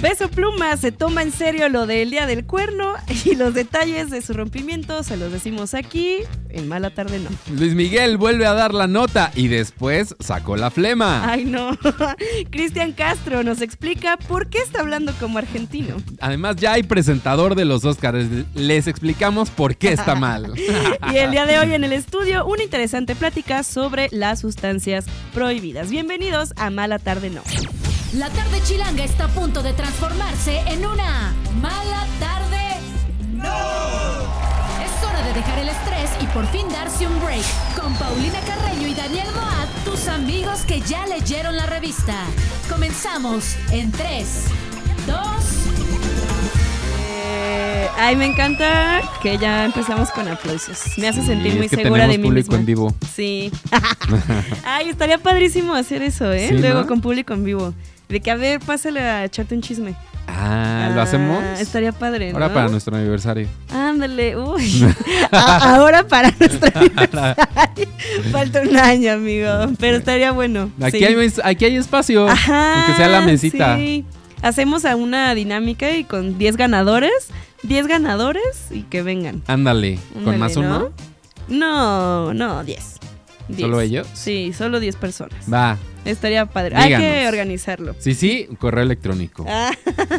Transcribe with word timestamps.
Peso 0.00 0.30
Pluma 0.30 0.78
se 0.78 0.92
toma 0.92 1.22
en 1.22 1.30
serio 1.30 1.68
lo 1.68 1.86
del 1.86 2.10
día 2.10 2.26
del 2.26 2.46
cuerno 2.46 2.94
y 3.26 3.34
los 3.34 3.52
detalles 3.52 4.10
de 4.10 4.22
su 4.22 4.32
rompimiento 4.32 5.02
se 5.02 5.18
los 5.18 5.30
decimos 5.30 5.74
aquí 5.74 6.16
en 6.48 6.68
Mala 6.68 6.88
Tarde 6.88 7.18
No. 7.18 7.28
Luis 7.54 7.74
Miguel 7.74 8.16
vuelve 8.16 8.46
a 8.46 8.54
dar 8.54 8.72
la 8.72 8.86
nota 8.86 9.30
y 9.34 9.48
después 9.48 10.16
sacó 10.18 10.56
la 10.56 10.70
flema. 10.70 11.30
Ay, 11.30 11.44
no. 11.44 11.76
Cristian 12.50 12.92
Castro 12.92 13.42
nos 13.42 13.60
explica 13.60 14.16
por 14.16 14.48
qué 14.48 14.58
está 14.58 14.80
hablando 14.80 15.12
como 15.20 15.36
argentino. 15.36 15.96
Además, 16.20 16.56
ya 16.56 16.72
hay 16.72 16.82
presentador 16.82 17.54
de 17.54 17.66
los 17.66 17.84
Oscars. 17.84 18.26
Les 18.54 18.86
explicamos 18.86 19.50
por 19.50 19.76
qué 19.76 19.92
está 19.92 20.14
mal. 20.14 20.54
y 21.12 21.16
el 21.16 21.30
día 21.30 21.44
de 21.44 21.58
hoy 21.58 21.74
en 21.74 21.84
el 21.84 21.92
estudio, 21.92 22.46
una 22.46 22.62
interesante 22.62 23.14
plática 23.14 23.62
sobre 23.62 24.08
las 24.12 24.40
sustancias 24.40 25.04
prohibidas. 25.34 25.90
Bienvenidos 25.90 26.54
a 26.56 26.70
Mala 26.70 26.98
Tarde 26.98 27.28
No. 27.28 27.42
La 28.14 28.28
tarde 28.30 28.60
chilanga 28.64 29.04
está 29.04 29.26
a 29.26 29.28
punto 29.28 29.62
de 29.62 29.72
transformarse 29.72 30.58
en 30.66 30.84
una 30.84 31.32
mala 31.60 32.06
tarde. 32.18 32.80
¡No! 33.34 33.44
Es 34.84 35.04
hora 35.04 35.22
de 35.26 35.32
dejar 35.32 35.58
el 35.60 35.68
estrés 35.68 36.10
y 36.20 36.26
por 36.26 36.44
fin 36.48 36.68
darse 36.70 37.06
un 37.06 37.20
break. 37.24 37.44
Con 37.80 37.94
Paulina 37.94 38.40
Carreño 38.40 38.88
y 38.88 38.94
Daniel 38.94 39.28
Moat, 39.34 39.68
tus 39.84 40.08
amigos 40.08 40.62
que 40.66 40.80
ya 40.80 41.06
leyeron 41.06 41.56
la 41.56 41.66
revista. 41.66 42.14
Comenzamos 42.68 43.54
en 43.70 43.92
3, 43.92 44.26
2, 45.06 45.16
eh, 47.02 47.88
ay, 47.96 48.16
me 48.16 48.26
encanta 48.26 49.02
que 49.22 49.38
ya 49.38 49.64
empezamos 49.66 50.10
con 50.10 50.26
aplausos. 50.26 50.80
Me 50.98 51.06
hace 51.08 51.24
sentir 51.24 51.52
Sí, 51.52 51.56
muy 51.58 51.66
es 51.66 51.70
que 51.70 51.82
segura 51.84 52.08
de 52.08 52.18
mí 52.18 52.24
público 52.24 52.48
misma. 52.50 52.58
en 52.58 52.66
vivo. 52.66 52.94
Sí. 53.14 53.52
ay, 54.64 54.88
estaría 54.88 55.18
padrísimo 55.18 55.74
hacer 55.74 56.02
eso, 56.02 56.30
¿eh? 56.32 56.48
Sí, 56.48 56.58
Luego 56.58 56.80
¿no? 56.80 56.86
con 56.88 57.00
público 57.00 57.34
en 57.34 57.44
vivo. 57.44 57.72
De 58.10 58.20
que, 58.20 58.30
a 58.30 58.34
ver, 58.36 58.60
pásale 58.60 59.00
a 59.00 59.24
echarte 59.24 59.54
un 59.54 59.62
chisme. 59.62 59.94
Ah, 60.26 60.92
¿lo 60.94 61.00
hacemos? 61.02 61.42
Estaría 61.58 61.90
padre, 61.92 62.30
¿no? 62.32 62.34
Ahora 62.38 62.52
para 62.54 62.68
nuestro 62.68 62.96
aniversario. 62.96 63.48
Ándale, 63.72 64.36
uy. 64.36 64.84
A- 65.32 65.74
ahora 65.76 66.06
para 66.06 66.30
nuestro 66.38 66.68
aniversario. 66.78 67.34
Falta 68.30 68.60
un 68.62 68.76
año, 68.76 69.12
amigo. 69.12 69.48
Pero 69.80 69.96
estaría 69.96 70.30
bueno. 70.32 70.70
Aquí, 70.80 70.98
sí. 70.98 71.04
hay, 71.04 71.32
aquí 71.44 71.64
hay 71.64 71.76
espacio. 71.76 72.28
Ajá, 72.28 72.74
aunque 72.86 72.94
sea 72.96 73.08
la 73.08 73.20
mesita. 73.22 73.76
sí. 73.76 74.04
Hacemos 74.42 74.84
a 74.86 74.96
una 74.96 75.34
dinámica 75.34 75.90
y 75.90 76.04
con 76.04 76.38
10 76.38 76.56
ganadores. 76.56 77.10
10 77.62 77.86
ganadores 77.88 78.68
y 78.70 78.82
que 78.84 79.02
vengan. 79.02 79.42
Ándale. 79.46 79.98
¿Con 80.14 80.20
Ándale, 80.34 80.38
más 80.38 80.56
¿no? 80.56 80.60
uno? 80.62 80.90
No, 81.48 82.32
no, 82.34 82.64
10. 82.64 82.96
¿Solo 83.58 83.80
ellos? 83.80 84.06
Sí, 84.14 84.52
solo 84.56 84.80
10 84.80 84.96
personas. 84.96 85.44
Va. 85.52 85.76
Estaría 86.04 86.46
padre. 86.46 86.76
Hay 86.76 86.94
que 86.96 87.28
organizarlo. 87.28 87.94
Sí, 87.98 88.14
sí, 88.14 88.48
correo 88.58 88.82
electrónico. 88.84 89.44
Ah, 89.48 89.70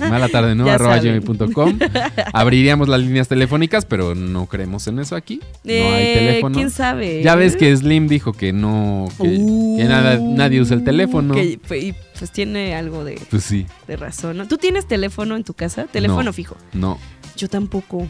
Mala 0.09 0.29
tarde, 0.29 0.53
¿no? 0.55 0.65
Arroba 0.69 0.99
gmail.com. 0.99 1.79
Abriríamos 2.33 2.87
las 2.87 3.01
líneas 3.01 3.27
telefónicas, 3.27 3.85
pero 3.85 4.13
no 4.15 4.45
creemos 4.45 4.85
en 4.87 4.99
eso 4.99 5.15
aquí. 5.15 5.39
no 5.63 5.71
hay 5.73 6.03
eh, 6.05 6.13
teléfono. 6.19 6.55
¿Quién 6.55 6.69
sabe? 6.69 7.23
Ya 7.23 7.35
ves 7.35 7.55
que 7.55 7.75
Slim 7.75 8.07
dijo 8.07 8.33
que 8.33 8.53
no, 8.53 9.07
que, 9.19 9.23
que 9.29 9.83
nada, 9.85 10.19
Uh, 10.19 10.35
nadie 10.35 10.59
usa 10.61 10.75
el 10.75 10.83
teléfono. 10.83 11.33
que- 11.33 11.43
y 11.77 11.93
pues 12.19 12.31
tiene 12.31 12.75
algo 12.75 13.03
de, 13.03 13.19
Pues 13.31 13.43
sí, 13.43 13.65
de 13.87 13.95
razón. 13.95 14.37
¿no? 14.37 14.47
¿Tú 14.47 14.57
tienes 14.57 14.87
teléfono 14.87 15.35
en 15.35 15.43
tu 15.43 15.53
casa? 15.53 15.85
Teléfono 15.85 16.23
No. 16.23 16.33
fijo. 16.33 16.55
no. 16.73 16.99
Yo 17.37 17.47
tampoco. 17.49 18.07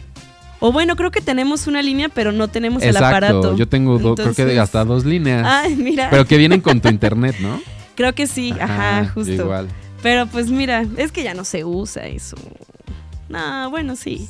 O 0.64 0.70
bueno, 0.70 0.94
creo 0.94 1.10
que 1.10 1.20
tenemos 1.20 1.66
una 1.66 1.82
línea, 1.82 2.08
pero 2.08 2.30
no 2.30 2.46
tenemos 2.46 2.84
el 2.84 2.96
aparato. 2.96 3.56
Yo 3.56 3.66
tengo 3.68 3.98
do- 3.98 4.14
creo 4.14 4.32
que 4.32 4.60
hasta 4.60 4.84
dos 4.84 5.04
líneas. 5.04 5.44
Ay, 5.44 5.74
mira. 5.74 6.08
Pero 6.08 6.24
que 6.24 6.36
vienen 6.36 6.60
con 6.60 6.80
tu 6.80 6.88
internet, 6.96 7.34
¿no? 7.40 7.60
Creo 7.96 8.14
que 8.14 8.28
sí, 8.28 8.54
ajá, 8.60 9.10
justo. 9.12 9.32
Igual. 9.32 9.66
Pero 10.04 10.26
pues 10.26 10.50
mira, 10.50 10.84
es 10.96 11.10
que 11.10 11.24
ya 11.24 11.34
no 11.34 11.42
se 11.44 11.64
usa 11.64 12.06
eso. 12.06 12.36
No, 13.28 13.70
bueno, 13.70 13.96
sí. 13.96 14.28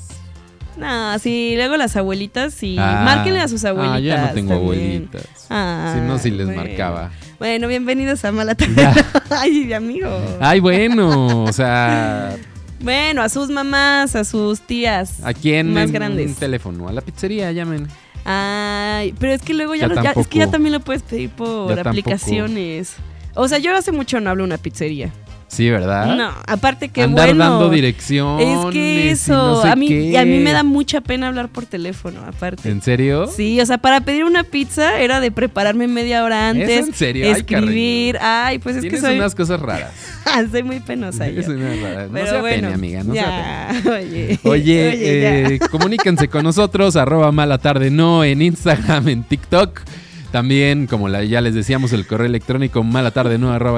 No, 0.79 1.19
sí, 1.19 1.53
luego 1.55 1.77
las 1.77 1.97
abuelitas, 1.97 2.55
sí. 2.55 2.77
Ah, 2.79 3.03
Márquenle 3.05 3.41
a 3.41 3.49
sus 3.49 3.62
abuelitas. 3.67 3.97
Ah, 3.97 4.01
ya 4.01 4.27
no 4.29 4.33
tengo 4.33 4.55
también. 4.55 4.73
abuelitas. 5.11 5.47
Ah, 5.51 5.93
si 5.95 6.01
no, 6.01 6.19
sí 6.19 6.31
les 6.31 6.47
bueno. 6.47 6.62
marcaba. 6.62 7.11
Bueno, 7.39 7.69
bienvenidos 7.69 8.25
a 8.25 8.33
Mala. 8.33 8.56
Ay, 9.31 9.71
amigo. 9.75 10.09
Ay, 10.41 10.61
bueno, 10.61 11.45
o 11.45 11.53
sea, 11.53 12.37
Bueno, 12.82 13.22
a 13.22 13.28
sus 13.28 13.48
mamás, 13.50 14.16
a 14.16 14.25
sus 14.25 14.60
tías. 14.60 15.22
¿a 15.25 15.32
quién 15.34 15.72
Más 15.72 15.84
en 15.87 15.93
grandes. 15.93 16.28
un 16.31 16.34
teléfono? 16.34 16.88
A 16.88 16.93
la 16.93 17.00
pizzería, 17.00 17.53
llamen. 17.53 17.87
Ay, 18.25 19.15
pero 19.19 19.32
es 19.32 19.43
que 19.43 19.54
luego 19.54 19.75
ya, 19.75 19.82
Ya 19.82 19.88
lo- 19.88 20.03
ya- 20.03 20.12
es 20.12 20.26
que 20.28 20.38
ya 20.38 20.50
también 20.50 20.72
lo 20.72 20.81
puedes 20.81 21.03
pedir 21.03 21.31
por 21.31 21.69
Ya 21.70 21.76
tampoco. 21.82 21.88
aplicaciones. 21.91 22.94
O 23.34 23.48
sea, 23.48 23.59
yo 23.59 23.75
hace 23.75 23.93
mucho 23.93 24.20
no 24.20 24.31
hablo 24.31 24.44
una 24.44 24.59
pizzería. 24.59 25.12
Sí, 25.53 25.69
¿verdad? 25.69 26.17
No, 26.17 26.33
aparte 26.47 26.89
que 26.89 27.03
Andar 27.03 27.29
bueno. 27.29 27.45
dando 27.45 27.69
direcciones. 27.69 28.49
Es 28.49 28.73
que 28.73 29.11
eso, 29.11 29.35
no 29.35 29.61
sé 29.61 29.69
a 29.69 29.77
mí 29.77 29.87
qué. 29.87 30.01
y 30.05 30.17
a 30.17 30.25
mí 30.25 30.39
me 30.39 30.51
da 30.53 30.63
mucha 30.63 31.03
pena 31.03 31.29
hablar 31.29 31.51
por 31.51 31.67
teléfono, 31.67 32.21
aparte. 32.27 32.71
¿En 32.71 32.81
serio? 32.81 33.27
Sí, 33.27 33.61
o 33.61 33.67
sea, 33.67 33.77
para 33.77 34.01
pedir 34.01 34.25
una 34.25 34.45
pizza 34.45 34.99
era 34.99 35.21
de 35.21 35.31
prepararme 35.31 35.89
media 35.89 36.25
hora 36.25 36.49
antes, 36.49 36.71
¿Es 36.71 36.89
en 36.89 36.95
serio? 36.95 37.27
Ay, 37.27 37.33
escribir. 37.33 38.17
Ay, 38.23 38.61
pues 38.61 38.77
es 38.77 38.85
que 38.87 38.99
soy, 38.99 39.17
unas 39.19 39.35
cosas 39.35 39.61
raras. 39.61 39.93
soy 40.51 40.62
muy 40.62 40.81
penosa 40.81 41.29
yo. 41.29 41.43
Raras. 41.43 42.09
No 42.09 42.15
Pero 42.15 42.27
sea 42.31 42.41
bueno, 42.41 42.57
pena, 42.57 42.75
amiga. 42.75 43.05
No 43.05 43.12
sea 43.12 43.73
pena. 43.75 43.83
ya, 43.85 43.91
oye. 43.99 44.39
Oye, 44.45 45.21
ya. 45.21 45.55
eh, 45.55 45.59
comuníquense 45.71 46.29
con 46.29 46.45
nosotros, 46.45 46.97
arroba 46.97 47.31
mala 47.31 47.59
tarde 47.59 47.91
no 47.91 48.25
en 48.25 48.41
Instagram, 48.41 49.07
en 49.09 49.23
TikTok. 49.23 49.83
También, 50.32 50.87
como 50.87 51.09
la- 51.09 51.22
ya 51.25 51.41
les 51.41 51.54
decíamos, 51.54 51.93
el 51.93 52.06
correo 52.06 52.26
electrónico 52.26 52.82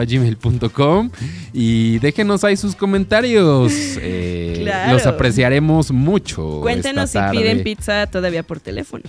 gmail.com. 0.07 1.11
Y 1.53 1.99
déjenos 1.99 2.45
ahí 2.45 2.57
sus 2.57 2.75
comentarios. 2.77 3.73
eh, 4.01 4.53
Claro. 4.65 4.93
Los 4.95 5.05
apreciaremos 5.07 5.91
mucho. 5.91 6.61
Cuéntenos 6.63 7.11
si 7.11 7.19
piden 7.33 7.63
pizza 7.65 8.07
todavía 8.07 8.43
por 8.43 8.61
teléfono. 8.61 9.03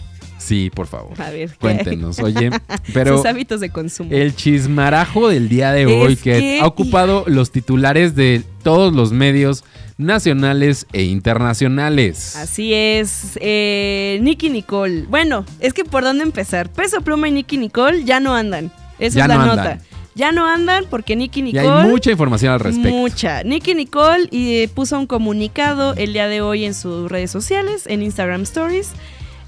Sí, 0.45 0.69
por 0.73 0.85
favor. 0.87 1.19
A 1.21 1.29
ver, 1.31 1.49
¿qué? 1.49 1.57
Cuéntenos. 1.57 2.19
Oye, 2.19 2.51
pero 2.93 3.17
sus 3.17 3.25
hábitos 3.25 3.59
de 3.59 3.69
consumo. 3.71 4.11
el 4.13 4.35
chismarajo 4.35 5.27
del 5.29 5.49
día 5.49 5.71
de 5.71 5.85
hoy 5.87 6.13
Es 6.13 6.21
que, 6.21 6.39
que- 6.39 6.59
ha 6.61 6.67
ocupado 6.67 7.23
los 7.27 7.51
titulares 7.51 8.15
de 8.15 8.43
todos 8.63 8.93
los 8.93 9.11
medios 9.11 9.63
nacionales 9.97 10.85
e 10.93 11.03
internacionales. 11.03 12.35
Así 12.35 12.73
es, 12.73 13.37
eh, 13.41 14.19
Nicky 14.21 14.49
Nicole. 14.49 15.03
Bueno, 15.09 15.45
es 15.59 15.73
que 15.73 15.83
por 15.85 16.03
dónde 16.03 16.23
empezar. 16.23 16.69
Peso 16.71 17.01
Pluma 17.01 17.27
y 17.27 17.31
Nicky 17.31 17.57
Nicole 17.57 18.03
ya 18.03 18.19
no 18.19 18.35
andan. 18.35 18.71
Esa 18.99 19.17
Ya 19.19 19.23
es 19.23 19.29
la 19.29 19.35
no 19.37 19.45
nota. 19.47 19.61
andan. 19.61 19.81
Ya 20.15 20.31
no 20.31 20.45
andan 20.47 20.85
porque 20.89 21.15
Nicky 21.17 21.41
Y 21.41 21.43
Nicole. 21.43 21.67
hay 21.69 21.89
mucha 21.89 22.09
información 22.11 22.53
al 22.53 22.59
respecto. 22.61 22.89
Mucha. 22.89 23.43
Nicky 23.43 23.73
Nicole 23.75 24.27
y, 24.31 24.67
puso 24.67 24.97
un 24.97 25.07
comunicado 25.07 25.93
el 25.95 26.13
día 26.13 26.27
de 26.27 26.39
hoy 26.41 26.63
en 26.63 26.73
sus 26.73 27.11
redes 27.11 27.31
sociales, 27.31 27.83
en 27.85 28.01
Instagram 28.01 28.43
Stories, 28.43 28.91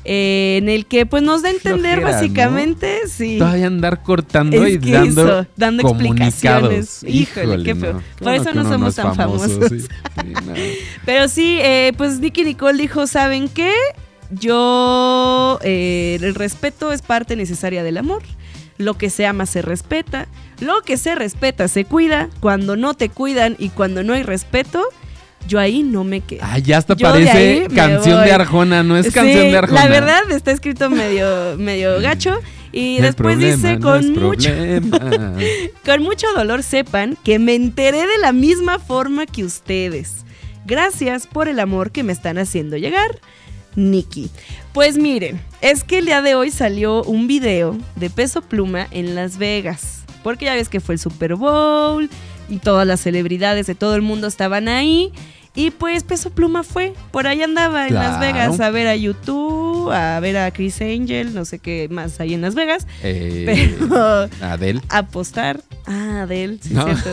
eh, 0.10 0.58
en 0.58 0.70
el 0.70 0.86
que 0.86 1.06
pues 1.06 1.22
nos 1.22 1.42
da 1.42 1.50
a 1.50 1.52
entender 1.52 2.00
Flojera, 2.00 2.00
¿no? 2.00 2.14
básicamente, 2.14 3.00
sí. 3.10 3.38
Todavía 3.38 3.68
andar 3.68 4.02
cortando 4.04 4.66
Es 4.66 4.76
y 4.76 4.92
dando, 4.92 5.22
eso, 5.42 5.48
dando 5.58 5.84
comunicados. 5.84 6.74
explicaciones. 6.74 7.04
Híjole, 7.04 7.64
qué 7.64 7.76
feo. 7.76 8.02
Por 8.18 8.24
bueno 8.24 8.42
eso 8.42 8.54
no 8.54 8.64
somos 8.70 8.96
tan 8.96 9.14
famoso, 9.16 9.50
famosos. 9.50 9.70
sí. 9.70 9.80
Sí, 9.82 10.34
no. 10.46 10.54
Pero 11.06 11.28
sí, 11.28 11.58
eh, 11.62 11.92
pues 11.98 12.20
Nicky 12.20 12.44
Nicole 12.46 12.78
dijo, 12.82 13.06
¿saben 13.06 13.50
qué? 13.50 13.74
Yo, 14.32 15.60
eh, 15.64 16.18
el 16.22 16.36
respeto 16.36 16.92
es 16.92 17.02
parte 17.02 17.36
necesaria 17.36 17.84
del 17.84 17.98
amor. 17.98 18.24
Lo 18.78 18.94
que 18.96 19.10
se 19.10 19.26
ama 19.26 19.46
se 19.46 19.62
respeta. 19.62 20.28
Lo 20.60 20.82
que 20.82 20.98
se 20.98 21.16
respeta 21.16 21.68
se 21.68 21.84
cuida. 21.86 22.30
Cuando 22.40 22.76
no 22.76 22.94
te 22.94 23.10
cuidan 23.10 23.56
y 23.60 23.70
cuando 23.70 24.04
no 24.04 24.14
hay 24.14 24.24
respeto, 24.24 24.84
yo 25.48 25.60
ahí 25.60 25.84
no 25.84 26.04
me 26.04 26.22
quedo. 26.22 26.42
Ay, 26.44 26.62
ya 26.62 26.78
hasta 26.78 26.96
Yo 26.96 27.10
parece 27.10 27.68
canción 27.74 28.24
de 28.24 28.32
Arjona, 28.32 28.84
no 28.84 28.98
es 28.98 29.08
Sí, 29.08 29.12
canción 29.12 29.52
de 29.52 29.58
Arjona. 29.58 29.84
La 29.84 29.90
verdad 29.90 30.32
está 30.32 30.52
escrito 30.52 30.90
medio, 30.90 31.58
medio 31.58 32.00
gacho. 32.02 32.40
Y 32.72 33.00
después 33.00 33.38
problema 33.38 33.56
dice 33.56 33.80
con 33.80 34.14
mucho, 34.14 34.50
con 35.86 36.04
mucho 36.04 36.28
dolor 36.36 36.64
sepan 36.64 37.18
que 37.24 37.40
me 37.40 37.56
enteré 37.56 38.02
de 38.02 38.18
la 38.22 38.34
misma 38.34 38.78
forma 38.78 39.26
que 39.26 39.44
ustedes. 39.44 40.26
Gracias 40.66 41.28
por 41.28 41.48
el 41.48 41.60
amor 41.60 41.92
que 41.92 42.04
me 42.04 42.12
están 42.12 42.38
haciendo 42.38 42.76
llegar, 42.76 43.20
Nikki. 43.76 44.30
Pues 44.74 44.98
miren, 44.98 45.42
es 45.62 45.86
que 45.86 46.00
el 46.00 46.06
día 46.06 46.22
de 46.22 46.36
hoy 46.36 46.52
salió 46.52 47.04
un 47.04 47.26
video 47.26 47.78
de 47.96 48.10
Peso 48.10 48.42
Pluma 48.42 48.88
en 48.92 49.16
Las 49.16 49.38
Vegas. 49.38 50.04
Porque 50.24 50.46
ya 50.46 50.56
ves 50.56 50.68
que 50.68 50.82
fue 50.82 50.96
el 50.96 51.00
Super 51.00 51.36
Bowl 51.36 52.10
y 52.50 52.58
todas 52.58 52.86
las 52.86 53.00
celebridades 53.00 53.66
de 53.66 53.76
todo 53.76 53.96
el 53.96 54.02
mundo 54.02 54.28
estaban 54.28 54.68
ahí. 54.68 55.14
Y 55.60 55.72
pues 55.72 56.04
Peso 56.04 56.30
Pluma 56.30 56.62
fue, 56.62 56.94
por 57.10 57.26
ahí 57.26 57.42
andaba 57.42 57.88
en 57.88 57.96
Las. 57.96 58.20
Vegas 58.20 58.60
a 58.60 58.70
ver 58.70 58.86
a 58.86 58.96
YouTube, 58.96 59.92
a 59.92 60.20
ver 60.20 60.38
a 60.38 60.52
Chris 60.52 60.80
Angel, 60.82 61.34
no 61.34 61.46
sé 61.46 61.58
qué 61.58 61.88
más 61.90 62.20
hay 62.20 62.36
en 62.36 62.42
Las 62.42 62.54
Vegas. 62.54 62.86
Eh, 63.02 63.44
Pero 63.90 64.30
Adele. 64.40 64.82
apostar. 64.90 65.62
Ah, 65.88 66.22
Adele, 66.24 66.60
sí, 66.62 66.76
No. 66.76 66.84
cierto. 66.86 67.10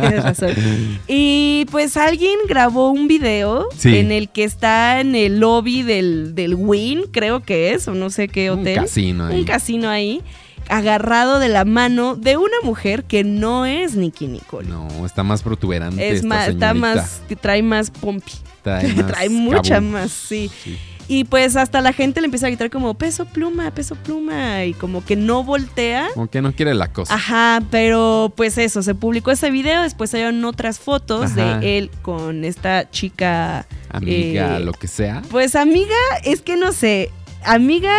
Tienes 0.00 0.22
razón. 0.24 0.54
Y 1.08 1.66
pues 1.70 1.98
alguien 1.98 2.38
grabó 2.48 2.90
un 2.90 3.06
video 3.06 3.68
Sí. 3.76 3.98
en 3.98 4.12
el 4.12 4.30
que 4.30 4.44
está 4.44 5.00
en 5.00 5.14
el 5.14 5.40
lobby 5.40 5.82
del, 5.82 6.34
del 6.34 6.54
Win, 6.54 7.02
creo 7.12 7.40
que 7.40 7.74
es, 7.74 7.86
o 7.86 7.92
no 7.94 8.08
sé 8.08 8.28
qué 8.28 8.50
Un 8.50 8.60
hotel. 8.60 8.76
casino 8.76 9.26
ahí. 9.26 9.36
Un 9.40 9.44
casino 9.44 9.90
ahí. 9.90 10.22
Agarrado 10.68 11.38
de 11.38 11.48
la 11.48 11.64
mano 11.64 12.16
de 12.16 12.36
una 12.36 12.56
mujer 12.62 13.04
que 13.04 13.24
no 13.24 13.66
es 13.66 13.96
Nicky 13.96 14.26
Nicole. 14.26 14.68
No, 14.68 15.06
está 15.06 15.22
más 15.22 15.42
protuberante. 15.42 16.08
es 16.08 16.16
esta 16.16 16.28
más, 16.28 16.48
está 16.48 16.74
más, 16.74 17.22
trae 17.40 17.62
más 17.62 17.90
pompi. 17.90 18.32
Trae, 18.62 18.88
más 18.94 19.06
trae 19.06 19.28
mucha 19.28 19.80
más, 19.80 20.10
sí. 20.10 20.50
Sí. 20.62 20.78
Y 21.06 21.24
pues 21.24 21.56
hasta 21.56 21.80
la 21.80 21.92
gente 21.92 22.20
le 22.20 22.26
empieza 22.26 22.46
a 22.46 22.50
gritar 22.50 22.70
como 22.70 22.94
peso 22.94 23.26
pluma, 23.26 23.70
peso 23.72 23.94
pluma. 23.94 24.64
Y 24.64 24.72
como 24.72 25.04
que 25.04 25.16
no 25.16 25.44
voltea. 25.44 26.08
Como 26.14 26.28
que 26.28 26.40
no 26.40 26.52
quiere 26.52 26.74
la 26.74 26.92
cosa. 26.92 27.14
Ajá, 27.14 27.62
pero 27.70 28.32
pues 28.34 28.56
eso, 28.56 28.82
se 28.82 28.94
publicó 28.94 29.30
ese 29.30 29.50
video, 29.50 29.82
después 29.82 30.10
salieron 30.10 30.42
otras 30.44 30.78
fotos 30.78 31.32
Ajá. 31.32 31.58
de 31.58 31.78
él 31.78 31.90
con 32.02 32.44
esta 32.44 32.90
chica. 32.90 33.66
Amiga, 33.90 34.56
eh, 34.56 34.60
lo 34.60 34.72
que 34.72 34.88
sea. 34.88 35.22
Pues 35.30 35.56
amiga, 35.56 35.94
es 36.24 36.40
que 36.40 36.56
no 36.56 36.72
sé, 36.72 37.10
amiga 37.44 37.94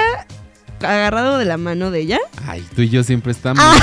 agarrado 0.81 1.37
de 1.37 1.45
la 1.45 1.57
mano 1.57 1.91
de 1.91 2.01
ella. 2.01 2.19
Ay, 2.45 2.63
tú 2.75 2.81
y 2.81 2.89
yo 2.89 3.03
siempre 3.03 3.31
estamos. 3.31 3.63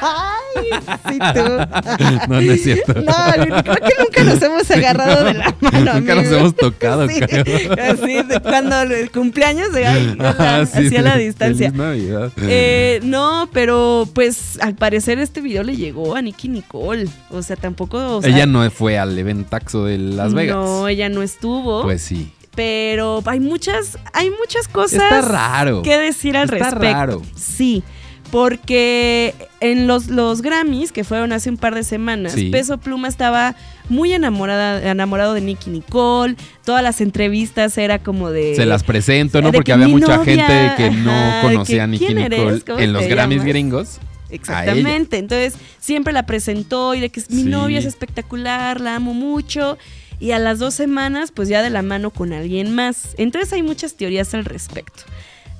Ay, 0.00 0.70
sí, 1.10 1.18
tú. 1.34 2.28
no, 2.28 2.40
no 2.40 2.52
es 2.52 2.62
cierto. 2.62 2.94
No, 2.94 3.14
creo 3.34 3.76
que 3.76 3.94
nunca 3.98 4.24
nos 4.24 4.42
hemos 4.42 4.70
agarrado 4.70 5.24
de 5.24 5.34
la 5.34 5.54
mano. 5.60 5.94
Nunca 5.94 6.14
nos 6.14 6.26
hemos 6.26 6.56
tocado, 6.56 7.08
Sí, 7.08 7.20
creo. 7.20 7.72
Así, 7.72 8.16
cuando 8.42 8.80
el 8.82 9.10
cumpleaños 9.10 9.72
de 9.72 9.86
ay, 9.86 10.16
Ajá, 10.18 10.66
sí. 10.66 10.86
hacia 10.86 11.02
la 11.02 11.16
distancia. 11.16 11.70
Navidad. 11.70 12.32
Eh, 12.38 13.00
no, 13.02 13.48
pero 13.52 14.08
pues 14.12 14.58
al 14.60 14.74
parecer 14.74 15.18
este 15.18 15.40
video 15.40 15.62
le 15.62 15.76
llegó 15.76 16.16
a 16.16 16.22
Nicky 16.22 16.48
Nicole. 16.48 17.08
O 17.30 17.42
sea, 17.42 17.56
tampoco. 17.56 18.16
o 18.18 18.22
sea, 18.22 18.30
Ella 18.30 18.46
no 18.46 18.68
fue 18.70 18.98
al 18.98 19.16
eventaxo 19.18 19.84
de 19.84 19.98
Las 19.98 20.34
Vegas. 20.34 20.56
No, 20.56 20.88
ella 20.88 21.08
no 21.08 21.22
estuvo. 21.22 21.82
Pues 21.82 22.02
sí. 22.02 22.32
Pero 22.58 23.22
hay 23.26 23.38
muchas, 23.38 23.98
hay 24.12 24.30
muchas 24.30 24.66
cosas 24.66 25.00
Está 25.00 25.20
raro. 25.20 25.82
que 25.82 25.96
decir 25.96 26.36
al 26.36 26.52
Está 26.52 26.70
respecto. 26.70 26.92
raro. 26.92 27.22
Sí. 27.36 27.84
Porque 28.32 29.32
en 29.60 29.86
los, 29.86 30.08
los 30.08 30.42
Grammys, 30.42 30.90
que 30.90 31.04
fueron 31.04 31.32
hace 31.32 31.50
un 31.50 31.56
par 31.56 31.76
de 31.76 31.84
semanas, 31.84 32.32
Sí. 32.32 32.50
Peso 32.50 32.78
Pluma 32.78 33.06
estaba 33.06 33.54
muy 33.88 34.12
enamorada, 34.12 34.90
enamorado 34.90 35.34
de 35.34 35.40
Nicky 35.40 35.70
Nicole. 35.70 36.34
Todas 36.64 36.82
las 36.82 37.00
entrevistas 37.00 37.78
era 37.78 38.00
como 38.00 38.32
de. 38.32 38.56
Se 38.56 38.66
las 38.66 38.82
presento, 38.82 39.40
¿no? 39.40 39.52
Porque 39.52 39.66
que 39.66 39.72
había 39.74 39.86
mucha 39.86 40.16
novia, 40.16 40.46
gente 40.46 40.72
que 40.76 40.90
no 40.90 41.12
ajá, 41.12 41.42
conocía 41.42 41.76
que, 41.76 41.80
a 41.82 41.86
Nicky. 41.86 42.14
Nicole 42.14 42.60
¿Cómo 42.62 42.78
en 42.80 42.92
los 42.92 43.06
Grammys 43.06 43.36
llamas? 43.38 43.46
gringos. 43.48 43.98
Exactamente. 44.30 45.16
Entonces, 45.18 45.54
siempre 45.78 46.12
la 46.12 46.26
presentó 46.26 46.94
y 46.96 47.00
de 47.00 47.10
que 47.10 47.22
mi 47.30 47.44
Sí. 47.44 47.48
novia 47.48 47.78
es 47.78 47.84
espectacular, 47.84 48.80
la 48.80 48.96
amo 48.96 49.14
mucho. 49.14 49.78
Y 50.20 50.32
a 50.32 50.38
las 50.38 50.58
dos 50.58 50.74
semanas, 50.74 51.30
pues 51.32 51.48
ya 51.48 51.62
de 51.62 51.70
la 51.70 51.82
mano 51.82 52.10
con 52.10 52.32
alguien 52.32 52.74
más. 52.74 53.14
Entonces 53.18 53.52
hay 53.52 53.62
muchas 53.62 53.94
teorías 53.94 54.34
al 54.34 54.44
respecto. 54.44 55.04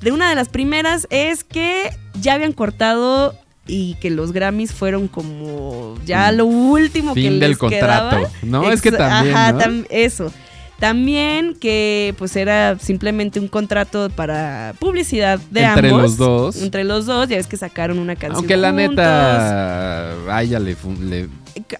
De 0.00 0.12
una 0.12 0.28
de 0.28 0.34
las 0.34 0.48
primeras 0.48 1.06
es 1.10 1.44
que 1.44 1.90
ya 2.20 2.34
habían 2.34 2.52
cortado 2.52 3.34
y 3.66 3.94
que 4.00 4.10
los 4.10 4.32
Grammys 4.32 4.72
fueron 4.72 5.08
como 5.08 5.96
ya 6.06 6.32
lo 6.32 6.46
último 6.46 7.14
que 7.14 7.20
Mm. 7.20 7.22
Fin 7.24 7.32
les 7.38 7.40
del 7.40 7.58
contrato. 7.58 8.30
No, 8.42 8.70
es 8.70 8.80
que 8.80 8.90
también, 8.92 9.36
Ajá, 9.36 9.52
¿no? 9.52 9.58
tam- 9.60 9.86
eso. 9.90 10.32
También 10.78 11.54
que 11.54 12.14
pues 12.18 12.36
era 12.36 12.78
simplemente 12.78 13.40
un 13.40 13.48
contrato 13.48 14.10
para 14.10 14.74
publicidad 14.78 15.40
de 15.50 15.64
Entre 15.64 15.88
ambos. 15.88 16.02
los 16.02 16.16
dos. 16.16 16.62
Entre 16.62 16.84
los 16.84 17.04
dos, 17.06 17.28
ya 17.28 17.36
ves 17.36 17.48
que 17.48 17.56
sacaron 17.56 17.98
una 17.98 18.14
canción. 18.14 18.36
Aunque 18.36 18.56
la 18.56 18.70
juntos. 18.70 18.90
neta, 18.90 20.12
a 20.36 20.42
ella 20.42 20.60
le, 20.60 20.76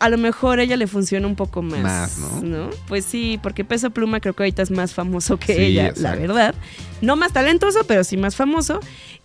A 0.01 0.09
lo 0.09 0.19
mejor 0.19 0.59
a 0.59 0.65
ella 0.65 0.77
le 0.77 0.89
funciona 0.89 1.29
un 1.29 1.37
poco 1.37 1.63
más. 1.63 1.81
Más, 2.19 2.43
¿no? 2.43 2.71
Pues 2.89 3.05
sí, 3.05 3.39
porque 3.41 3.65
Peso 3.65 3.91
Pluma 3.91 4.19
creo 4.19 4.35
que 4.35 4.43
ahorita 4.43 4.63
es 4.63 4.73
más 4.73 4.93
famoso 4.93 5.37
que 5.37 5.55
Sí, 5.55 5.63
ella, 5.63 5.93
la 5.97 6.17
verdad. 6.17 6.55
No 7.01 7.15
más 7.15 7.33
talentoso, 7.33 7.81
pero 7.87 8.03
sí 8.03 8.17
más 8.17 8.35
famoso. 8.35 8.81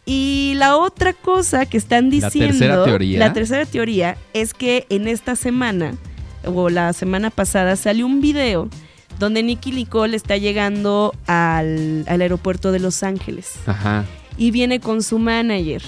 Y 0.05 0.53
la 0.57 0.77
otra 0.77 1.13
cosa 1.13 1.65
que 1.65 1.77
están 1.77 2.05
La 2.11 2.27
diciendo. 2.27 2.49
tercera 2.59 2.83
teoría. 2.83 3.17
La 3.19 3.33
tercera 3.33 3.65
teoría 3.65 4.17
es 4.33 4.53
que 4.53 4.85
en 4.89 5.07
esta 5.07 5.35
semana, 5.35 5.95
o 6.45 6.69
la 6.69 6.93
semana 6.93 7.31
pasada, 7.31 7.75
salió 7.75 8.05
un 8.05 8.21
video 8.21 8.69
donde 9.23 9.41
Nicky 9.41 9.71
Nicole 9.71 10.17
está 10.17 10.37
llegando 10.37 11.13
al, 11.27 12.03
al 12.07 12.21
aeropuerto 12.21 12.71
de 12.71 12.79
Los 12.79 13.03
Ángeles 13.03 13.53
Ajá. 13.65 14.05
y 14.37 14.51
viene 14.51 14.79
con 14.79 15.01
su 15.01 15.17
manager. 15.17 15.81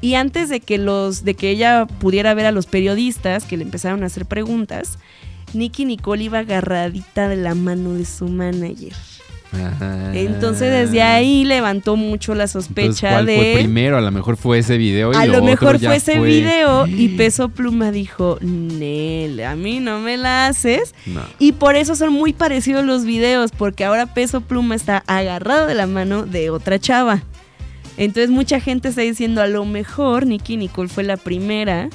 Y 0.00 0.14
antes 0.14 0.48
de 0.48 0.60
que 0.60 0.76
los 0.76 1.24
de 1.24 1.34
que 1.34 1.50
ella 1.50 1.86
pudiera 1.86 2.34
ver 2.34 2.46
a 2.46 2.52
los 2.52 2.66
periodisas 2.66 3.44
que 3.44 3.56
le 3.56 3.62
empezaron 3.62 4.02
a 4.02 4.06
hacer 4.06 4.26
preguntas, 4.26 4.98
Nicky 5.54 5.84
Nicole 5.84 6.24
iba 6.24 6.40
agarradita 6.40 7.28
de 7.28 7.36
la 7.36 7.54
mano 7.54 7.94
de 7.94 8.04
su 8.04 8.28
manager. 8.28 8.92
Ajá. 9.54 10.14
Entonces 10.14 10.70
desde 10.70 11.02
ahí 11.02 11.44
levantó 11.44 11.96
mucho 11.96 12.34
la 12.34 12.44
Entonces, 12.44 12.66
sospecha 12.68 13.10
¿cuál 13.10 13.26
de 13.26 13.36
fue 13.36 13.54
primero? 13.62 13.96
A 13.96 14.00
lo 14.00 14.10
mejor 14.10 14.36
fue 14.36 14.58
ese 14.58 14.76
video 14.76 15.12
y 15.12 15.16
a 15.16 15.26
lo 15.26 15.38
lo 15.38 15.42
mejor 15.44 15.78
fue 15.78 15.96
ese 15.96 16.18
video 16.18 16.86
y 16.86 17.08
Peso 17.16 17.48
Pluma 17.48 17.90
dijo, 17.90 18.38
Nel, 18.40 19.42
a 19.44 19.56
mí 19.56 19.80
no 19.80 20.00
me 20.00 20.16
la 20.16 20.46
haces. 20.46 20.94
No. 21.06 21.22
Y 21.38 21.52
por 21.52 21.76
eso 21.76 21.94
son 21.94 22.12
muy 22.12 22.32
parecidos 22.32 22.84
los 22.84 23.04
videos, 23.04 23.50
porque 23.52 23.84
ahora 23.84 24.06
Peso 24.06 24.40
Pluma 24.40 24.74
está 24.74 25.02
agarrado 25.06 25.66
de 25.66 25.74
la 25.74 25.86
mano 25.86 26.24
de 26.24 26.50
otra 26.50 26.78
chava. 26.78 27.22
Entonces 27.96 28.30
mucha 28.30 28.60
gente 28.60 28.88
está 28.88 29.02
diciendo, 29.02 29.40
a 29.40 29.46
lo 29.46 29.64
mejor 29.64 30.26
Nicky 30.26 30.56
Nicole 30.56 30.88
fue 30.88 31.04
la 31.04 31.16
primera 31.16 31.88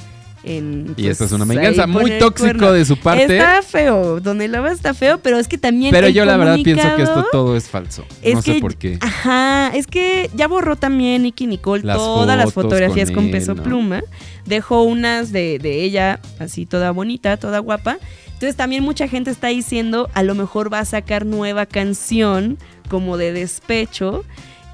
en... 0.44 0.94
Y 0.98 1.08
esta 1.08 1.26
es 1.26 1.32
una 1.32 1.46
pues, 1.46 1.58
venganza 1.58 1.88
muy 1.88 2.18
tóxico 2.18 2.72
de 2.72 2.86
su 2.86 2.98
parte. 2.98 3.38
Está 3.38 3.62
feo, 3.62 4.20
donde 4.20 4.48
la 4.48 4.62
va 4.62 4.72
está 4.72 4.94
feo, 4.94 5.20
pero 5.20 5.38
es 5.38 5.48
que 5.48 5.58
también... 5.58 5.92
pero 5.92 6.08
yo 6.08 6.26
la 6.26 6.38
verdad 6.38 6.58
pienso 6.64 6.96
que 6.96 7.04
esto 7.04 7.26
todo 7.32 7.56
es 7.58 7.68
falso. 7.70 8.06
es 8.22 8.36
no 8.36 8.42
sé 8.42 8.54
que- 8.54 8.60
por 8.62 8.76
qué. 8.76 8.98
Ajá, 9.02 9.72
es 9.76 9.88
que 9.88 10.30
ya 10.36 10.48
borró 10.48 10.76
también 10.76 11.24
Nicky 11.24 11.48
Nicole 11.48 11.84
Las 11.84 11.98
todas 11.98 12.38
las 12.38 12.54
fotografías 12.54 13.12
con 13.12 13.32
peso 13.32 13.56
¿no? 13.56 13.64
pluma. 13.64 14.02
Dejó 14.46 14.84
unas 14.84 15.32
de, 15.32 15.60
de 15.60 15.84
ella 15.84 16.20
así 16.40 16.66
toda 16.66 16.92
bonita, 16.92 17.38
toda 17.38 17.60
guapa. 17.60 17.98
Entonces 18.34 18.56
también 18.56 18.84
mucha 18.84 19.08
gente 19.08 19.32
está 19.32 19.48
diciendo, 19.48 20.10
a 20.14 20.24
lo 20.24 20.34
mejor 20.34 20.72
va 20.72 20.80
a 20.80 20.86
sacar 20.86 21.26
nueva 21.26 21.66
canción 21.66 22.58
como 22.88 23.18
de 23.18 23.34
despecho 23.34 24.24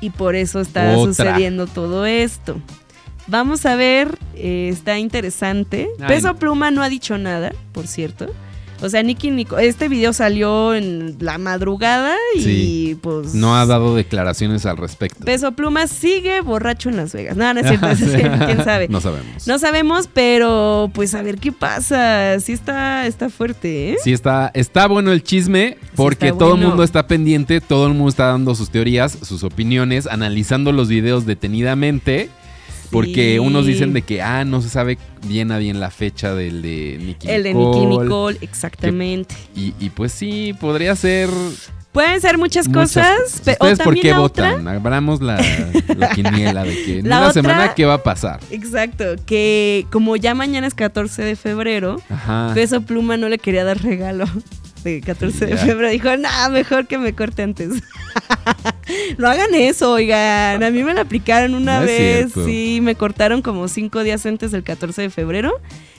y 0.01 0.11
por 0.11 0.35
eso 0.35 0.61
está 0.61 0.95
Otra. 0.95 1.13
sucediendo 1.13 1.65
todo 1.65 2.05
esto. 2.05 2.61
Vamos 3.27 3.65
a 3.65 3.75
ver, 3.75 4.17
eh, 4.35 4.69
está 4.71 4.99
interesante. 4.99 5.87
Ay. 5.99 6.07
Peso 6.07 6.35
Pluma 6.35 6.71
no 6.71 6.83
ha 6.83 6.89
dicho 6.89 7.17
nada, 7.17 7.53
por 7.71 7.87
cierto. 7.87 8.27
O 8.81 8.89
sea, 8.89 9.01
Nicky 9.03 9.31
Nicole, 9.31 9.65
este 9.67 9.87
video 9.87 10.11
salió 10.11 10.75
en 10.75 11.15
la 11.21 11.37
madrugada 11.37 12.13
y 12.35 12.41
Sí. 12.41 12.97
pues... 13.01 13.33
No 13.33 13.55
ha 13.55 13.65
dado 13.65 13.95
declaraciones 13.95 14.65
al 14.65 14.75
respecto. 14.75 15.23
Peso 15.23 15.53
Pluma 15.53 15.87
sigue 15.87 16.41
borracho 16.41 16.89
en 16.89 16.97
Las 16.97 17.13
Vegas. 17.13 17.37
No, 17.37 17.51
no 17.53 17.61
es 17.61 17.67
cierto, 17.69 17.95
sí, 17.95 18.05
quién 18.45 18.65
sabe. 18.65 18.89
No 18.89 18.99
sabemos. 18.99 19.47
No 19.47 19.59
sabemos, 19.59 20.09
pero 20.13 20.91
pues 20.93 21.15
a 21.15 21.21
ver 21.21 21.37
qué 21.37 21.53
pasa. 21.53 22.37
Sí 22.41 22.51
está, 22.51 23.07
está 23.07 23.29
fuerte, 23.29 23.93
¿eh? 23.93 23.97
Sí, 24.03 24.11
está, 24.11 24.51
está 24.53 24.87
bueno 24.87 25.13
el 25.13 25.23
chisme 25.23 25.77
porque 25.95 26.33
todo 26.33 26.55
el 26.55 26.61
mundo 26.61 26.83
está 26.83 27.07
pendiente, 27.07 27.61
todo 27.61 27.87
el 27.87 27.93
mundo 27.93 28.09
está 28.09 28.25
dando 28.27 28.53
sus 28.55 28.69
teorías, 28.69 29.17
sus 29.21 29.43
opiniones, 29.45 30.05
analizando 30.05 30.73
los 30.73 30.89
videos 30.89 31.25
detenidamente. 31.25 32.29
Porque 32.91 33.39
unos 33.39 33.65
dicen 33.65 33.93
de 33.93 34.01
que, 34.01 34.21
ah, 34.21 34.45
no 34.45 34.61
se 34.61 34.69
sabe 34.69 34.97
bien 35.27 35.51
a 35.51 35.57
bien 35.57 35.79
la 35.79 35.91
fecha 35.91 36.33
del 36.33 36.61
de 36.61 36.97
Nicky 37.01 37.29
El 37.29 37.43
de 37.43 37.53
Nicole. 37.53 37.85
Nicky 37.87 37.97
Nicole, 38.03 38.37
exactamente. 38.41 39.35
Y, 39.55 39.73
y 39.79 39.89
pues 39.89 40.11
sí, 40.11 40.53
podría 40.59 40.95
ser 40.95 41.29
Pueden 41.91 42.19
ser 42.19 42.37
muchas, 42.37 42.67
muchas 42.67 42.91
cosas. 42.91 43.41
pe- 43.45 43.51
o 43.57 43.67
¿Ustedes 43.67 43.79
por 43.79 43.95
qué 43.97 44.13
otra- 44.13 44.51
votan? 44.51 44.67
Abramos 44.67 45.21
la, 45.21 45.41
la 45.95 46.09
quiniela 46.13 46.63
de 46.65 46.75
que 46.83 46.99
en 46.99 47.07
La 47.07 47.19
una 47.19 47.29
otra- 47.29 47.41
semana 47.41 47.73
qué 47.73 47.85
va 47.85 47.93
a 47.93 48.03
pasar. 48.03 48.41
Exacto, 48.51 49.05
que 49.25 49.85
como 49.93 50.17
ya 50.17 50.33
mañana 50.35 50.67
es 50.67 50.73
14 50.73 51.21
de 51.23 51.37
febrero, 51.37 52.01
Ajá. 52.09 52.51
Peso 52.53 52.81
Pluma 52.81 53.15
no 53.15 53.29
le 53.29 53.37
quería 53.37 53.63
dar 53.63 53.81
regalo 53.81 54.25
de 54.89 55.01
14 55.01 55.45
de 55.45 55.57
febrero. 55.57 55.89
Dijo, 55.89 56.15
nah, 56.17 56.49
mejor 56.49 56.87
que 56.87 56.97
me 56.97 57.13
corte 57.13 57.43
antes. 57.43 57.69
no 59.17 59.27
hagan 59.27 59.53
eso, 59.53 59.91
oigan. 59.91 60.63
A 60.63 60.71
mí 60.71 60.83
me 60.83 60.93
la 60.93 61.01
aplicaron 61.01 61.55
una 61.55 61.79
No 61.79 61.85
vez. 61.85 62.31
Sí, 62.33 62.79
me 62.81 62.95
cortaron 62.95 63.41
como 63.41 63.67
cinco 63.67 64.03
días 64.03 64.25
antes 64.25 64.51
del 64.51 64.63
14 64.63 65.03
de 65.03 65.09
febrero. 65.09 65.53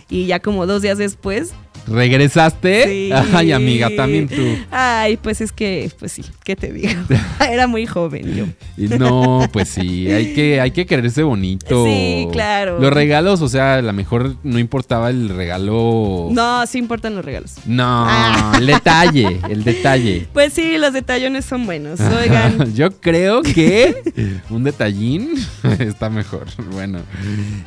Y 0.09 0.27
ya 0.27 0.41
como 0.41 0.67
dos 0.67 0.83
días 0.83 0.99
después. 0.99 1.53
¿Regresaste? 1.87 2.85
Sí. 2.85 3.11
Ay, 3.33 3.53
amiga, 3.53 3.89
también 3.97 4.29
tú. 4.29 4.43
Ay, 4.71 5.17
pues 5.17 5.41
es 5.41 5.53
que, 5.53 5.91
pues 5.99 6.13
sí, 6.13 6.23
¿qué 6.45 6.57
te 6.57 6.73
digo? 6.73 6.89
Era 7.51 7.67
muy 7.67 7.87
joven 7.87 8.35
yo. 8.35 8.99
No, 8.99 9.49
pues 9.53 9.69
sí, 9.69 10.11
hay 10.11 10.35
que, 10.35 10.61
hay 10.61 10.71
que 10.71 10.87
quererse 10.87 11.23
bonito. 11.23 11.85
Sí, 11.85 12.29
claro. 12.33 12.79
Los 12.81 12.93
regalos, 12.93 13.41
o 13.43 13.49
sea, 13.49 13.75
a 13.77 13.83
lo 13.83 13.93
mejor 13.93 14.37
no 14.43 14.59
importaba 14.59 15.11
el 15.11 15.29
regalo. 15.29 16.29
No, 16.33 16.67
sí 16.67 16.79
importan 16.79 17.15
los 17.15 17.25
regalos. 17.25 17.55
No, 17.67 18.05
Ah. 18.09 18.55
el 18.59 18.67
detalle, 18.67 19.41
el 19.51 19.65
detalle. 19.65 20.27
Pues 20.33 20.53
sí, 20.53 20.77
los 20.79 20.93
detallones 20.93 21.45
son 21.45 21.67
buenos. 21.67 22.01
Oigan, 22.01 22.73
Yo 22.75 22.91
creo 23.01 23.43
que 23.43 24.03
un 24.51 24.65
detallín 24.65 25.31
está 25.79 26.11
mejor. 26.11 26.47
Bueno, 26.73 27.01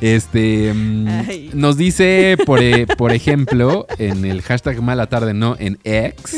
este 0.00 0.72
mm, 0.72 1.08
Ay. 1.28 1.50
nos 1.54 1.76
dice, 1.76 2.36
por, 2.46 2.62
e- 2.62 2.86
por 2.86 3.12
ejemplo, 3.12 3.86
en 4.10 4.24
el 4.24 4.42
hashtag 4.42 4.80
mala 4.82 5.06
tarde 5.08 5.34
no 5.34 5.56
en 5.58 5.78
X, 5.84 6.36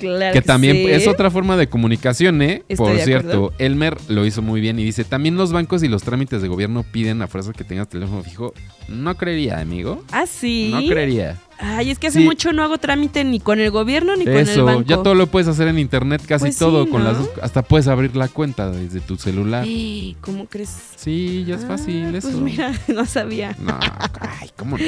Claro 0.00 0.32
que 0.32 0.42
también 0.42 0.76
sí. 0.76 0.90
es 0.90 1.06
otra 1.06 1.30
forma 1.30 1.56
de 1.56 1.68
comunicación, 1.68 2.42
¿eh? 2.42 2.64
Estoy 2.68 2.96
Por 2.96 2.98
cierto. 2.98 3.52
Elmer 3.58 3.96
lo 4.08 4.26
hizo 4.26 4.42
muy 4.42 4.60
bien 4.60 4.78
y 4.80 4.84
dice, 4.84 5.04
también 5.04 5.36
los 5.36 5.52
bancos 5.52 5.84
y 5.84 5.88
los 5.88 6.02
trámites 6.02 6.42
de 6.42 6.48
gobierno 6.48 6.82
piden 6.82 7.22
a 7.22 7.28
fuerza 7.28 7.52
que 7.52 7.62
tengas 7.62 7.88
teléfono 7.88 8.22
fijo. 8.24 8.52
No 8.88 9.16
creería, 9.16 9.60
amigo. 9.60 10.02
Ah, 10.10 10.26
sí. 10.26 10.70
No 10.72 10.80
creería. 10.80 11.38
Ay, 11.64 11.90
es 11.92 11.98
que 11.98 12.08
hace 12.08 12.18
Sí. 12.18 12.24
mucho 12.24 12.52
no 12.52 12.62
hago 12.64 12.78
trámite 12.78 13.22
ni 13.24 13.38
con 13.40 13.60
el 13.60 13.70
gobierno 13.70 14.16
ni 14.16 14.24
con 14.24 14.34
el 14.34 14.48
Eso, 14.48 14.64
banco. 14.64 14.82
ya 14.82 14.96
todo 14.96 15.14
lo 15.14 15.28
puedes 15.28 15.46
hacer 15.48 15.68
en 15.68 15.78
internet, 15.78 16.20
casi 16.26 16.42
Pues 16.46 16.54
sí, 16.54 16.58
todo. 16.58 16.88
con 16.90 17.04
las 17.04 17.16
hasta 17.40 17.62
puedes 17.62 17.86
abrir 17.88 18.16
la 18.16 18.26
cuenta 18.28 18.70
desde 18.70 19.00
tu 19.00 19.16
celular. 19.16 19.64
Ey, 19.64 20.16
¿Cómo 20.20 20.46
crees? 20.46 20.70
Sí, 20.96 21.44
ya 21.46 21.54
es 21.54 21.64
fácil 21.64 22.10
Ah, 22.14 22.18
eso. 22.18 22.28
Pues 22.30 22.40
mira, 22.40 22.72
no 22.88 23.06
sabía. 23.06 23.56
No, 23.60 23.78
ay, 24.20 24.50
¿cómo 24.56 24.76
no? 24.76 24.84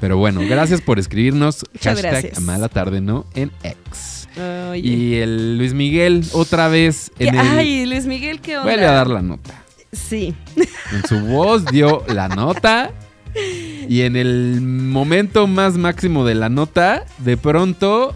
Pero 0.00 0.18
bueno, 0.18 0.40
gracias 0.48 0.80
por 0.80 0.98
escribirnos. 0.98 1.64
Muchas 1.72 1.94
hashtag 1.94 2.10
gracias. 2.22 2.40
mala 2.40 2.68
tarde, 2.68 3.00
¿no? 3.00 3.24
En 3.34 3.50
X. 3.62 4.28
Y 4.74 5.14
el 5.14 5.56
Luis 5.56 5.72
Miguel, 5.72 6.22
otra 6.32 6.68
vez 6.68 7.10
¿Qué- 7.16 7.28
en 7.28 7.34
el. 7.38 7.48
Ay, 7.48 7.86
Luis 7.86 8.04
Miguel, 8.04 8.40
¿qué 8.40 8.58
onda? 8.58 8.70
Vuelve 8.70 8.86
a 8.86 8.92
dar 8.92 9.06
la 9.08 9.22
nota. 9.22 9.62
Sí. 9.92 10.34
En 10.92 11.06
su 11.08 11.18
voz 11.20 11.64
dio 11.66 12.04
la 12.08 12.28
nota. 12.28 12.90
Y 13.88 14.02
en 14.02 14.16
el 14.16 14.60
momento 14.62 15.46
más 15.46 15.74
máximo 15.76 16.24
de 16.24 16.34
la 16.34 16.48
nota, 16.48 17.04
de 17.18 17.36
pronto, 17.36 18.14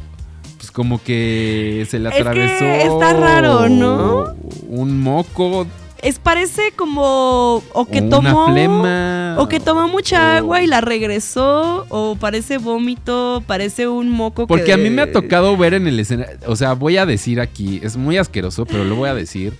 pues 0.58 0.70
como 0.70 1.02
que 1.02 1.86
se 1.88 1.98
le 1.98 2.08
Es 2.08 2.14
que 2.16 2.20
atravesó. 2.20 2.64
está 2.64 3.12
raro, 3.14 3.68
¿no? 3.68 4.34
Un 4.68 5.00
moco. 5.00 5.66
Es 6.02 6.18
parece 6.18 6.72
como 6.74 7.62
o 7.74 7.86
que 7.86 8.00
o 8.00 8.08
tomó 8.08 8.44
Una 8.46 8.52
flema. 8.54 9.36
o 9.38 9.48
que 9.48 9.60
tomó 9.60 9.86
mucha 9.86 10.18
o- 10.18 10.36
agua 10.38 10.62
y 10.62 10.66
la 10.66 10.80
regresó 10.80 11.84
o 11.90 12.16
parece 12.16 12.56
vómito, 12.56 13.42
parece 13.46 13.86
un 13.86 14.10
moco 14.10 14.44
que 14.44 14.48
Porque 14.48 14.72
a 14.72 14.78
mí 14.78 14.88
me 14.88 15.02
ha 15.02 15.12
tocado 15.12 15.58
ver 15.58 15.74
en 15.74 15.86
el 15.86 16.00
escenario. 16.00 16.38
O 16.46 16.56
sea, 16.56 16.72
voy 16.72 16.96
a 16.96 17.04
decir 17.04 17.38
aquí, 17.38 17.80
es 17.82 17.98
muy 17.98 18.16
asqueroso, 18.16 18.64
pero 18.64 18.84
lo 18.84 18.96
voy 18.96 19.10
a 19.10 19.14
decir. 19.14 19.52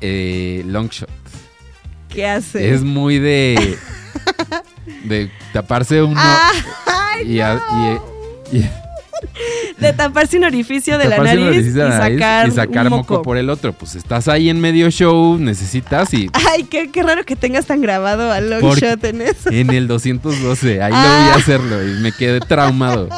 Eh, 0.00 0.64
long 0.66 0.88
shot. 0.88 1.10
¿Qué 2.08 2.26
hace? 2.26 2.72
Es 2.74 2.82
muy 2.82 3.18
de. 3.18 3.76
De 5.04 5.30
taparse 5.52 6.02
uno. 6.02 6.20
Ay, 6.86 7.32
y, 7.36 7.40
a- 7.40 7.60
y- 8.52 8.56
y- 8.58 8.70
de 9.78 9.92
taparse 9.92 10.36
un 10.38 10.44
orificio 10.44 10.98
de 10.98 11.08
la 11.08 11.18
un 11.18 11.24
nariz, 11.24 11.46
orificio 11.46 11.82
de 11.84 11.88
la 11.88 11.94
y, 11.96 11.98
nariz 11.98 12.18
sacar 12.20 12.48
y 12.48 12.50
sacar 12.52 12.86
un 12.86 12.90
moco. 12.90 13.14
moco. 13.14 13.22
por 13.22 13.36
el 13.36 13.50
otro. 13.50 13.72
Pues 13.72 13.94
estás 13.94 14.28
ahí 14.28 14.48
en 14.50 14.60
medio 14.60 14.90
show, 14.90 15.38
necesitas 15.38 16.12
y. 16.14 16.28
Ay, 16.32 16.64
qué, 16.64 16.90
qué 16.90 17.02
raro 17.02 17.24
que 17.24 17.36
tengas 17.36 17.66
tan 17.66 17.80
grabado 17.80 18.30
a 18.32 18.40
long 18.40 18.74
shot 18.76 19.02
en 19.04 19.22
eso. 19.22 19.50
En 19.50 19.70
el 19.70 19.88
212, 19.88 20.82
ahí 20.82 20.90
lo 20.90 20.96
Ah. 20.98 21.20
voy 21.24 21.32
a 21.32 21.34
hacerlo 21.36 21.86
y 21.86 22.00
me 22.00 22.12
quedé 22.12 22.40
traumado. 22.40 23.08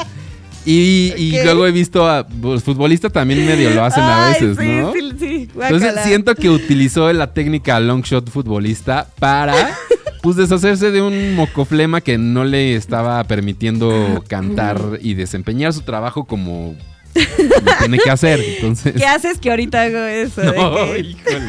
Y, 0.65 1.13
y 1.17 1.43
luego 1.43 1.67
he 1.67 1.73
visto 1.73 2.09
a 2.09 2.25
los 2.41 2.63
futbolistas 2.63 3.11
también 3.11 3.45
medio 3.45 3.71
lo 3.71 3.85
hacen 3.85 4.05
a 4.05 4.29
veces, 4.29 4.57
sí, 4.57 4.65
¿no? 4.69 4.93
Sí, 4.93 5.11
sí, 5.19 5.49
Entonces 5.61 5.95
siento 6.05 6.37
que 6.37 6.49
utilizó 6.51 7.13
la 7.13 7.33
técnica 7.35 7.81
long 7.81 8.03
shot 8.03 8.31
futbolista 8.31 9.09
para 9.19 9.55
pues 10.23 10.37
deshacerse 10.37 10.91
de 10.91 11.03
un 11.03 11.35
mocoflema 11.35 12.01
que 12.01 12.17
no 12.17 12.45
le 12.45 12.77
estaba 12.77 13.23
permitiendo 13.25 14.23
cantar 14.29 14.81
y 15.01 15.15
desempeñar 15.15 15.73
su 15.73 15.83
trabajo 15.83 16.25
como 16.25 16.77
lo 17.15 17.73
tiene 17.81 17.99
que 17.99 18.11
hacer. 18.11 18.41
Entonces, 18.41 18.95
¿Qué 18.97 19.05
haces 19.05 19.39
que 19.39 19.51
ahorita 19.51 19.83
hago 19.83 19.99
eso? 19.99 20.43
No, 20.55 20.97
híjole. 20.97 21.41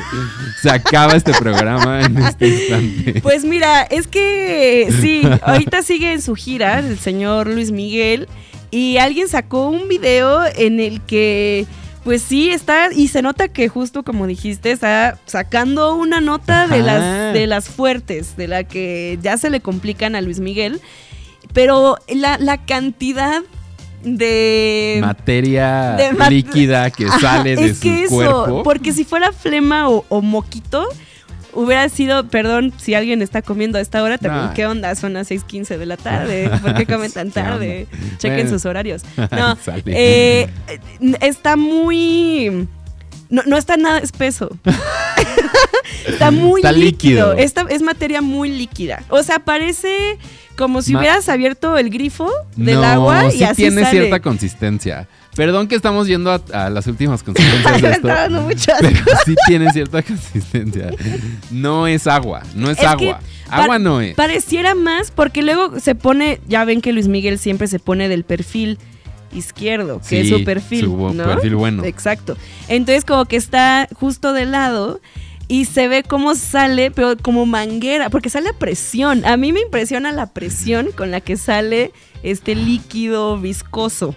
se 0.62 0.70
acaba 0.70 1.14
este 1.14 1.34
programa 1.34 2.02
en 2.02 2.18
este 2.18 2.48
instante. 2.48 3.22
Pues 3.22 3.46
mira, 3.46 3.84
es 3.84 4.08
que 4.08 4.90
sí, 5.02 5.22
ahorita 5.44 5.84
sigue 5.84 6.12
en 6.12 6.22
su 6.22 6.36
gira 6.36 6.80
el 6.80 6.98
señor 6.98 7.48
Luis 7.48 7.72
Miguel 7.72 8.28
y 8.72 8.98
alguien 8.98 9.28
sacó 9.28 9.70
un 9.70 9.88
video 9.88 10.42
en 10.56 10.80
el 10.80 11.00
que 11.02 11.68
pues 12.04 12.22
sí 12.22 12.50
está 12.50 12.92
y 12.94 13.08
se 13.08 13.22
nota 13.22 13.48
que 13.48 13.70
justo 13.70 14.04
como 14.04 14.28
dijiste 14.28 14.72
está 14.72 15.18
sacando 15.26 15.96
una 15.96 16.20
nota 16.22 16.68
de 16.68 16.82
las 16.82 17.34
de 17.34 17.48
las 17.48 17.70
fuertes, 17.70 18.36
de 18.38 18.48
la 18.48 18.64
que 18.66 19.18
ya 19.22 19.38
se 19.38 19.50
le 19.50 19.62
complican 19.62 20.16
a 20.16 20.22
Luis 20.22 20.40
Miguel, 20.40 20.82
pero 21.54 21.98
la, 22.10 22.38
la 22.38 22.66
cantidad 22.66 23.42
de 24.04 24.98
Materia 25.02 25.96
de 25.98 26.12
mat- 26.14 26.30
líquida 26.30 26.90
que 26.92 27.06
Ajá, 27.08 27.20
sale 27.20 27.56
de 27.56 27.66
es 27.68 27.78
su 27.78 27.84
que 27.84 28.04
eso, 28.04 28.16
cuerpo. 28.16 28.64
Porque 28.64 28.92
si 28.94 29.06
fuera 29.06 29.32
flema 29.32 29.88
o, 29.90 30.04
o 30.10 30.22
moquito, 30.22 30.86
hubiera 31.56 31.88
sido, 31.90 32.28
perdón, 32.28 32.74
si 32.78 32.94
alguien 32.96 33.22
está 33.22 33.42
comiendo 33.42 33.78
a 33.78 33.82
esta 33.82 34.02
hora, 34.04 34.18
también, 34.18 34.46
No. 34.48 34.54
¿qué 34.54 34.66
onda? 34.66 34.94
Son 34.96 35.14
las 35.14 35.30
6.15 35.32 35.78
de 35.78 35.86
la 35.86 35.98
tarde. 35.98 36.50
¿Por 36.62 36.74
qué 36.76 36.86
comen 36.92 37.12
tan 37.12 37.32
tarde? 37.32 37.88
Chequen 38.18 38.38
Bueno. 38.38 38.50
sus 38.50 38.66
horarios. 38.66 39.04
No, 39.32 39.58
eh, 39.86 40.50
está 41.22 41.56
muy... 41.56 42.68
No, 43.30 43.42
no 43.48 43.58
está 43.58 43.78
nada 43.78 44.00
espeso. 44.00 44.56
está 46.08 46.32
muy 46.32 46.60
Está 46.62 46.72
líquido. 46.72 47.34
líquido. 47.34 47.34
Esta 47.34 47.66
es 47.70 47.82
materia 47.82 48.22
muy 48.22 48.50
líquida. 48.50 49.04
O 49.10 49.24
sea, 49.24 49.40
parece 49.40 50.18
como 50.56 50.82
si 50.82 50.94
Ma- 50.94 51.00
hubieras 51.00 51.30
abierto 51.30 51.78
el 51.78 51.90
grifo 51.90 52.30
del 52.56 52.76
no, 52.76 52.84
agua 52.84 53.28
y 53.30 53.38
sí 53.40 53.44
así 53.44 53.56
tiene 53.64 53.82
sale. 53.84 54.00
cierta 54.00 54.20
consistencia. 54.20 55.08
Perdón 55.36 55.68
que 55.68 55.76
estamos 55.76 56.08
yendo 56.08 56.32
a, 56.32 56.42
a 56.54 56.70
las 56.70 56.88
últimas 56.88 57.24
consecuencias 57.24 57.82
de 57.82 57.92
esto. 57.92 58.08
Pero 58.82 59.04
sí 59.26 59.36
tiene 59.48 59.72
cierta 59.72 60.02
consistencia. 60.04 60.92
No 61.52 61.88
es 61.88 62.08
agua, 62.08 62.44
no 62.56 62.70
es, 62.70 62.80
agua. 62.80 63.20
Agua 63.50 63.80
no 63.80 64.02
es. 64.02 64.16
Pareciera 64.16 64.76
más 64.76 65.12
porque 65.12 65.42
luego 65.42 65.80
se 65.80 65.96
pone, 65.96 66.40
ya 66.48 66.66
ven 66.66 66.82
que 66.82 66.94
Luis 66.94 67.08
Miguel 67.08 67.40
siempre 67.40 67.68
se 67.68 67.80
pone 67.80 68.10
del 68.10 68.24
perfil 68.24 68.78
izquierdo, 69.34 70.00
que 70.08 70.22
es 70.22 70.30
su 70.30 70.44
perfil, 70.44 70.86
su 70.86 71.14
¿no? 71.14 71.24
perfil 71.24 71.56
bueno. 71.56 71.84
Exacto. 71.84 72.38
Entonces 72.68 73.06
como 73.06 73.26
que 73.26 73.36
está 73.36 73.88
justo 73.94 74.34
de 74.34 74.46
lado 74.46 75.02
y 75.48 75.66
se 75.66 75.88
ve 75.88 76.04
cómo 76.04 76.36
sale, 76.36 76.90
pero 76.92 77.16
como 77.18 77.46
manguera, 77.46 78.10
porque 78.10 78.30
sale 78.30 78.50
a 78.50 78.54
presión. 78.54 79.26
A 79.26 79.38
mí 79.38 79.52
me 79.54 79.62
impresiona 79.62 80.12
la 80.12 80.28
presión 80.28 80.90
con 80.96 81.12
la 81.12 81.22
que 81.22 81.38
sale 81.38 81.92
este 82.24 82.56
líquido 82.56 83.38
viscoso. 83.40 84.16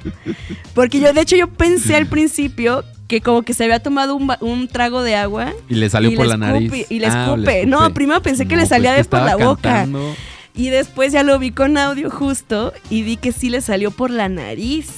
Porque 0.74 1.00
yo, 1.00 1.12
de 1.12 1.20
hecho, 1.22 1.36
yo 1.36 1.48
pensé 1.48 1.96
al 1.96 2.06
principio 2.06 2.84
que 3.08 3.20
como 3.20 3.42
que 3.42 3.54
se 3.54 3.64
había 3.64 3.80
tomado 3.80 4.14
un, 4.16 4.32
un 4.40 4.66
trago 4.68 5.02
de 5.02 5.14
agua 5.14 5.52
Y 5.68 5.74
le 5.74 5.88
salió 5.88 6.10
y 6.10 6.16
por 6.16 6.26
la 6.26 6.36
nariz. 6.36 6.72
Y 6.90 6.98
le 7.00 7.06
Ah, 7.06 7.26
escupe. 7.34 7.66
No, 7.66 7.92
primero 7.94 8.20
pensé 8.22 8.46
que 8.46 8.54
No, 8.56 8.62
le 8.62 8.66
salía 8.66 8.94
pues 8.94 9.04
de 9.06 9.10
por 9.10 9.22
la 9.22 9.36
boca. 9.36 9.62
cantando. 9.62 10.14
Y 10.54 10.70
después 10.70 11.12
ya 11.12 11.22
lo 11.22 11.38
vi 11.38 11.50
con 11.50 11.76
audio 11.76 12.10
justo 12.10 12.72
y 12.88 13.02
vi 13.02 13.16
que 13.16 13.30
sí 13.32 13.50
le 13.50 13.60
salió 13.60 13.90
por 13.90 14.10
la 14.10 14.28
nariz. 14.28 14.88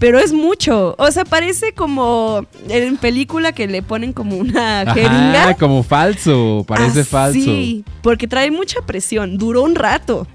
Pero 0.00 0.18
es 0.18 0.32
mucho. 0.32 0.96
O 0.98 1.10
sea, 1.12 1.24
parece 1.24 1.72
como 1.74 2.44
en 2.68 2.96
película 2.96 3.52
que 3.52 3.68
le 3.68 3.82
ponen 3.82 4.12
como 4.12 4.36
una 4.36 4.80
Ajá, 4.80 4.94
jeringa. 4.94 5.56
como 5.56 5.82
falso, 5.84 6.64
parece 6.66 7.00
Así, 7.00 7.10
falso. 7.10 7.90
porque 8.02 8.26
trae 8.26 8.50
mucha 8.50 8.80
presión. 8.80 9.38
Duró 9.38 9.62
un 9.62 9.76
rato. 9.76 10.26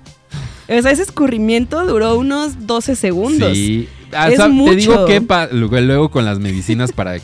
O 0.70 0.82
sea, 0.82 0.92
ese 0.92 1.02
escurrimiento 1.02 1.84
duró 1.86 2.16
unos 2.18 2.66
12 2.68 2.96
segundos. 2.96 3.54
Sí. 3.54 3.90
Ah, 4.14 4.30
Es 4.30 4.40
sab- 4.40 4.44
Te 4.46 4.50
mucho. 4.50 4.74
digo 4.76 5.06
que 5.06 5.20
luego, 5.52 5.80
luego 5.82 6.12
con 6.12 6.26
las 6.26 6.40
medicinas 6.40 6.92
para 6.94 7.16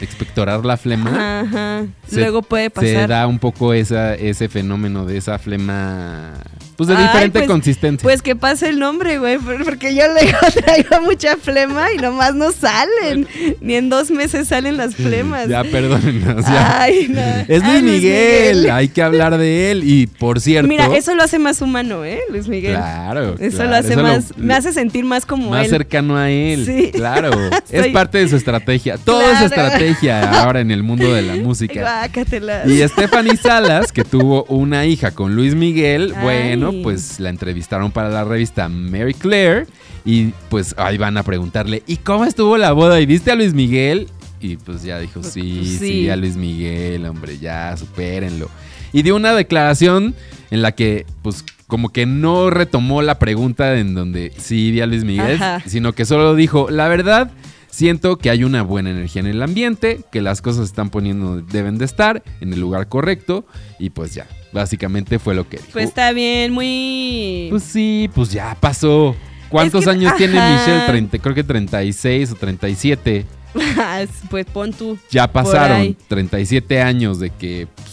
expectorar 0.00 0.64
la 0.64 0.76
flema, 0.76 1.40
Ajá. 1.40 1.84
Se- 2.08 2.20
Luego 2.20 2.42
puede 2.42 2.64
se 2.64 2.70
pasar. 2.70 3.08
da 3.08 3.26
un 3.26 3.38
poco 3.38 3.72
esa, 3.72 4.14
ese 4.14 4.48
fenómeno 4.48 5.04
de 5.04 5.16
esa 5.18 5.38
flema, 5.38 6.34
pues 6.76 6.88
de 6.88 6.96
Ay, 6.96 7.02
diferente 7.04 7.38
pues- 7.40 7.48
consistencia. 7.48 8.02
Pues 8.02 8.22
que 8.22 8.36
pase 8.36 8.68
el 8.68 8.78
nombre, 8.78 9.18
güey, 9.18 9.38
por- 9.38 9.64
porque 9.64 9.94
yo 9.94 10.02
luego 10.12 10.38
traigo 10.64 11.00
mucha 11.04 11.36
flema 11.36 11.92
y 11.92 11.96
nomás 11.98 12.34
no 12.34 12.52
salen. 12.52 13.26
Ni 13.60 13.74
en 13.74 13.88
dos 13.88 14.10
meses 14.10 14.48
salen 14.48 14.76
las 14.76 14.94
flemas. 14.94 15.48
ya, 15.48 15.64
perdónenos. 15.64 16.44
ya. 16.44 16.80
Ay, 16.82 17.08
no. 17.08 17.20
Es 17.48 17.62
Ay, 17.62 17.80
Luis 17.82 17.94
Miguel, 17.94 18.70
hay 18.70 18.88
que 18.88 19.02
hablar 19.02 19.38
de 19.38 19.70
él. 19.72 19.82
Y 19.84 20.06
por 20.06 20.40
cierto. 20.40 20.68
Mira, 20.68 20.94
eso 20.94 21.14
lo 21.14 21.22
hace 21.22 21.38
más 21.38 21.60
humano, 21.62 22.04
¿eh, 22.04 22.20
Luis 22.30 22.46
Miguel? 22.48 22.74
Claro. 22.76 23.36
Eso 23.38 23.56
claro, 23.56 23.70
lo 23.70 23.76
hace 23.76 23.92
eso 23.94 24.02
más, 24.02 24.36
me 24.36 24.54
hace 24.54 24.72
sentir 24.72 25.04
más 25.04 25.24
como 25.26 25.50
más 25.50 25.64
él. 25.64 25.70
cercano 25.70 26.16
a 26.16 26.30
él. 26.30 26.64
Sí. 26.66 26.90
Claro. 26.92 27.30
es 27.70 27.86
parte 27.88 28.18
de 28.18 28.28
su 28.28 28.36
estrategia. 28.36 28.98
Todo 28.98 29.22
es 29.22 29.38
Claro. 29.38 29.48
Estrategia 29.90 30.42
ahora 30.42 30.60
en 30.60 30.70
el 30.70 30.82
mundo 30.82 31.12
de 31.12 31.22
la 31.22 31.36
música. 31.42 31.80
Guácatelas. 31.80 32.68
Y 32.68 32.86
Stephanie 32.88 33.36
Salas, 33.36 33.92
que 33.92 34.04
tuvo 34.04 34.44
una 34.44 34.86
hija 34.86 35.10
con 35.12 35.34
Luis 35.34 35.54
Miguel, 35.54 36.12
Ay. 36.16 36.22
bueno, 36.22 36.72
pues 36.82 37.20
la 37.20 37.30
entrevistaron 37.30 37.90
para 37.92 38.08
la 38.10 38.24
revista 38.24 38.68
Mary 38.68 39.14
Claire. 39.14 39.66
Y 40.04 40.32
pues 40.48 40.74
ahí 40.78 40.98
van 40.98 41.16
a 41.16 41.24
preguntarle, 41.24 41.82
¿y 41.86 41.96
cómo 41.96 42.24
estuvo 42.24 42.56
la 42.56 42.72
boda? 42.72 43.00
¿Y 43.00 43.06
viste 43.06 43.32
a 43.32 43.34
Luis 43.34 43.54
Miguel? 43.54 44.08
Y 44.40 44.56
pues 44.56 44.82
ya 44.82 45.00
dijo, 45.00 45.22
sí, 45.22 45.62
sí, 45.64 45.78
sí. 45.78 46.10
a 46.10 46.16
Luis 46.16 46.36
Miguel, 46.36 47.04
hombre, 47.06 47.38
ya, 47.38 47.76
supérenlo. 47.76 48.48
Y 48.92 49.02
dio 49.02 49.16
una 49.16 49.32
declaración 49.34 50.14
en 50.52 50.62
la 50.62 50.72
que, 50.72 51.06
pues, 51.22 51.44
como 51.66 51.88
que 51.88 52.06
no 52.06 52.50
retomó 52.50 53.02
la 53.02 53.18
pregunta 53.18 53.76
en 53.76 53.94
donde 53.94 54.32
sí 54.38 54.70
vi 54.70 54.80
a 54.80 54.86
Luis 54.86 55.02
Miguel, 55.02 55.34
Ajá. 55.42 55.62
sino 55.66 55.92
que 55.92 56.04
solo 56.04 56.36
dijo, 56.36 56.68
la 56.70 56.86
verdad, 56.86 57.32
siento 57.68 58.18
que 58.18 58.30
hay 58.30 58.44
una 58.44 58.62
buena 58.62 58.90
energía 58.90 59.20
en 59.20 59.26
el 59.26 59.42
ambiente, 59.42 60.00
que 60.10 60.22
las 60.22 60.42
cosas 60.42 60.60
se 60.60 60.64
están 60.66 60.90
poniendo 60.90 61.26
donde 61.36 61.52
deben 61.52 61.78
de 61.78 61.84
estar, 61.84 62.22
en 62.40 62.52
el 62.52 62.60
lugar 62.60 62.88
correcto, 62.88 63.46
y 63.78 63.90
pues 63.90 64.14
ya, 64.14 64.26
básicamente 64.52 65.18
fue 65.18 65.34
lo 65.34 65.48
que 65.48 65.58
dijo. 65.58 65.68
Pues 65.72 65.86
está 65.88 66.12
bien, 66.12 66.52
muy... 66.52 67.48
Pues 67.50 67.62
sí, 67.62 68.10
pues 68.14 68.30
ya 68.30 68.56
pasó. 68.60 69.14
¿Cuántos 69.48 69.82
Es 69.82 69.84
que- 69.86 69.90
años 69.90 70.16
tiene. 70.16 70.34
Michelle? 70.34 70.86
30, 70.86 71.18
creo 71.18 71.34
que 71.34 71.44
36 71.44 72.32
o 72.32 72.34
37. 72.34 73.24
pues 74.30 74.46
pon 74.46 74.72
tú. 74.72 74.98
Ya 75.10 75.30
pasaron 75.30 75.80
ahí. 75.80 75.96
37 76.08 76.82
años 76.82 77.18
de 77.20 77.30
que 77.30 77.68
pues, 77.74 77.88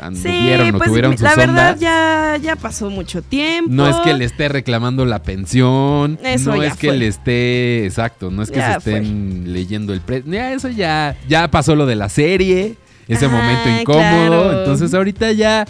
anduvieron 0.00 0.66
Sí, 0.66 0.72
o 0.74 0.78
pues 0.78 0.88
tuvieron 0.90 1.12
sus 1.12 1.22
la 1.22 1.34
verdad 1.36 1.48
ondas. 1.74 1.80
ya, 1.80 2.38
ya 2.42 2.56
pasó 2.56 2.90
mucho 2.90 3.22
tiempo. 3.22 3.70
No 3.72 3.88
es 3.88 3.96
que 3.96 4.12
le 4.14 4.24
esté 4.24 4.48
reclamando 4.48 5.04
la 5.04 5.22
pensión. 5.22 6.18
Eso 6.22 6.54
no 6.54 6.62
ya 6.62 6.68
es 6.68 6.76
que 6.76 6.88
fue. 6.88 6.96
le 6.96 7.08
esté. 7.08 7.84
Exacto. 7.84 8.30
No 8.30 8.42
es 8.42 8.50
que 8.50 8.56
Ya 8.58 8.72
se 8.80 8.96
estén 8.96 9.52
leyendo 9.52 9.92
el 9.92 10.00
pre. 10.00 10.22
Ya, 10.26 10.52
eso 10.52 10.68
ya. 10.68 11.16
Ya 11.28 11.48
pasó 11.50 11.74
lo 11.74 11.86
de 11.86 11.96
la 11.96 12.08
serie. 12.08 12.76
Ese 13.08 13.26
Ah, 13.26 13.28
momento 13.28 13.68
incómodo. 13.80 14.00
claro. 14.02 14.58
Entonces 14.60 14.92
ahorita 14.94 15.32
ya. 15.32 15.64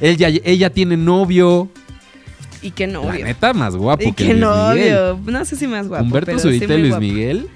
Él 0.00 0.16
ya, 0.16 0.28
ella 0.28 0.70
tiene 0.70 0.96
novio. 0.96 1.68
Y 2.62 2.70
que 2.72 2.86
La 2.88 2.94
novio. 2.94 3.24
neta, 3.24 3.52
más 3.52 3.76
guapo 3.76 4.02
y 4.02 4.12
que 4.12 4.26
que 4.26 4.34
Luis 4.34 4.46
Miguel. 4.74 4.90
novio. 4.94 5.20
No 5.26 5.44
sé 5.44 5.54
si 5.56 5.66
más 5.68 5.86
guapo. 5.86 6.02
Humberto 6.04 6.26
pero 6.26 6.38
Zurita 6.40 6.66
sí 6.66 6.72
y 6.72 6.78
Luis 6.78 6.88
guapo. 6.90 7.00
Miguel. 7.02 7.48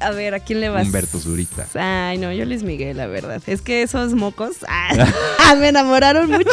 A 0.00 0.10
ver, 0.12 0.34
¿a 0.34 0.40
quién 0.40 0.60
le 0.60 0.68
vas? 0.68 0.86
Humberto 0.86 1.18
Zurita. 1.18 1.66
Ay, 1.74 2.18
no, 2.18 2.32
yo 2.32 2.44
Luis 2.44 2.62
Miguel, 2.62 2.96
la 2.96 3.06
verdad. 3.08 3.42
Es 3.46 3.62
que 3.62 3.82
esos 3.82 4.14
mocos 4.14 4.56
ah, 4.68 5.54
me 5.60 5.68
enamoraron 5.68 6.30
mucho. 6.30 6.50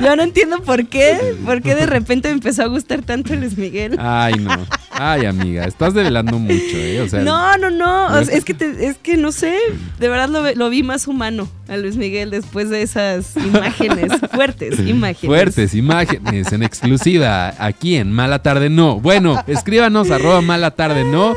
Yo 0.00 0.14
no 0.16 0.22
entiendo 0.22 0.62
por 0.62 0.86
qué. 0.86 1.34
¿Por 1.44 1.60
qué 1.60 1.74
de 1.74 1.86
repente 1.86 2.28
me 2.28 2.34
empezó 2.34 2.62
a 2.62 2.66
gustar 2.66 3.02
tanto 3.02 3.34
Luis 3.34 3.58
Miguel? 3.58 3.96
Ay, 3.98 4.34
no. 4.34 4.66
Ay, 4.92 5.26
amiga. 5.26 5.64
Estás 5.64 5.92
develando 5.94 6.38
mucho, 6.38 6.76
¿eh? 6.76 7.00
O 7.00 7.08
sea. 7.08 7.20
no, 7.20 7.56
no, 7.58 7.70
no. 7.70 8.06
o 8.14 8.18
es- 8.18 8.28
sea, 8.28 8.36
es, 8.36 8.44
que 8.44 8.54
te- 8.54 8.86
es 8.86 8.96
que 8.98 9.16
no 9.16 9.32
sé. 9.32 9.58
De 9.98 10.08
verdad 10.08 10.28
lo, 10.28 10.54
lo 10.54 10.70
vi 10.70 10.82
más 10.84 11.08
humano 11.08 11.48
a 11.68 11.76
Luis 11.76 11.96
Miguel 11.96 12.30
después 12.30 12.70
de 12.70 12.82
esas 12.82 13.36
imágenes. 13.36 14.12
fuertes 14.32 14.78
imágenes. 14.78 15.26
Fuertes 15.26 15.74
imágenes 15.74 16.52
en 16.52 16.62
exclusiva 16.62 17.54
aquí 17.58 17.96
en 17.96 18.12
Mala 18.12 18.40
Tarde 18.40 18.70
No. 18.70 19.00
Bueno, 19.00 19.42
escríbanos 19.48 20.10
arroba 20.12 20.40
Mala 20.42 20.70
Tarde 20.70 21.04
No 21.04 21.34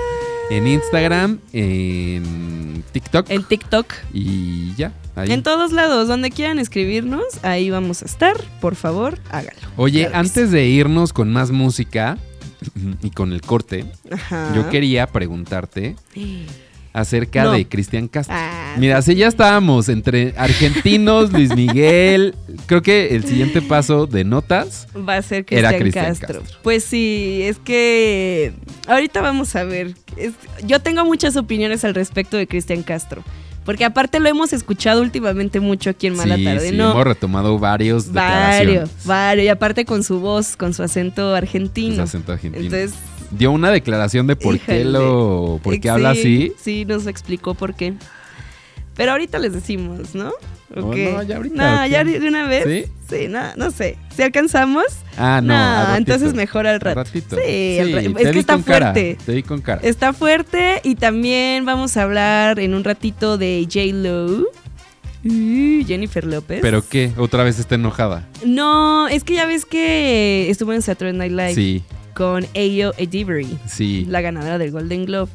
en 0.50 0.68
Instagram, 0.68 1.40
en 1.54 2.84
TikTok 2.92 3.30
En 3.30 3.44
TikTok. 3.44 3.94
y 4.14 4.74
ya. 4.76 4.94
Ahí. 5.16 5.32
En 5.32 5.42
todos 5.44 5.72
lados, 5.72 6.08
donde 6.08 6.30
quieran 6.30 6.60
escribirnos, 6.60 7.24
ahí 7.44 7.70
vamos 7.70 8.04
a 8.04 8.06
estar. 8.06 8.38
Por 8.62 8.76
favor, 8.76 9.20
hágalo. 9.32 9.58
Oye, 9.76 10.02
Claro 10.04 10.18
antes 10.20 10.52
de 10.52 10.66
irnos 10.68 11.12
con 11.12 11.34
más 11.34 11.50
música 11.52 12.18
y 13.02 13.10
con 13.12 13.34
el 13.34 13.42
corte, 13.42 13.86
Ajá. 14.12 14.54
yo 14.56 14.70
quería 14.70 15.08
preguntarte 15.08 15.96
acerca 17.00 17.44
No. 17.44 17.52
de 17.52 17.68
Cristian 17.68 18.08
Castro. 18.08 18.36
Ah, 18.38 18.76
Mira, 18.78 19.02
si 19.02 19.16
ya 19.16 19.28
estábamos 19.28 19.90
entre 19.90 20.34
argentinos, 20.38 21.32
Luis 21.34 21.56
Miguel, 21.56 22.36
creo 22.66 22.82
que 22.82 23.16
el 23.16 23.24
siguiente 23.26 23.62
paso 23.62 24.08
de 24.08 24.24
notas 24.24 24.88
Va 24.98 25.18
a 25.18 25.22
ser 25.22 25.46
Cristian 25.46 25.92
Castro. 25.92 26.42
Castro. 26.42 26.60
Pues 26.64 26.84
sí, 26.84 27.42
es 27.44 27.58
que 27.60 28.54
ahorita 28.88 29.22
vamos 29.22 29.56
a 29.56 29.64
ver. 29.64 29.94
Es- 30.16 30.34
yo 30.66 30.80
tengo 30.82 31.06
muchas 31.06 31.36
opiniones 31.36 31.84
al 31.86 31.94
respecto 31.96 32.38
de 32.38 32.48
Cristian 32.48 32.84
Castro. 32.84 33.24
Porque 33.66 33.84
aparte 33.84 34.22
lo 34.22 34.30
hemos 34.30 34.54
escuchado 34.54 35.02
últimamente 35.02 35.60
mucho 35.60 35.90
aquí 35.90 36.08
en 36.08 36.16
Mala 36.16 36.38
sí, 36.38 36.46
Tarde, 36.46 36.70
sí, 36.70 36.76
¿no? 36.78 36.92
hemos 36.92 37.04
retomado 37.04 37.60
varios 37.60 38.14
Varios, 38.14 38.90
varios. 39.04 39.44
Y 39.46 39.50
aparte 39.50 39.84
con 39.84 40.04
su 40.06 40.22
voz, 40.22 40.56
con 40.56 40.74
su 40.74 40.84
acento 40.84 41.36
argentino. 41.36 41.96
Su 41.98 42.02
acento 42.04 42.32
argentino. 42.32 42.64
Entonces, 42.64 42.98
Dio 43.32 43.52
una 43.52 43.72
declaración 43.72 44.28
de 44.28 44.36
por 44.36 44.58
qué 44.60 44.86
lo, 44.86 45.60
por 45.64 45.80
qué 45.80 45.88
eh, 45.88 45.92
habla 45.92 46.14
sí, 46.14 46.20
así. 46.20 46.54
Sí, 46.62 46.86
nos 46.86 47.08
explicó 47.08 47.54
por 47.54 47.74
qué. 47.76 47.94
Pero 48.96 49.12
ahorita 49.12 49.38
les 49.40 49.54
decimos, 49.54 50.16
¿no? 50.16 50.32
¿O 50.76 50.80
No, 50.82 50.92
qué? 50.92 51.12
no, 51.14 51.24
ya 51.24 51.38
ahorita, 51.38 51.56
No, 51.56 51.82
¿o 51.82 51.84
qué? 51.86 51.90
ya 51.92 52.04
de 52.04 52.28
una 52.28 52.48
vez. 52.48 52.64
¿Sí? 52.66 52.92
Sí, 53.10 53.28
no, 53.30 53.40
no 53.56 53.72
sé. 53.72 53.98
Si 54.16 54.22
alcanzamos. 54.22 54.86
Ah, 55.18 55.40
no. 55.44 55.54
ratito, 55.54 55.96
entonces 55.98 56.34
mejor 56.34 56.68
al 56.68 56.76
al 56.76 56.82
rato. 56.82 57.04
ratito. 57.04 57.36
Sí, 57.38 57.80
al 57.80 57.92
ra- 57.94 58.02
es 58.02 58.32
que 58.32 58.40
está 58.40 58.58
cara, 58.64 58.92
fuerte. 58.94 59.18
te 59.26 59.34
vi 59.34 59.44
con 59.44 59.62
cara. 59.62 59.82
Está 59.84 60.14
fuerte 60.14 60.82
y 60.84 60.96
también 60.96 61.64
vamos 61.66 61.96
a 61.96 62.04
hablar 62.04 62.60
en 62.60 62.74
un 62.74 62.84
ratito 62.84 63.38
de 63.38 63.66
J. 63.72 63.86
Lo. 63.94 64.46
Uh, 65.26 65.86
Jennifer 65.86 66.26
López. 66.26 66.60
¿Pero 66.62 66.88
qué? 66.88 67.12
¿Otra 67.18 67.44
vez 67.44 67.60
está 67.60 67.76
enojada? 67.76 68.28
No, 68.46 69.08
es 69.08 69.24
que 69.24 69.34
ya 69.34 69.46
ves 69.46 69.66
que 69.66 70.50
estuvo 70.50 70.74
en 70.74 70.82
Saturday 70.82 71.14
Night 71.18 71.32
Live 71.32 71.56
Sí, 71.56 71.84
con 72.18 72.46
Ayo 72.56 72.94
Edebiri, 72.98 73.58
sí. 73.68 74.06
la 74.10 74.22
ganadora 74.22 74.58
del 74.58 74.72
Golden 74.72 75.06
Globe. 75.06 75.32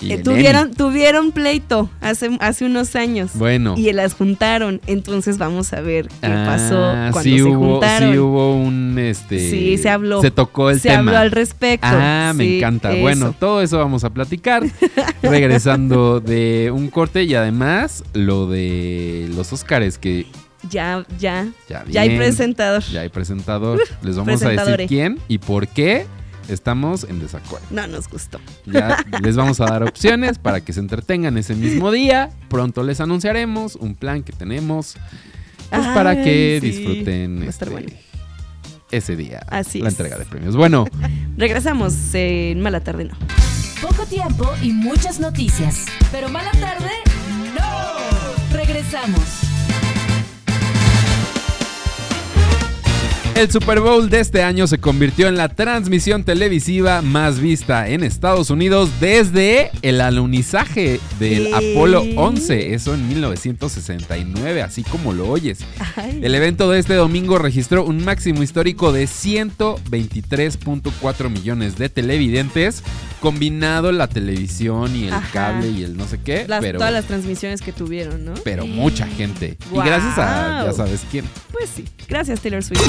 Y 0.00 0.14
Eh, 0.14 0.18
tuvieron, 0.18 0.74
tuvieron 0.74 1.30
pleito 1.30 1.88
hace, 2.00 2.36
hace 2.40 2.64
unos 2.64 2.96
años. 2.96 3.30
Bueno. 3.34 3.74
Y 3.76 3.92
las 3.92 4.14
juntaron. 4.14 4.80
Entonces 4.88 5.38
vamos 5.38 5.72
a 5.72 5.80
ver 5.80 6.08
qué 6.08 6.26
pasó 6.28 6.76
Ah, 6.86 7.10
cuando 7.12 7.22
sí 7.30 7.36
se 7.36 7.42
hubo, 7.44 7.74
juntaron. 7.74 8.12
Sí 8.12 8.18
hubo 8.18 8.56
un, 8.56 8.98
este... 8.98 9.38
Sí, 9.38 9.78
se 9.78 9.88
habló. 9.88 10.20
Se 10.20 10.32
tocó 10.32 10.70
el 10.70 10.80
se 10.80 10.88
tema. 10.88 10.98
habló 10.98 11.18
al 11.18 11.30
respecto. 11.30 11.86
Ah, 11.88 12.32
me 12.34 12.44
Sí, 12.44 12.58
encanta. 12.58 12.90
eso. 12.92 13.00
Bueno, 13.00 13.32
todo 13.38 13.62
eso 13.62 13.78
vamos 13.78 14.02
a 14.02 14.10
platicar. 14.10 14.64
regresando 15.22 16.18
de 16.18 16.72
un 16.74 16.88
corte 16.90 17.22
y 17.22 17.34
además 17.36 18.02
lo 18.12 18.48
de 18.48 19.30
los 19.36 19.52
Óscares 19.52 19.98
que 19.98 20.26
Ya, 20.70 21.04
ya. 21.18 21.48
ya, 21.68 21.84
Ya 21.88 22.00
hay 22.02 22.16
presentador. 22.16 22.82
Ya 22.84 23.00
hay 23.00 23.08
presentador. 23.08 23.80
Les 24.02 24.16
vamos 24.16 24.42
a 24.42 24.48
decir 24.50 24.86
quién 24.88 25.18
y 25.28 25.38
por 25.38 25.68
qué 25.68 26.06
estamos 26.48 27.04
en 27.04 27.20
desacuerdo. 27.20 27.66
No 27.70 27.86
nos 27.86 28.08
gustó. 28.08 28.40
Ya 28.66 29.04
les 29.22 29.36
vamos 29.36 29.60
a 29.60 29.66
dar 29.66 29.82
opciones 29.82 30.38
para 30.38 30.60
que 30.60 30.72
se 30.72 30.80
entretengan 30.80 31.36
ese 31.38 31.54
mismo 31.54 31.90
día. 31.90 32.30
Pronto 32.48 32.82
les 32.82 33.00
anunciaremos 33.00 33.76
un 33.76 33.94
plan 33.94 34.22
que 34.22 34.32
tenemos 34.32 34.96
pues, 35.70 35.86
para 35.88 36.22
que 36.22 36.58
sí. 36.60 36.70
disfruten 36.70 37.42
este, 37.44 37.70
bueno. 37.70 37.88
ese 38.90 39.16
día. 39.16 39.40
Así 39.48 39.80
la 39.80 39.88
es. 39.88 39.94
entrega 39.94 40.18
de 40.18 40.24
premios. 40.24 40.56
Bueno, 40.56 40.86
Regresamos 41.36 41.94
en 42.14 42.60
Mala 42.60 42.80
Tarde, 42.80 43.06
no. 43.06 43.14
Poco 43.80 44.04
tiempo 44.06 44.48
y 44.62 44.72
muchas 44.72 45.18
noticias. 45.18 45.86
Pero 46.12 46.28
mala 46.28 46.52
tarde, 46.52 46.90
no. 47.58 48.56
Regresamos. 48.56 49.51
El 53.34 53.50
Super 53.50 53.80
Bowl 53.80 54.08
de 54.10 54.20
este 54.20 54.42
año 54.42 54.66
se 54.68 54.76
convirtió 54.78 55.26
en 55.26 55.36
la 55.36 55.48
transmisión 55.48 56.22
televisiva 56.22 57.00
más 57.02 57.40
vista 57.40 57.88
en 57.88 58.04
Estados 58.04 58.50
Unidos 58.50 58.90
desde 59.00 59.70
el 59.80 60.00
alunizaje 60.02 61.00
del 61.18 61.48
¿Qué? 61.48 61.54
Apolo 61.72 62.04
11, 62.16 62.74
eso 62.74 62.94
en 62.94 63.08
1969, 63.08 64.62
así 64.62 64.84
como 64.84 65.12
lo 65.12 65.28
oyes. 65.28 65.58
Ay. 65.96 66.20
El 66.22 66.34
evento 66.36 66.70
de 66.70 66.78
este 66.78 66.94
domingo 66.94 67.38
registró 67.38 67.84
un 67.84 68.04
máximo 68.04 68.42
histórico 68.44 68.92
de 68.92 69.04
123.4 69.06 71.28
millones 71.30 71.76
de 71.78 71.88
televidentes, 71.88 72.82
combinado 73.20 73.90
la 73.92 74.06
televisión 74.08 74.94
y 74.94 75.04
el 75.08 75.14
Ajá. 75.14 75.28
cable 75.32 75.70
y 75.70 75.82
el 75.84 75.96
no 75.96 76.06
sé 76.06 76.20
qué, 76.22 76.44
Las- 76.46 76.60
pero, 76.60 76.78
todas 76.78 76.92
las 76.92 77.06
transmisiones 77.06 77.60
que 77.62 77.72
tuvieron, 77.72 78.24
¿no? 78.24 78.34
pero 78.44 78.66
mucha 78.66 79.06
gente. 79.06 79.56
Y 79.72 79.76
gracias 79.76 80.18
a 80.18 80.64
ya 80.66 80.72
sabes 80.74 81.00
quién. 81.10 81.24
Pues 81.50 81.70
sí, 81.74 81.84
gracias 82.08 82.40
Taylor 82.40 82.62
Swift. 82.62 82.82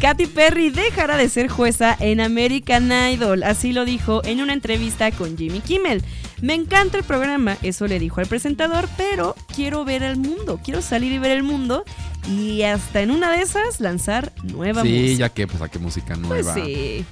Katy 0.00 0.26
Perry 0.26 0.70
dejará 0.70 1.16
de 1.16 1.28
ser 1.28 1.48
jueza 1.48 1.96
en 2.00 2.20
American 2.20 2.90
Idol, 3.12 3.42
así 3.42 3.72
lo 3.72 3.84
dijo 3.84 4.22
en 4.24 4.40
una 4.40 4.52
entrevista 4.52 5.10
con 5.10 5.36
Jimmy 5.36 5.60
Kimmel. 5.60 6.02
Me 6.40 6.54
encanta 6.54 6.96
el 6.96 7.04
programa, 7.04 7.58
eso 7.62 7.86
le 7.86 7.98
dijo 7.98 8.20
al 8.20 8.26
presentador, 8.26 8.88
pero 8.96 9.36
quiero 9.54 9.84
ver 9.84 10.02
el 10.02 10.16
mundo, 10.16 10.58
quiero 10.64 10.80
salir 10.80 11.12
y 11.12 11.18
ver 11.18 11.32
el 11.32 11.42
mundo 11.42 11.84
y 12.28 12.62
hasta 12.62 13.02
en 13.02 13.10
una 13.10 13.30
de 13.30 13.42
esas 13.42 13.80
lanzar 13.80 14.32
nueva 14.42 14.82
Sí, 14.82 14.88
música. 14.88 15.18
ya 15.18 15.28
que 15.28 15.46
pues 15.46 15.60
a 15.62 15.68
qué 15.68 15.78
música 15.78 16.14
Pues 16.26 16.46
nueva. 16.46 16.54
sí. 16.54 17.04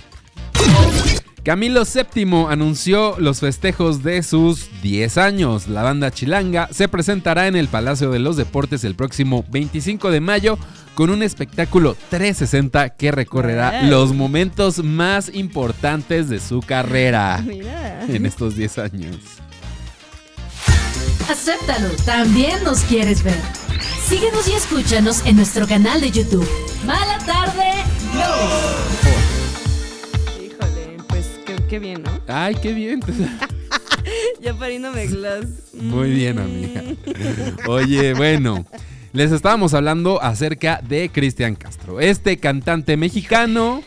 Camilo 1.44 1.84
VII 1.84 2.46
anunció 2.50 3.16
los 3.18 3.40
festejos 3.40 4.02
de 4.02 4.22
sus 4.22 4.68
10 4.82 5.18
años. 5.18 5.68
La 5.68 5.82
banda 5.82 6.10
Chilanga 6.10 6.68
se 6.72 6.88
presentará 6.88 7.46
en 7.46 7.56
el 7.56 7.68
Palacio 7.68 8.10
de 8.10 8.18
los 8.18 8.36
Deportes 8.36 8.84
el 8.84 8.94
próximo 8.94 9.44
25 9.50 10.10
de 10.10 10.20
mayo 10.20 10.58
con 10.94 11.10
un 11.10 11.22
espectáculo 11.22 11.96
360 12.10 12.90
que 12.90 13.12
recorrerá 13.12 13.84
los 13.84 14.12
momentos 14.14 14.82
más 14.82 15.30
importantes 15.32 16.28
de 16.28 16.40
su 16.40 16.60
carrera 16.60 17.42
Mira. 17.46 18.02
en 18.08 18.26
estos 18.26 18.56
10 18.56 18.78
años. 18.78 19.16
Acéptalo, 21.30 21.90
también 22.04 22.62
nos 22.64 22.80
quieres 22.80 23.22
ver. 23.22 23.38
Síguenos 24.06 24.48
y 24.48 24.52
escúchanos 24.52 25.24
en 25.26 25.36
nuestro 25.36 25.66
canal 25.66 26.00
de 26.00 26.10
YouTube. 26.10 26.48
Mala 26.84 27.18
tarde, 27.18 27.84
no. 28.14 28.97
Qué, 31.68 31.76
qué 31.76 31.78
bien, 31.78 32.02
¿no? 32.02 32.10
Ay, 32.26 32.54
qué 32.56 32.72
bien. 32.72 33.00
Ya 34.40 34.54
pariéndome 34.54 35.06
gloss. 35.08 35.74
Muy 35.74 36.10
bien, 36.12 36.38
amiga. 36.38 36.82
Oye, 37.66 38.14
bueno, 38.14 38.64
les 39.12 39.32
estábamos 39.32 39.74
hablando 39.74 40.22
acerca 40.22 40.80
de 40.80 41.10
Cristian 41.10 41.56
Castro, 41.56 42.00
este 42.00 42.38
cantante 42.38 42.96
mexicano, 42.96 43.82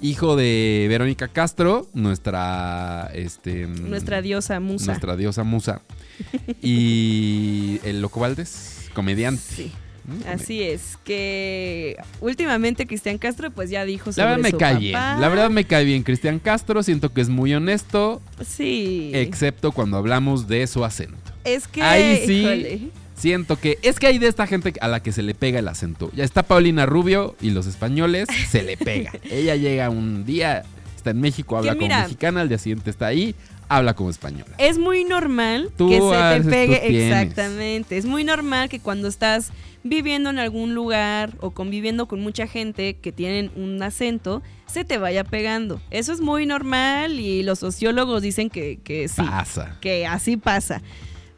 hijo 0.00 0.36
de 0.36 0.86
Verónica 0.88 1.28
Castro, 1.28 1.88
nuestra, 1.92 3.10
este, 3.12 3.66
Nuestra 3.66 4.22
diosa 4.22 4.60
musa. 4.60 4.86
nuestra 4.86 5.16
diosa 5.16 5.42
musa, 5.44 5.82
y 6.62 7.80
el 7.84 8.00
Loco 8.00 8.20
Valdés, 8.20 8.88
comediante. 8.94 9.42
Sí. 9.42 9.72
Mm, 10.08 10.28
Así 10.28 10.62
es, 10.62 10.98
que 11.04 11.96
últimamente 12.20 12.86
Cristian 12.86 13.18
Castro 13.18 13.50
pues 13.50 13.68
ya 13.70 13.84
dijo 13.84 14.10
La 14.16 14.24
verdad 14.24 14.38
me 14.42 14.50
su 14.50 14.56
cae 14.58 14.72
papá. 14.72 14.80
bien. 14.80 14.92
La 15.20 15.28
verdad 15.28 15.50
me 15.50 15.64
cae 15.64 15.84
bien 15.84 16.02
Cristian 16.02 16.38
Castro. 16.38 16.82
Siento 16.82 17.12
que 17.12 17.20
es 17.20 17.28
muy 17.28 17.52
honesto, 17.54 18.22
Sí. 18.46 19.10
excepto 19.14 19.72
cuando 19.72 19.96
hablamos 19.98 20.48
de 20.48 20.66
su 20.66 20.84
acento. 20.84 21.16
es 21.44 21.68
que 21.68 21.82
Ahí 21.82 22.22
sí. 22.26 22.32
híjole. 22.40 22.80
Siento 23.14 23.56
que 23.58 23.78
es 23.82 23.98
que 23.98 24.06
hay 24.06 24.18
de 24.18 24.28
esta 24.28 24.46
gente 24.46 24.72
a 24.80 24.86
la 24.88 25.02
que 25.02 25.12
se 25.12 25.22
le 25.22 25.34
pega 25.34 25.58
el 25.58 25.66
acento. 25.68 26.10
Ya 26.14 26.24
está 26.24 26.42
Paulina 26.44 26.86
Rubio 26.86 27.34
y 27.40 27.50
los 27.50 27.66
españoles 27.66 28.28
se 28.50 28.62
le 28.62 28.76
pega. 28.76 29.12
Ella 29.30 29.56
llega 29.56 29.90
un 29.90 30.24
día, 30.24 30.62
está 30.96 31.10
en 31.10 31.20
México, 31.20 31.56
habla 31.58 31.72
como 31.74 31.82
mira- 31.86 32.02
mexicana, 32.04 32.42
al 32.42 32.48
día 32.48 32.58
siguiente 32.58 32.90
está 32.90 33.06
ahí, 33.08 33.34
habla 33.68 33.94
como 33.94 34.10
española. 34.10 34.54
Es 34.58 34.78
muy 34.78 35.04
normal 35.04 35.70
Tú 35.76 35.88
que 35.88 36.00
se 36.00 36.42
te 36.42 36.48
pegue 36.48 37.06
exactamente. 37.06 37.96
Es 37.96 38.06
muy 38.06 38.24
normal 38.24 38.68
que 38.68 38.80
cuando 38.80 39.08
estás 39.08 39.52
viviendo 39.84 40.30
en 40.30 40.38
algún 40.38 40.74
lugar 40.74 41.34
o 41.40 41.50
conviviendo 41.50 42.06
con 42.06 42.20
mucha 42.20 42.46
gente 42.46 42.94
que 42.94 43.12
tienen 43.12 43.50
un 43.56 43.82
acento, 43.82 44.42
se 44.66 44.84
te 44.84 44.98
vaya 44.98 45.24
pegando. 45.24 45.80
Eso 45.90 46.12
es 46.12 46.20
muy 46.20 46.46
normal 46.46 47.20
y 47.20 47.42
los 47.42 47.58
sociólogos 47.58 48.22
dicen 48.22 48.50
que, 48.50 48.78
que 48.82 49.08
sí. 49.08 49.22
Pasa. 49.22 49.76
que 49.80 50.06
así 50.06 50.36
pasa. 50.36 50.82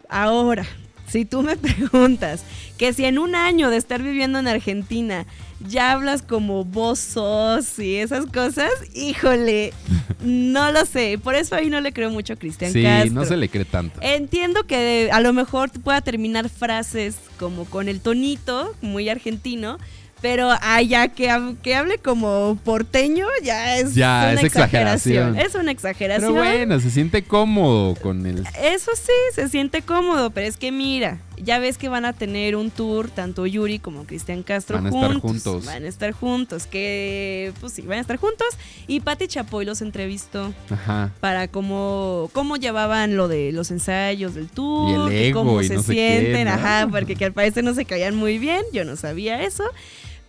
Ahora, 0.08 0.66
si 1.10 1.24
tú 1.24 1.42
me 1.42 1.56
preguntas 1.56 2.42
que 2.78 2.92
si 2.92 3.04
en 3.04 3.18
un 3.18 3.34
año 3.34 3.70
de 3.70 3.76
estar 3.76 4.02
viviendo 4.02 4.38
en 4.38 4.48
Argentina 4.48 5.26
ya 5.68 5.92
hablas 5.92 6.22
como 6.22 6.64
vos 6.64 6.98
sos 6.98 7.78
y 7.78 7.96
esas 7.96 8.24
cosas, 8.24 8.70
híjole, 8.94 9.74
no 10.22 10.72
lo 10.72 10.86
sé. 10.86 11.18
Por 11.22 11.34
eso 11.34 11.54
ahí 11.54 11.68
no 11.68 11.82
le 11.82 11.92
creo 11.92 12.08
mucho 12.10 12.32
a 12.32 12.36
Cristian 12.36 12.72
Sí, 12.72 12.82
Castro. 12.82 13.12
no 13.12 13.24
se 13.26 13.36
le 13.36 13.48
cree 13.50 13.66
tanto. 13.66 14.00
Entiendo 14.02 14.64
que 14.66 15.10
a 15.12 15.20
lo 15.20 15.34
mejor 15.34 15.70
pueda 15.70 16.00
terminar 16.00 16.48
frases 16.48 17.16
como 17.38 17.66
con 17.66 17.88
el 17.90 18.00
tonito, 18.00 18.74
muy 18.80 19.10
argentino, 19.10 19.76
pero 20.20 20.50
ah, 20.60 20.82
ya 20.82 21.08
que, 21.08 21.54
que 21.62 21.74
hable 21.74 21.98
como 21.98 22.58
porteño 22.64 23.26
ya 23.42 23.76
es 23.78 23.94
Ya, 23.94 24.20
una 24.32 24.32
es 24.40 24.44
exageración. 24.44 25.38
Es 25.38 25.54
una 25.54 25.70
exageración. 25.72 26.34
Pero 26.34 26.44
bueno, 26.44 26.80
se 26.80 26.90
siente 26.90 27.22
cómodo 27.22 27.94
con 27.96 28.26
el... 28.26 28.44
Eso 28.62 28.90
sí, 28.94 29.12
se 29.34 29.48
siente 29.48 29.82
cómodo, 29.82 30.30
pero 30.30 30.46
es 30.46 30.56
que 30.56 30.72
mira, 30.72 31.18
ya 31.42 31.58
ves 31.58 31.78
que 31.78 31.88
van 31.88 32.04
a 32.04 32.12
tener 32.12 32.56
un 32.56 32.70
tour, 32.70 33.10
tanto 33.10 33.46
Yuri 33.46 33.78
como 33.78 34.04
Cristian 34.04 34.42
Castro 34.42 34.76
Van 34.76 34.88
a 34.88 34.90
juntos. 34.90 35.10
estar 35.10 35.20
juntos. 35.20 35.66
Van 35.66 35.84
a 35.84 35.88
estar 35.88 36.12
juntos, 36.12 36.66
que 36.66 37.52
pues 37.60 37.72
sí, 37.72 37.82
van 37.82 37.98
a 37.98 38.00
estar 38.02 38.16
juntos. 38.18 38.48
Y 38.86 39.00
Patti 39.00 39.26
Chapoy 39.26 39.64
los 39.64 39.80
entrevistó 39.80 40.52
Ajá. 40.68 41.12
para 41.20 41.48
cómo, 41.48 42.28
cómo 42.32 42.56
llevaban 42.56 43.16
lo 43.16 43.28
de 43.28 43.52
los 43.52 43.70
ensayos 43.70 44.34
del 44.34 44.48
tour, 44.48 45.10
Y 45.10 45.14
el 45.14 45.22
ego 45.28 45.40
cómo 45.44 45.62
y 45.62 45.68
se 45.68 45.76
no 45.76 45.82
sé 45.82 45.94
qué, 45.94 46.18
sienten, 46.20 46.44
¿no? 46.48 46.52
ajá, 46.54 46.88
porque 46.90 47.16
que 47.16 47.24
al 47.24 47.32
parecer 47.32 47.64
no 47.64 47.74
se 47.74 47.84
caían 47.86 48.16
muy 48.16 48.38
bien, 48.38 48.62
yo 48.72 48.84
no 48.84 48.96
sabía 48.96 49.42
eso. 49.42 49.64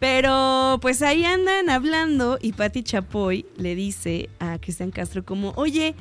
Pero 0.02 0.80
pues 0.82 1.04
ahí 1.04 1.24
andan 1.26 1.70
hablando 1.70 2.40
y 2.42 2.54
Patti 2.54 2.82
Chapoy 2.82 3.46
le 3.56 3.76
dice 3.76 4.30
a 4.40 4.58
Cristian 4.58 4.90
Castro 4.90 5.24
como, 5.24 5.54
oye, 5.58 5.94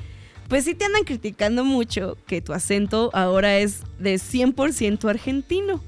pues 0.49 0.65
sí 0.65 0.75
te 0.75 0.87
andan 0.87 1.05
criticando 1.05 1.67
mucho 1.67 2.17
que 2.27 2.41
tu 2.41 2.55
acento 2.55 3.11
ahora 3.13 3.59
es 3.59 3.83
de 3.99 4.15
100% 4.15 5.07
argentino. 5.07 5.83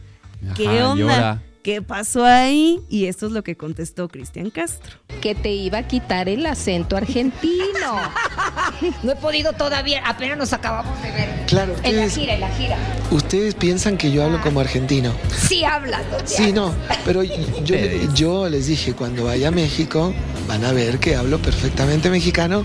¿Qué 0.55 0.83
onda? 0.83 0.94
llora. 0.94 1.42
¿Qué 1.62 1.81
pasó 1.81 2.25
ahí? 2.25 2.81
Y 2.88 3.07
esto 3.07 3.27
es 3.27 3.33
lo 3.33 3.44
que 3.44 3.57
contestó 3.57 4.09
Cristian 4.09 4.51
Castro. 4.51 4.96
que 5.20 5.37
te 5.37 5.51
iba 5.53 5.79
a 5.79 5.87
quitar 5.87 6.29
el 6.29 6.44
acento 6.46 6.96
argentino. 6.96 7.53
No 9.05 9.12
he 9.12 9.16
podido 9.16 9.53
todavía, 9.53 10.03
apenas 10.05 10.37
nos 10.38 10.53
acabamos 10.53 11.01
de 11.03 11.11
ver. 11.12 11.46
Claro, 11.46 11.75
En 11.85 11.96
la 11.96 12.03
ustedes, 12.07 12.14
gira, 12.16 12.35
en 12.35 12.40
la 12.40 12.48
gira. 12.48 12.77
ustedes 13.12 13.55
piensan 13.55 13.96
que 13.96 14.11
yo 14.11 14.25
hablo 14.25 14.40
como 14.40 14.59
argentino. 14.61 15.12
Sí 15.48 15.64
hablas, 15.64 16.03
Sí, 16.25 16.53
no, 16.53 16.75
pero 17.05 17.22
yo, 17.22 17.77
yo 18.14 18.48
les 18.48 18.66
dije, 18.66 18.94
cuando 18.94 19.25
vaya 19.25 19.48
a 19.48 19.51
México, 19.53 20.12
van 20.48 20.64
a 20.64 20.72
ver 20.72 20.98
que 20.98 21.14
hablo 21.14 21.38
perfectamente 21.38 22.11
mexicano. 22.11 22.64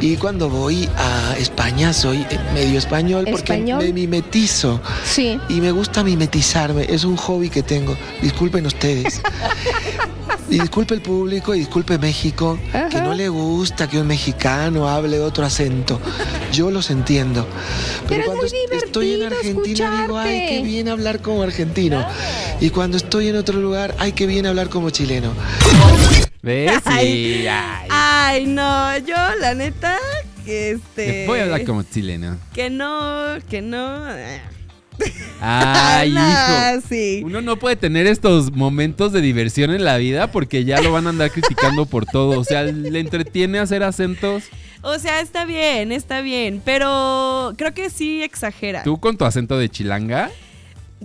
Y 0.00 0.16
cuando 0.16 0.48
voy 0.48 0.88
a 0.96 1.34
España, 1.38 1.92
soy 1.92 2.24
medio 2.54 2.78
español 2.78 3.26
porque 3.30 3.52
¿Español? 3.52 3.82
me 3.84 3.92
mimetizo. 3.92 4.80
Sí. 5.04 5.38
Y 5.50 5.60
me 5.60 5.70
gusta 5.72 6.02
mimetizarme, 6.02 6.86
es 6.88 7.04
un 7.04 7.16
hobby 7.16 7.50
que 7.50 7.62
tengo. 7.62 7.96
Disculpen 8.22 8.66
ustedes. 8.66 9.20
Y 10.48 10.58
disculpe 10.58 10.94
el 10.94 11.00
público 11.00 11.54
y 11.54 11.60
disculpe 11.60 11.96
México, 11.96 12.58
que 12.90 13.00
no 13.00 13.14
le 13.14 13.28
gusta 13.28 13.88
que 13.88 14.00
un 14.00 14.08
mexicano 14.08 14.88
hable 14.88 15.20
otro 15.20 15.44
acento. 15.46 16.00
Yo 16.52 16.72
los 16.72 16.90
entiendo. 16.90 17.46
Pero, 18.08 18.08
Pero 18.08 18.20
es 18.22 18.26
cuando 18.26 18.42
muy 18.42 18.76
est- 18.76 18.84
estoy 18.84 19.12
en 19.12 19.22
Argentina 19.32 20.00
digo, 20.02 20.18
ay, 20.18 20.28
qué 20.30 20.44
escucharte". 20.46 20.62
bien 20.68 20.88
hablar 20.88 21.20
como 21.22 21.44
argentino. 21.44 22.04
Y 22.60 22.70
cuando 22.70 22.96
estoy 22.96 23.28
en 23.28 23.36
otro 23.36 23.60
lugar, 23.60 23.94
ay, 24.00 24.10
qué 24.10 24.26
bien 24.26 24.44
hablar 24.44 24.70
como 24.70 24.90
chileno. 24.90 25.30
¿Ves? 26.42 26.80
Ay. 26.84 27.46
ay. 27.46 27.88
Ay, 27.90 28.46
no, 28.46 28.96
yo 28.98 29.14
la 29.38 29.54
neta, 29.54 29.96
que 30.44 30.70
este... 30.72 31.26
Voy 31.26 31.40
a 31.40 31.42
hablar 31.44 31.64
como 31.64 31.82
chileno. 31.82 32.38
Que 32.54 32.70
no, 32.70 33.38
que 33.48 33.60
no. 33.60 34.04
Ay, 35.40 36.10
Nah, 36.12 36.74
hijo. 36.74 36.82
sí. 36.88 37.22
Uno 37.24 37.40
no 37.40 37.58
puede 37.58 37.76
tener 37.76 38.06
estos 38.06 38.52
momentos 38.52 39.12
de 39.12 39.20
diversión 39.20 39.70
en 39.70 39.84
la 39.84 39.96
vida 39.96 40.30
porque 40.30 40.64
ya 40.64 40.80
lo 40.80 40.92
van 40.92 41.06
a 41.06 41.10
andar 41.10 41.30
criticando 41.30 41.86
por 41.86 42.06
todo. 42.06 42.38
O 42.38 42.44
sea, 42.44 42.62
le 42.64 43.00
entretiene 43.00 43.58
hacer 43.58 43.82
acentos. 43.82 44.44
O 44.82 44.98
sea, 44.98 45.20
está 45.20 45.44
bien, 45.44 45.92
está 45.92 46.22
bien, 46.22 46.62
pero 46.64 47.52
creo 47.58 47.74
que 47.74 47.90
sí 47.90 48.22
exagera. 48.22 48.82
Tú 48.82 48.98
con 48.98 49.16
tu 49.18 49.24
acento 49.26 49.58
de 49.58 49.68
chilanga. 49.68 50.30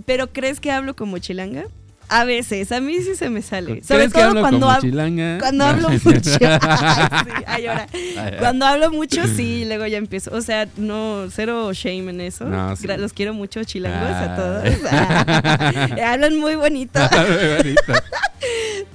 ¿Pero 0.06 0.32
crees 0.32 0.60
que 0.60 0.70
hablo 0.70 0.94
como 0.96 1.18
chilanga? 1.18 1.64
A 2.08 2.24
veces, 2.24 2.70
a 2.70 2.80
mí 2.80 2.98
sí 3.02 3.16
se 3.16 3.30
me 3.30 3.42
sale. 3.42 3.80
¿Crees 3.82 3.86
Sobre 3.86 4.08
todo 4.08 4.22
hablo 4.28 4.40
cuando, 4.40 4.68
hab- 4.70 5.38
cuando 5.40 5.64
hablo 5.64 5.88
mucho. 6.04 6.04
Ay, 6.40 7.24
sí, 7.24 7.30
ay, 7.46 7.66
ahora. 7.66 7.88
Ay, 7.92 8.32
Cuando 8.38 8.64
hablo 8.66 8.90
mucho, 8.92 9.26
sí, 9.26 9.64
luego 9.66 9.86
ya 9.86 9.98
empiezo. 9.98 10.30
O 10.34 10.40
sea, 10.40 10.68
no, 10.76 11.26
cero 11.30 11.72
shame 11.72 12.10
en 12.10 12.20
eso. 12.20 12.44
No, 12.44 12.76
sí. 12.76 12.86
Gra- 12.86 12.96
Los 12.96 13.12
quiero 13.12 13.34
mucho, 13.34 13.64
chilangos, 13.64 14.08
a 14.10 14.32
Ay. 14.32 14.36
todos. 14.36 14.90
Ah, 14.90 16.12
hablan 16.12 16.38
muy 16.38 16.54
bonito. 16.54 17.00
Muy 17.00 17.56
bonito. 17.56 17.92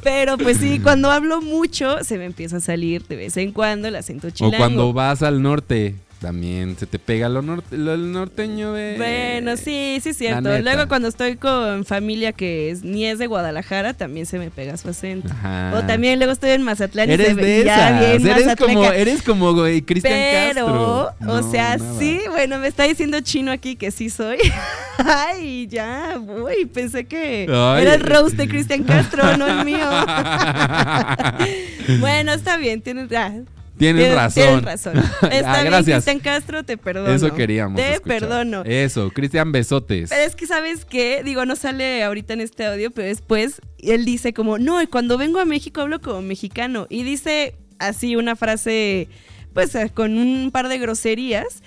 Pero 0.04 0.38
pues 0.38 0.58
sí, 0.58 0.80
cuando 0.80 1.12
hablo 1.12 1.42
mucho, 1.42 2.04
se 2.04 2.18
me 2.18 2.26
empieza 2.26 2.58
a 2.58 2.60
salir 2.62 3.06
de 3.08 3.16
vez 3.18 3.38
en 3.38 3.52
cuando 3.52 3.88
el 3.88 3.96
acento 3.96 4.28
O 4.28 4.32
chilango. 4.32 4.58
cuando 4.58 4.94
vas 4.94 5.22
al 5.22 5.42
norte, 5.42 5.96
también 6.22 6.78
se 6.78 6.86
te 6.86 7.00
pega 7.00 7.28
lo, 7.30 7.42
norte, 7.42 7.76
lo 7.76 7.98
norteño 7.98 8.74
de... 8.74 8.94
Bueno, 8.96 9.58
sí, 9.58 9.98
sí 10.04 10.10
es 10.10 10.18
cierto. 10.18 10.56
Luego 10.60 10.88
cuando 10.88 11.08
estoy 11.08 11.36
con 11.36 11.84
familia 11.84 12.32
que 12.32 12.70
es, 12.70 12.84
ni 12.84 13.08
es 13.08 13.18
de 13.18 13.26
Guadalajara, 13.26 13.96
también 13.96 14.28
se 14.28 14.38
me 14.38 14.52
pega 14.52 14.78
su 14.78 14.90
acento. 14.90 15.30
Ajá. 15.34 15.74
O 15.76 15.84
también 15.88 16.20
luego 16.20 16.32
estoy 16.32 16.52
en 16.52 16.62
Mazatlán 16.62 17.10
y 17.10 17.18
se 17.18 17.24
Eres 17.24 17.36
de 17.36 17.64
ya 17.66 18.00
bien 18.00 18.28
Eres 18.28 18.56
como, 18.56 18.84
eres 18.86 19.24
como 19.24 19.54
güey, 19.56 19.82
Cristian 19.82 20.14
Pero, 20.14 20.68
Castro. 20.68 21.16
o 21.22 21.42
No, 21.42 21.52
sea, 21.52 21.78
nada. 21.78 22.00
sí, 22.00 22.22
bueno, 22.30 22.60
me 22.60 22.68
está 22.68 22.84
diciendo 22.84 23.20
chino 23.22 23.52
aquí 23.52 23.76
que 23.76 23.90
sí 23.90 24.12
soy. 24.12 24.38
Ay, 25.00 25.66
ya, 25.68 26.18
voy, 26.20 26.66
pensé 26.66 27.06
que 27.06 27.48
Ay. 27.50 27.82
era 27.82 27.96
el 27.96 28.02
roast 28.02 28.36
de 28.36 28.48
Cristian 28.48 28.84
Castro, 28.84 29.38
no 29.38 29.48
el 29.48 29.66
mío. 29.66 29.80
bueno, 32.00 32.34
está 32.34 32.58
bien, 32.58 32.82
tienes, 32.82 33.12
ah, 33.14 33.32
Tienes 33.78 34.04
tienes- 34.04 34.16
razón. 34.16 34.44
Tienes 34.44 34.64
razón. 34.64 34.98
Está 35.32 35.52
Ah, 35.54 35.62
bien, 35.62 35.66
gracias. 35.72 36.04
Cristian 36.04 36.20
Castro, 36.20 36.64
te 36.64 36.78
perdono. 36.78 37.12
Eso 37.14 37.34
queríamos. 37.34 37.78
Te 37.82 37.94
escuchar. 37.94 38.20
perdono. 38.20 38.64
Eso, 38.66 39.10
Cristian 39.12 39.52
Besotes. 39.52 40.10
Pero 40.10 40.22
es 40.24 40.36
que, 40.36 40.46
¿sabes 40.48 40.86
qué? 40.86 41.22
Digo, 41.24 41.46
no 41.46 41.56
sale 41.56 42.04
ahorita 42.04 42.34
en 42.34 42.42
este 42.42 42.66
audio, 42.66 42.92
pero 42.92 43.08
después 43.08 43.62
él 43.80 44.06
dice 44.06 44.34
como, 44.34 44.58
no, 44.60 44.82
y 44.82 44.88
cuando 44.88 45.18
vengo 45.18 45.40
a 45.40 45.46
México 45.46 45.82
hablo 45.82 46.00
como 46.02 46.22
mexicano. 46.22 46.86
Y 46.90 47.04
dice 47.04 47.56
así 47.80 48.16
una 48.16 48.36
frase, 48.36 49.08
pues 49.54 49.74
eh, 49.76 49.90
con 49.94 50.18
un 50.18 50.52
par 50.52 50.68
de 50.70 50.78
groserías, 50.78 51.64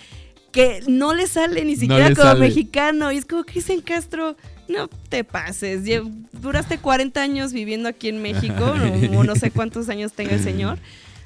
que 0.53 0.83
no 0.87 1.15
le 1.15 1.27
sale 1.27 1.65
ni 1.65 1.75
siquiera 1.75 2.11
como 2.15 2.23
sale. 2.29 2.41
mexicano. 2.41 3.11
Y 3.11 3.17
es 3.17 3.25
como, 3.25 3.43
Cristian 3.43 3.81
Castro, 3.81 4.37
no 4.69 4.87
te 5.09 5.25
pases. 5.25 5.81
Duraste 6.33 6.79
40 6.79 7.21
años 7.21 7.53
viviendo 7.53 7.89
aquí 7.89 8.09
en 8.09 8.23
México, 8.23 8.73
o 9.17 9.25
no 9.25 9.35
sé 9.35 9.51
cuántos 9.51 9.89
años 9.89 10.13
tenga 10.13 10.35
el 10.35 10.43
señor. 10.45 10.79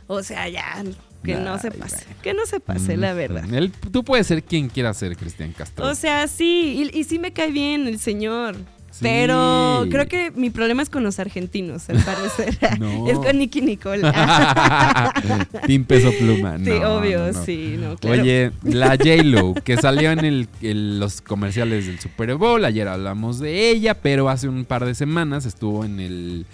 O 0.09 0.23
sea, 0.23 0.49
ya, 0.49 0.83
que 1.23 1.37
no 1.37 1.59
se 1.59 1.71
pase. 1.71 2.05
Que 2.23 2.35
no 2.35 2.45
se 2.47 2.59
pase, 2.61 2.97
la 2.97 3.13
verdad. 3.13 3.45
Él- 3.53 3.71
tú 3.93 4.03
puedes 4.03 4.27
ser 4.27 4.43
quien 4.43 4.69
quiera 4.69 4.93
ser 4.95 5.17
Cristian 5.17 5.53
Castro. 5.53 5.87
O 5.87 5.95
sea, 5.95 6.27
sí, 6.29 6.91
y, 6.93 6.99
y 6.99 7.05
sí 7.05 7.19
me 7.19 7.33
cae 7.33 7.51
bien 7.53 7.87
el 7.87 7.99
señor. 7.99 8.57
Sí. 8.91 9.01
Pero 9.03 9.85
creo 9.91 10.09
que 10.09 10.31
mi 10.33 10.49
problema 10.51 10.83
es 10.83 10.89
con 10.89 11.05
los 11.05 11.19
argentinos, 11.21 11.89
al 11.91 11.99
parecer. 12.03 12.59
No. 12.81 13.07
Es 13.11 13.19
con 13.19 13.37
Nicky 13.39 13.61
Nicole. 13.61 14.01
Team 15.67 15.85
Peso 15.85 16.11
Pluma. 16.19 16.57
sí, 16.59 16.65
No, 16.81 16.97
obvio, 16.97 17.19
no, 17.27 17.33
no. 17.33 17.45
sí, 17.45 17.77
no, 17.79 17.97
claro. 17.97 18.23
Oye, 18.23 18.51
la 18.65 18.91
J-Lo, 18.97 19.55
que 19.55 19.77
salió 19.77 20.11
en 20.11 20.25
el- 20.25 20.49
el- 20.63 20.99
los 21.01 21.21
comerciales 21.21 21.87
del 21.87 22.01
Super 22.01 22.35
Bowl, 22.37 22.65
ayer 22.65 22.89
hablamos 22.89 23.39
de 23.39 23.71
ella, 23.71 23.95
pero 23.95 24.29
hace 24.29 24.49
un 24.49 24.65
par 24.65 24.85
de 24.85 24.95
semanas 24.95 25.45
estuvo 25.47 25.85
en 25.85 26.01
el 26.01 26.47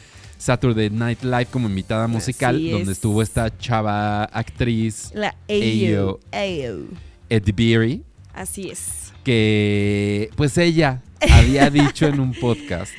Saturday 0.45 0.91
Night 0.91 1.23
Live 1.23 1.47
como 1.47 1.69
invitada 1.69 2.07
musical, 2.07 2.55
donde 2.71 2.93
es. 2.93 2.99
estuvo 2.99 3.23
esta 3.23 3.57
chava 3.57 4.25
actriz, 4.25 5.11
La 5.15 5.35
Ayo. 5.49 6.21
Ayo. 6.33 6.69
Ayo. 6.71 6.79
Ed 7.31 7.45
Beery, 7.55 8.03
Así 8.35 8.69
es. 8.69 9.15
que 9.25 10.29
pues 10.37 10.59
ella 10.59 11.01
había 11.33 11.71
dicho 11.71 12.07
en 12.07 12.21
un 12.21 12.35
podcast 12.35 12.93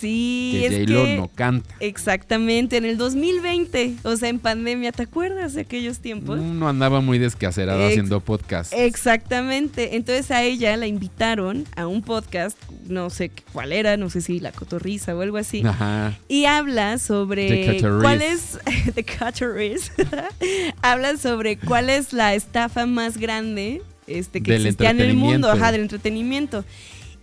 Sí, 0.00 0.58
que 0.60 0.66
es 0.66 0.72
J-Lo 0.88 1.04
que 1.04 1.16
no 1.16 1.28
canta. 1.28 1.74
exactamente 1.80 2.76
en 2.78 2.84
el 2.86 2.96
2020, 2.96 3.96
o 4.04 4.16
sea, 4.16 4.28
en 4.28 4.38
pandemia, 4.38 4.92
¿te 4.92 5.02
acuerdas 5.02 5.54
de 5.54 5.62
aquellos 5.62 5.98
tiempos? 6.00 6.38
No 6.40 6.68
andaba 6.68 7.00
muy 7.00 7.18
descacerada 7.18 7.82
Ex- 7.84 7.92
haciendo 7.92 8.20
podcast. 8.20 8.72
Exactamente. 8.74 9.96
Entonces 9.96 10.30
a 10.30 10.42
ella 10.42 10.76
la 10.76 10.86
invitaron 10.86 11.66
a 11.76 11.86
un 11.86 12.02
podcast, 12.02 12.56
no 12.88 13.10
sé 13.10 13.30
cuál 13.52 13.72
era, 13.72 13.96
no 13.96 14.08
sé 14.10 14.20
si 14.20 14.40
La 14.40 14.52
Cotorriza 14.52 15.14
o 15.14 15.20
algo 15.20 15.36
así. 15.36 15.62
Ajá. 15.66 16.16
Y 16.28 16.46
habla 16.46 16.92
The 16.94 16.98
sobre 16.98 17.80
cuál 18.00 18.22
es 18.22 18.58
The 18.94 19.04
Cotorriz. 19.04 19.92
habla 20.82 21.16
sobre 21.16 21.56
cuál 21.58 21.90
es 21.90 22.12
la 22.12 22.34
estafa 22.34 22.86
más 22.86 23.18
grande 23.18 23.82
este, 24.06 24.42
que 24.42 24.52
Del 24.52 24.66
existía 24.66 24.90
en 24.90 25.00
el 25.00 25.14
mundo, 25.14 25.50
ajá, 25.50 25.72
del 25.72 25.82
entretenimiento. 25.82 26.64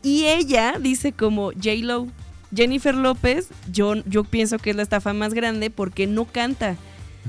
Y 0.04 0.26
ella 0.26 0.76
dice 0.80 1.12
como 1.12 1.52
J 1.52 1.70
Lo, 1.82 2.08
Jennifer 2.56 2.96
López, 2.96 3.50
yo, 3.72 3.96
yo 4.06 4.24
pienso 4.24 4.58
que 4.58 4.70
es 4.72 4.76
la 4.76 4.84
estafa 4.84 5.14
más 5.14 5.34
grande 5.34 5.70
porque 5.70 6.08
no 6.08 6.26
canta. 6.26 6.76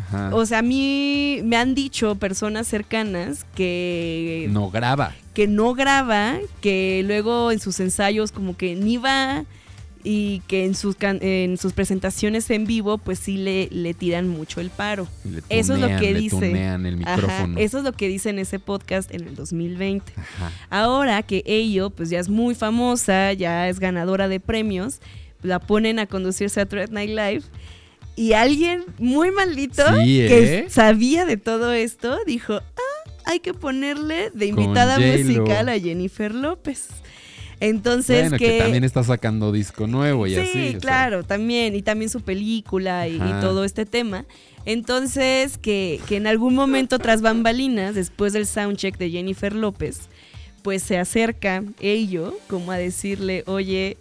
Ajá. 0.09 0.31
O 0.33 0.47
sea, 0.47 0.59
a 0.59 0.63
mí 0.63 1.41
me 1.45 1.57
han 1.57 1.75
dicho 1.75 2.15
personas 2.15 2.69
cercanas 2.69 3.45
que 3.55 4.47
no 4.51 4.71
graba. 4.71 5.13
que 5.35 5.49
no 5.49 5.75
graba, 5.75 6.37
que 6.61 7.03
luego 7.05 7.51
en 7.51 7.59
sus 7.59 7.81
ensayos 7.81 8.31
como 8.31 8.57
que 8.57 8.77
ni 8.77 8.97
va 8.97 9.45
y 10.05 10.41
que 10.47 10.65
en 10.65 10.75
sus, 10.75 10.95
can- 10.97 11.19
en 11.23 11.57
sus 11.59 11.73
presentaciones 11.73 12.49
en 12.51 12.67
vivo 12.67 12.99
pues 12.99 13.19
sí 13.19 13.37
le, 13.37 13.69
le 13.71 13.95
tiran 13.95 14.29
mucho 14.29 14.61
el 14.61 14.71
paro. 14.71 15.07
Eso 15.49 15.75
es 15.75 15.81
lo 15.81 15.89
que 15.89 16.13
le 16.13 16.21
dice. 16.21 16.51
el 16.51 17.03
Ajá, 17.05 17.17
micrófono. 17.17 17.59
eso 17.59 17.79
es 17.79 17.85
lo 17.85 17.93
que 17.93 18.09
dice 18.09 18.31
en 18.31 18.39
ese 18.39 18.59
podcast 18.59 19.13
en 19.15 19.29
el 19.29 19.35
2020. 19.35 20.13
Ajá. 20.17 20.53
Ahora 20.71 21.23
que 21.23 21.43
ello 21.47 21.91
pues 21.91 22.11
ya 22.11 22.21
es 22.21 22.29
muy 22.29 22.55
famosa, 22.55 23.33
ya 23.33 23.69
es 23.69 23.81
ganadora 23.81 24.29
de 24.29 24.41
premios, 24.41 25.01
la 25.43 25.59
ponen 25.61 25.99
a 25.99 26.07
conducir 26.07 26.51
Saturday 26.51 26.89
Night 26.91 27.11
Live 27.11 27.43
y 28.17 28.33
alguien 28.33 28.85
muy 28.99 29.31
maldito 29.31 29.83
Sí, 30.03 30.05
que 30.29 30.59
¿eh? 30.59 30.67
sabía 30.69 31.25
de 31.25 31.37
todo 31.37 31.73
esto 31.73 32.19
dijo, 32.27 32.55
ah, 32.55 33.11
hay 33.27 33.41
que 33.41 33.55
ponerle 33.55 34.31
de 34.31 34.47
invitada 34.47 34.99
musical 34.99 35.69
a 35.69 35.79
Jennifer 35.79 36.35
López. 36.35 36.89
Entonces 37.61 38.31
bueno, 38.31 38.39
que... 38.39 38.59
también 38.59 38.85
está 38.85 39.03
sacando 39.03 39.51
disco 39.53 39.87
nuevo 39.87 40.27
y 40.27 40.35
sí, 40.35 40.41
así. 40.41 40.71
sea. 40.71 40.79
claro, 40.79 41.25
también, 41.25 41.75
y 41.75 41.83
también 41.83 42.09
su 42.09 42.21
película 42.21 43.09
y, 43.09 43.17
y 43.17 43.41
todo 43.41 43.65
este 43.65 43.85
tema. 43.85 44.25
Entonces, 44.65 45.57
que, 45.57 46.01
que 46.07 46.17
en 46.17 46.27
algún 46.27 46.55
momento 46.55 46.99
tras 46.99 47.23
bambalinas, 47.23 47.95
después 47.95 48.33
del 48.33 48.47
soundcheck 48.47 48.99
de 48.99 49.11
Jennifer 49.11 49.55
López, 49.55 50.09
pues 50.63 50.83
se 50.83 50.99
acerca 50.99 51.65
ello 51.81 52.37
como 52.49 52.71
a 52.73 52.77
decirle, 52.77 53.45
oye, 53.47 53.97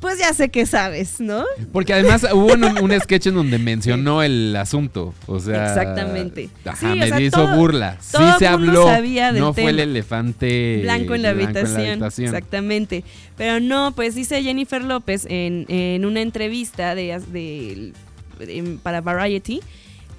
pues 0.00 0.18
ya 0.18 0.32
sé 0.34 0.48
que 0.50 0.66
sabes, 0.66 1.20
¿no? 1.20 1.44
Porque 1.72 1.92
además 1.94 2.26
hubo 2.32 2.52
un, 2.54 2.64
un 2.64 3.00
sketch 3.00 3.26
en 3.28 3.34
donde 3.34 3.58
mencionó 3.58 4.22
el 4.22 4.54
asunto. 4.56 5.14
O 5.26 5.40
sea. 5.40 5.68
Exactamente. 5.68 6.48
Ajá, 6.64 6.92
Sí, 6.92 7.00
o 7.00 7.06
sea, 7.06 7.20
hizo 7.20 7.44
todo- 7.46 7.56
burla. 7.56 7.96
Sí 8.00 8.12
todo 8.12 8.38
se 8.38 8.46
habló. 8.46 8.86
sabía 8.86 9.32
del 9.32 9.42
no 9.42 9.54
fue 9.54 9.70
el 9.70 9.80
elefante 9.80 10.80
Blanco 10.82 11.14
en 11.14 11.22
la 11.22 11.32
blanco 11.32 11.58
habitación. 11.58 11.90
habitación. 11.90 12.26
Exactamente. 12.26 13.04
Pero 13.36 13.60
no, 13.60 13.92
pues 13.96 14.14
dice 14.14 14.42
Jennifer 14.42 14.82
López 14.82 15.26
en, 15.28 15.64
en 15.68 16.04
una 16.04 16.20
entrevista 16.20 16.94
de, 16.94 17.20
de- 17.32 17.92
de- 18.38 18.78
para 18.82 19.00
Variety 19.00 19.60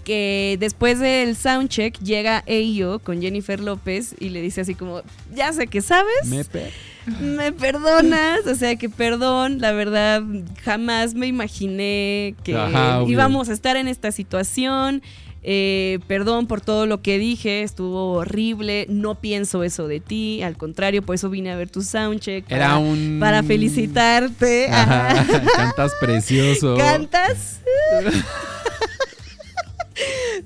que 0.04 0.56
después 0.60 1.00
del 1.00 1.36
soundcheck 1.36 2.00
llega 2.00 2.42
Ayo 2.48 3.00
con 3.00 3.22
Jennifer 3.22 3.60
López 3.60 4.16
y 4.20 4.30
le 4.30 4.42
dice 4.42 4.62
así 4.62 4.74
como, 4.74 5.02
ya 5.36 5.52
sé 5.52 5.68
que 5.68 5.82
sabes, 5.82 6.26
Me 6.28 6.46
pe- 6.46 6.72
me 7.22 7.52
perdonas, 7.52 8.46
o 8.46 8.56
sea 8.56 8.76
que 8.76 8.90
perdón, 8.90 9.60
la 9.60 9.72
verdad 9.72 10.22
jamás 10.64 11.14
me 11.14 11.28
imaginé 11.28 12.36
que 12.44 12.56
Ajá, 12.56 13.04
íbamos 13.08 13.50
a 13.50 13.54
estar 13.54 13.78
en 13.78 13.88
esta 13.88 14.12
situación. 14.12 15.02
eh, 15.44 16.00
perdón 16.08 16.48
por 16.48 16.60
todo 16.60 16.86
lo 16.88 17.02
que 17.02 17.18
dije, 17.18 17.64
estuvo 17.64 18.14
horrible, 18.14 18.86
no 18.90 19.16
pienso 19.16 19.64
eso 19.64 19.88
de 19.88 20.02
ti, 20.02 20.42
al 20.44 20.58
contrario, 20.58 21.02
por 21.04 21.16
eso 21.16 21.30
vine 21.30 21.52
a 21.52 21.56
ver 21.56 21.70
tu 21.70 21.82
soundcheck. 21.82 22.44
Era 22.52 22.78
un. 22.78 23.18
para 23.22 23.44
felicitarte. 23.44 24.68
Ajá. 24.70 25.26
Cantas 25.56 25.94
precioso. 26.02 26.76
¿Cantas? 26.76 27.62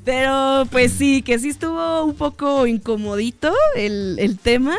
Pero 0.05 0.65
pues 0.71 0.93
sí, 0.93 1.21
que 1.21 1.37
sí 1.39 1.49
estuvo 1.49 2.03
un 2.05 2.15
poco 2.15 2.65
incomodito 2.67 3.53
el, 3.75 4.17
el 4.19 4.37
tema. 4.37 4.75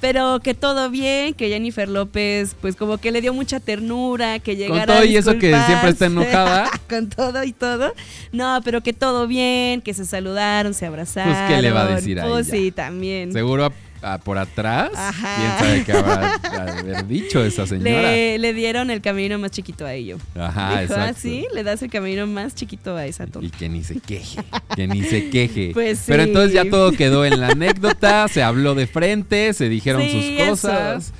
Pero 0.00 0.40
que 0.40 0.54
todo 0.54 0.88
bien, 0.90 1.34
que 1.34 1.48
Jennifer 1.48 1.88
López, 1.88 2.56
pues 2.60 2.74
como 2.76 2.98
que 2.98 3.10
le 3.12 3.20
dio 3.20 3.34
mucha 3.34 3.60
ternura, 3.60 4.38
que 4.38 4.56
llegara 4.56 4.86
todo 4.86 4.98
a 5.02 5.04
y 5.04 5.16
eso 5.16 5.38
que 5.38 5.54
siempre 5.66 5.90
está 5.90 6.06
enojada. 6.06 6.70
Con 6.88 7.08
todo 7.10 7.44
y 7.44 7.52
todo. 7.52 7.92
No, 8.32 8.60
pero 8.64 8.82
que 8.82 8.92
todo 8.92 9.26
bien, 9.26 9.82
que 9.82 9.92
se 9.92 10.06
saludaron, 10.06 10.72
se 10.72 10.86
abrazaron. 10.86 11.34
Pues, 11.34 11.50
¿qué 11.56 11.62
le 11.62 11.70
va 11.70 11.82
a 11.82 11.94
decir 11.96 12.18
a 12.20 12.26
Pues 12.26 12.48
ella? 12.48 12.56
sí, 12.56 12.72
también. 12.72 13.32
Seguro 13.32 13.72
a- 14.02 14.14
a- 14.14 14.18
por 14.18 14.38
atrás. 14.38 14.90
Ajá. 14.94 15.36
¿Quién 15.36 15.58
sabe 15.58 15.84
qué 15.84 15.92
habrá 15.92 16.34
haber 16.78 17.06
dicho 17.06 17.44
esa 17.44 17.66
señora? 17.66 17.90
Le, 18.02 18.38
le 18.38 18.52
dieron 18.54 18.90
el 18.90 19.00
camino 19.00 19.38
más 19.38 19.50
chiquito 19.50 19.84
a 19.86 19.92
ello. 19.94 20.18
Ajá, 20.34 20.80
Dijo, 20.80 20.94
ah, 20.96 21.08
exacto. 21.08 21.20
sí, 21.22 21.46
le 21.54 21.62
das 21.62 21.82
el 21.82 21.90
camino 21.90 22.26
más 22.26 22.54
chiquito 22.54 22.96
a 22.96 23.06
esa 23.06 23.26
tonta. 23.26 23.46
Y 23.46 23.50
que 23.50 23.68
ni 23.68 23.82
se 23.84 24.00
queje, 24.00 24.42
que 24.76 24.86
ni 24.86 25.02
se 25.02 25.30
queje. 25.30 25.70
Pues 25.74 26.04
Pero 26.06 26.22
sí. 26.24 26.28
entonces 26.28 26.52
ya 26.52 26.68
todo 26.68 26.92
quedó 26.92 27.24
en 27.24 27.40
la 27.40 27.48
anécdota, 27.52 28.28
se 28.28 28.42
habló 28.42 28.74
de 28.74 28.86
frente, 28.86 29.52
se 29.54 29.68
dijeron 29.68 30.02
Sí, 30.02 30.10
sus 30.12 30.24
eso. 30.40 30.50
cosas. 30.50 31.12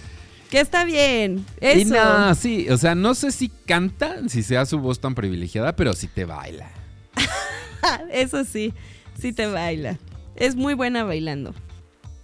Que 0.50 0.58
está 0.60 0.84
bien. 0.84 1.44
Eso. 1.60 1.78
Y 1.80 1.84
no, 1.84 2.34
sí, 2.34 2.68
o 2.70 2.76
sea, 2.76 2.96
no 2.96 3.14
sé 3.14 3.30
si 3.30 3.48
canta, 3.66 4.16
si 4.28 4.42
sea 4.42 4.66
su 4.66 4.80
voz 4.80 5.00
tan 5.00 5.14
privilegiada, 5.14 5.76
pero 5.76 5.92
sí 5.92 6.08
te 6.08 6.24
baila. 6.24 6.68
Eso 8.12 8.44
sí, 8.44 8.74
sí 9.18 9.32
te 9.32 9.46
baila. 9.46 9.96
Es 10.36 10.56
muy 10.56 10.74
buena 10.74 11.04
bailando. 11.04 11.54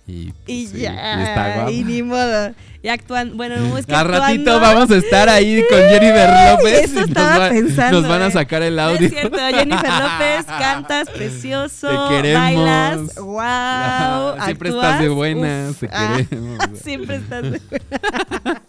Y, 0.08 0.32
Y 0.46 0.66
sí, 0.68 0.78
ya. 0.82 0.92
y 1.18 1.22
está. 1.22 1.70
Y 1.72 1.82
ni 1.84 2.02
modo. 2.02 2.54
Y 2.80 2.88
actuando. 2.88 3.34
Bueno, 3.34 3.56
no, 3.56 3.76
es 3.78 3.86
que. 3.86 3.92
A 3.92 4.00
actuando- 4.02 4.20
ratito 4.20 4.60
vamos 4.60 4.90
a 4.92 4.96
estar 4.96 5.28
ahí 5.28 5.64
con 5.68 5.78
Jennifer 5.88 6.30
López 6.52 6.84
eso 6.84 6.94
nos, 7.00 7.08
estaba 7.08 7.38
va- 7.38 7.48
pensando, 7.48 8.00
nos 8.00 8.08
van 8.08 8.22
a 8.22 8.26
eh. 8.26 8.30
sacar 8.30 8.62
el 8.62 8.76
No 8.76 8.82
audio. 8.82 9.06
es 9.06 9.12
cierto, 9.12 9.36
Jennifer 9.36 9.90
López, 9.90 10.46
cantas 10.60 11.10
precioso, 11.10 11.88
Te 12.08 12.14
queremos. 12.16 12.40
bailas, 12.42 13.14
wow, 13.16 13.38
Ajá, 13.40 14.44
Siempre 14.44 14.68
estás 14.68 15.00
de 15.00 15.08
uf, 15.10 15.80
te 15.80 15.88
ah, 15.92 16.16
queremos. 16.28 16.78
siempre 16.84 17.16
estás 17.16 17.42
de 17.42 17.60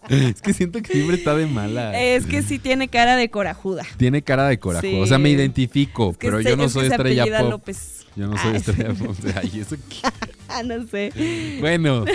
Es 0.09 0.41
que 0.41 0.53
siento 0.53 0.81
que 0.81 0.91
siempre 0.93 1.17
está 1.17 1.35
de 1.35 1.45
mala. 1.45 1.99
Es 2.01 2.25
que 2.25 2.41
sí 2.41 2.57
tiene 2.57 2.87
cara 2.87 3.15
de 3.15 3.29
corajuda. 3.29 3.83
Tiene 3.97 4.23
cara 4.23 4.47
de 4.47 4.57
corajo. 4.57 4.81
Sí. 4.81 4.99
O 4.99 5.05
sea, 5.05 5.19
me 5.19 5.29
identifico, 5.29 6.11
Es 6.11 6.17
que 6.17 6.27
pero 6.27 6.41
yo 6.41 6.55
no 6.57 6.67
soy 6.69 6.87
estrella 6.87 7.25
pop. 7.41 7.51
López. 7.51 8.05
Yo 8.15 8.25
no 8.25 8.35
soy 8.37 8.51
Ay, 8.51 8.55
estrella 8.57 8.93
pop. 8.95 9.09
O 9.09 9.13
sea, 9.21 9.43
¿y 9.43 9.59
eso 9.59 9.75
qué? 9.89 10.09
Ah, 10.49 10.63
no 10.63 10.87
sé. 10.87 11.57
Bueno, 11.59 12.05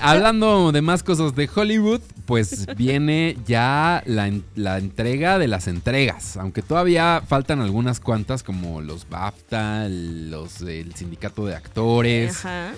hablando 0.00 0.72
de 0.72 0.82
más 0.82 1.02
cosas 1.02 1.34
de 1.34 1.48
Hollywood, 1.54 2.00
pues 2.26 2.66
viene 2.76 3.36
ya 3.46 4.02
la, 4.06 4.30
la 4.54 4.78
entrega 4.78 5.38
de 5.38 5.48
las 5.48 5.68
entregas. 5.68 6.36
Aunque 6.36 6.62
todavía 6.62 7.22
faltan 7.26 7.60
algunas 7.60 8.00
cuantas, 8.00 8.42
como 8.42 8.80
los 8.80 9.08
BAFTA, 9.08 9.88
los 9.88 10.58
del 10.60 10.94
sindicato 10.94 11.46
de 11.46 11.54
actores. 11.54 12.36
Ajá. 12.44 12.72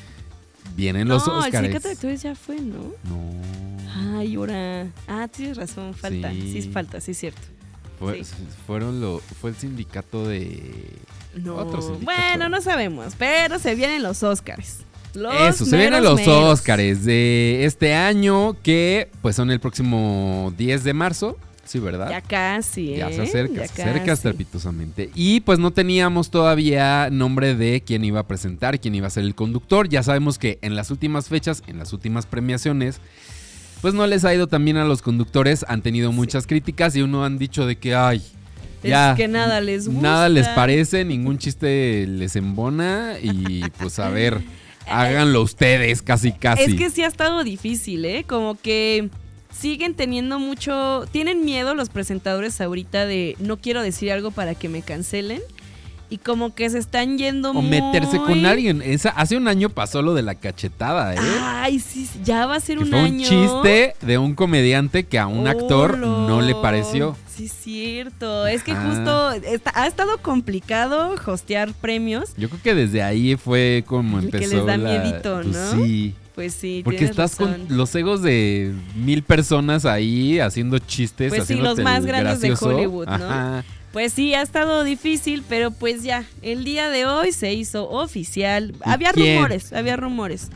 Vienen 0.75 1.07
los 1.09 1.27
no, 1.27 1.35
el 1.35 1.39
Oscars. 1.45 1.63
sindicato 1.65 1.89
de 1.89 1.95
actores 1.95 2.23
ya 2.23 2.35
fue, 2.35 2.57
¿no? 2.61 2.93
No. 3.05 4.19
Ay, 4.19 4.35
ahora. 4.35 4.89
Ah, 5.07 5.29
tienes 5.29 5.57
razón, 5.57 5.95
falta. 5.95 6.33
Sí, 6.33 6.63
Sí. 6.63 6.69
falta, 6.71 7.01
sí 7.01 7.13
es 7.13 7.19
cierto. 7.19 7.43
Fue, 7.99 8.25
Sí. 8.25 8.35
fueron 8.67 9.01
lo, 9.01 9.21
fue 9.41 9.51
el 9.51 9.57
sindicato 9.57 10.27
de. 10.27 10.91
No. 11.35 11.57
Otro 11.57 11.81
sindicato. 11.83 12.05
Bueno, 12.05 12.49
no 12.49 12.61
sabemos, 12.61 13.15
pero 13.19 13.59
se 13.59 13.75
vienen 13.75 14.03
los 14.03 14.23
Oscars. 14.23 14.79
Los 15.15 15.35
Eso, 15.35 15.65
se 15.65 15.77
vienen 15.79 16.03
los 16.05 16.17
meros. 16.17 16.61
Oscars 16.61 17.05
de 17.05 17.65
este 17.65 17.95
año 17.95 18.55
que 18.63 19.09
pues 19.23 19.35
son 19.35 19.51
el 19.51 19.61
próximo 19.61 20.53
10 20.59 20.85
de 20.85 20.93
marzo. 20.93 21.39
Sí, 21.65 21.81
¿verdad? 21.81 22.11
Ya 22.11 22.21
casi, 22.21 22.95
¿eh? 22.95 22.99
Ya 22.99 23.11
se 23.11 23.23
acerca, 23.23 23.63
Ya 23.63 23.67
se 23.69 23.83
acerca 23.83 24.13
estrepitosamente. 24.13 25.11
Y 25.17 25.41
pues 25.41 25.59
no 25.59 25.73
teníamos 25.73 26.31
todavía 26.31 27.09
nombre 27.11 27.57
de 27.57 27.83
quién 27.85 28.05
iba 28.05 28.21
a 28.21 28.27
presentar, 28.29 28.79
quién 28.79 28.95
iba 28.95 29.09
a 29.09 29.11
ser 29.11 29.25
el 29.25 29.35
conductor. 29.35 29.89
Ya 29.89 30.03
sabemos 30.05 30.39
que 30.39 30.59
en 30.63 30.77
las 30.77 30.91
últimas 30.93 31.29
fechas, 31.29 31.65
en 31.67 31.79
las 31.79 31.93
últimas 31.93 32.25
premiaciones, 32.27 33.01
pues 33.81 33.95
no 33.95 34.07
les 34.07 34.25
ha 34.25 34.35
ido 34.35 34.47
tan 34.47 34.65
bien 34.65 34.77
a 34.77 34.85
los 34.85 35.03
conductores. 35.03 35.65
Han 35.69 35.83
tenido 35.83 36.13
muchas 36.13 36.47
críticas 36.47 36.97
y 36.97 37.03
uno 37.03 37.25
han 37.25 37.39
dicho 37.39 37.67
de 37.67 37.77
que, 37.77 37.95
ay, 37.95 38.23
Es 38.83 38.91
ya. 38.91 39.15
que 39.17 39.29
nada 39.29 39.61
les 39.61 39.87
gusta. 39.87 40.03
Nada 40.03 40.29
les 40.29 40.49
parece, 40.49 41.05
ningún 41.05 41.39
chiste 41.39 42.07
les 42.07 42.37
embona 42.37 43.15
y 43.23 43.63
pues 43.79 43.99
a 43.99 44.09
ver, 44.11 44.41
háganlo 44.89 45.43
ustedes 45.43 46.03
casi 46.03 46.33
casi. 46.33 46.63
Es 46.63 46.75
que 46.75 46.91
sí 46.91 47.03
ha 47.03 47.09
estado 47.09 47.45
difícil, 47.45 48.05
¿eh? 48.05 48.25
Como 48.27 48.55
que 48.61 49.09
siguen 49.51 49.95
teniendo 49.95 50.39
mucho... 50.39 51.05
Tienen 51.13 51.45
miedo 51.45 51.75
los 51.75 51.89
presentadores 51.89 52.61
ahorita 52.61 53.07
de 53.07 53.37
no 53.39 53.57
quiero 53.57 53.83
decir 53.83 54.13
algo 54.13 54.31
para 54.31 54.55
que 54.55 54.69
me 54.69 54.83
cancelen. 54.83 55.41
Y 56.09 56.19
como 56.19 56.55
que 56.55 56.71
se 56.71 56.79
están 56.79 57.19
yendo 57.19 57.51
o 57.51 57.63
meterse 57.63 58.19
con 58.19 58.47
alguien. 58.47 58.81
Esa, 58.81 59.09
hace 59.11 59.37
un 59.37 59.49
año 59.49 59.71
pasó 59.71 60.03
lo 60.03 60.15
de 60.15 60.23
la 60.23 60.37
cachetada, 60.37 61.15
¿eh? 61.15 61.19
Ay, 61.43 61.81
sí, 61.81 62.09
ya 62.23 62.47
va 62.47 62.55
a 62.57 62.61
ser 62.61 62.79
que 62.79 62.85
un 62.85 62.91
fue 62.91 62.99
un 63.01 63.05
año. 63.07 63.29
chiste 63.29 63.95
de 64.03 64.17
un 64.19 64.35
comediante 64.37 65.05
que 65.05 65.19
a 65.19 65.27
un 65.27 65.47
Oh, 65.47 65.51
actor 65.51 65.99
no 65.99 66.41
le 66.43 66.55
pareció. 66.55 67.17
Sí, 67.29 67.47
es 67.47 67.53
cierto. 67.53 68.47
Es 68.47 68.63
que 68.63 68.71
Ajá. 68.73 68.87
justo 68.89 69.33
está- 69.33 69.73
ha 69.75 69.87
estado 69.89 70.17
complicado 70.19 71.15
hostear 71.27 71.73
premios. 71.75 72.31
Yo 72.37 72.49
creo 72.49 72.63
que 72.63 72.75
desde 72.77 73.03
ahí 73.03 73.35
fue 73.37 73.83
como 73.87 74.21
Que 74.21 74.27
empezó. 74.27 74.57
les 74.59 74.65
da 74.67 74.77
la- 74.77 74.91
miedito, 75.01 75.41
pues 75.43 75.47
¿no? 75.57 75.73
sí. 75.85 76.15
Pues 76.37 76.53
sí, 76.55 76.83
Porque 76.85 77.05
estás 77.05 77.39
razón. 77.39 77.65
con 77.67 77.77
los 77.79 77.95
egos 77.95 78.21
de 78.23 78.73
mil 78.95 79.23
personas 79.23 79.87
ahí 79.87 80.39
haciendo 80.39 80.79
chistes. 80.79 81.31
Pues 81.35 81.47
sí, 81.49 81.55
los 81.55 81.79
más 81.79 82.05
grandes 82.05 82.41
de. 82.41 82.53
Hollywood, 82.61 83.07
¿no? 83.07 83.13
Ajá. 83.15 83.65
Pues 83.93 84.13
sí, 84.13 84.35
ha 84.35 84.43
estado 84.43 84.85
difícil, 84.85 85.43
pero 85.49 85.71
pues 85.71 86.03
ya, 86.03 86.25
el 86.43 86.65
día 86.65 86.91
de 86.91 87.07
hoy 87.07 87.33
se 87.33 87.55
hizo 87.55 87.89
oficial. 87.89 88.75
¿Y 88.85 88.91
Había 88.91 89.13
quién? 89.13 89.37
rumores, 89.37 89.73
había 89.73 89.97
rumores. 89.97 90.51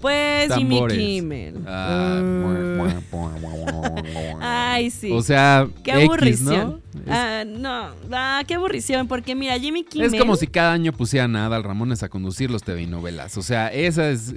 Pues 0.00 0.48
Tambores. 0.48 0.96
Jimmy 0.96 1.14
Kimmel. 1.16 1.54
Ah, 1.66 2.20
Mm. 2.22 2.84
Ay, 4.40 4.90
sí. 4.90 5.10
O 5.12 5.22
sea, 5.22 5.68
qué 5.82 5.92
X, 5.92 6.04
aburrición. 6.04 6.70
¿no? 6.70 6.80
Ah, 7.08 7.44
no, 7.46 7.90
ah, 8.12 8.42
qué 8.46 8.54
aburrición, 8.54 9.08
porque 9.08 9.34
mira, 9.34 9.58
Jimmy 9.58 9.84
Kimmel. 9.84 10.14
es 10.14 10.20
como 10.20 10.36
si 10.36 10.46
cada 10.46 10.72
año 10.72 10.92
pusieran 10.92 11.34
a 11.36 11.46
Adal 11.46 11.62
Ramones 11.64 12.02
a 12.02 12.08
conducir 12.08 12.50
los 12.50 12.62
TV 12.62 12.86
novelas. 12.86 13.36
O 13.36 13.42
sea, 13.42 13.68
esa 13.68 14.10
es 14.10 14.34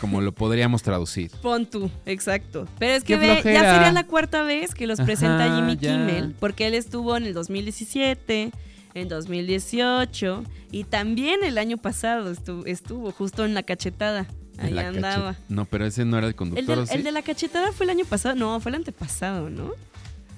como 0.00 0.20
lo 0.20 0.32
podríamos 0.32 0.82
traducir. 0.82 1.30
Pon 1.42 1.66
tú, 1.66 1.90
exacto. 2.06 2.66
Pero 2.78 2.92
es 2.94 3.04
que 3.04 3.16
ve, 3.16 3.40
ya 3.44 3.74
sería 3.74 3.92
la 3.92 4.04
cuarta 4.06 4.42
vez 4.42 4.74
que 4.74 4.86
los 4.86 5.00
presenta 5.00 5.54
Jimmy 5.56 5.76
ya. 5.76 5.92
Kimmel, 5.92 6.34
porque 6.38 6.66
él 6.66 6.74
estuvo 6.74 7.16
en 7.16 7.24
el 7.24 7.34
2017, 7.34 8.50
en 8.94 9.08
2018 9.08 10.44
y 10.72 10.84
también 10.84 11.44
el 11.44 11.58
año 11.58 11.76
pasado 11.76 12.30
estuvo, 12.30 12.64
estuvo 12.66 13.12
justo 13.12 13.44
en 13.44 13.54
la 13.54 13.62
cachetada. 13.62 14.26
Ahí 14.58 14.72
La 14.72 14.88
andaba. 14.88 15.32
cachet- 15.32 15.36
No, 15.50 15.66
pero 15.66 15.84
ese 15.84 16.04
no 16.06 16.16
era 16.16 16.26
el 16.28 16.34
conductor, 16.34 16.78
¿o 16.78 16.86
sí? 16.86 16.94
el 16.94 17.02
de 17.04 17.12
la 17.12 17.20
cachetada 17.20 17.72
fue 17.72 17.84
el 17.84 17.90
año 17.90 18.06
pasado, 18.06 18.34
no, 18.36 18.58
fue 18.58 18.70
el 18.70 18.76
antepasado, 18.76 19.50
¿no? 19.50 19.64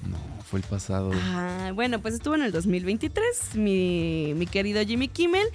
No, 0.06 0.16
fue 0.48 0.60
el 0.60 0.64
pasado. 0.64 1.10
Ah, 1.14 1.72
bueno, 1.74 2.00
pues 2.00 2.14
estuvo 2.14 2.34
en 2.34 2.42
el 2.42 2.52
2023, 2.52 3.56
mi, 3.56 4.32
mi 4.34 4.46
querido 4.46 4.84
Jimmy 4.84 5.08
Kimmel. 5.08 5.46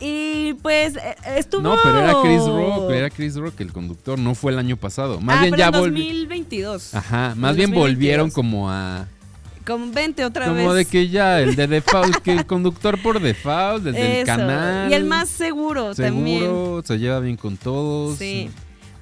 Y 0.00 0.54
pues 0.54 0.96
eh, 0.96 1.14
estuvo. 1.36 1.62
No, 1.62 1.76
pero 1.82 2.00
era 2.00 2.14
Chris 2.22 2.40
Rock, 2.40 2.90
era 2.90 3.08
Chris 3.10 3.36
Rock 3.36 3.60
el 3.60 3.72
conductor, 3.72 4.18
no 4.18 4.34
fue 4.34 4.50
el 4.50 4.58
año 4.58 4.76
pasado. 4.76 5.20
Más 5.20 5.38
ah, 5.38 5.40
bien 5.42 5.52
pero 5.52 5.60
ya 5.60 5.66
en 5.66 5.72
volvieron. 5.72 6.18
2022. 6.22 6.94
Ajá, 6.94 7.34
más 7.36 7.52
en 7.52 7.56
bien 7.56 7.70
2022. 7.70 7.80
volvieron 7.80 8.30
como 8.30 8.70
a. 8.70 9.06
Como 9.64 9.92
20 9.92 10.24
otra 10.24 10.50
vez. 10.50 10.60
Como 10.60 10.74
de 10.74 10.86
que 10.86 11.08
ya, 11.08 11.40
el 11.40 11.54
de 11.54 11.68
default, 11.68 12.16
que 12.16 12.32
el 12.32 12.46
conductor 12.46 13.00
por 13.00 13.20
default, 13.20 13.84
desde 13.84 14.00
el 14.00 14.16
Eso, 14.16 14.26
canal. 14.26 14.90
Y 14.90 14.94
el 14.94 15.04
más 15.04 15.28
seguro, 15.28 15.94
también. 15.94 16.40
Seguro, 16.40 16.82
se 16.84 16.98
lleva 16.98 17.20
bien 17.20 17.36
con 17.36 17.56
todos. 17.56 18.18
Sí. 18.18 18.50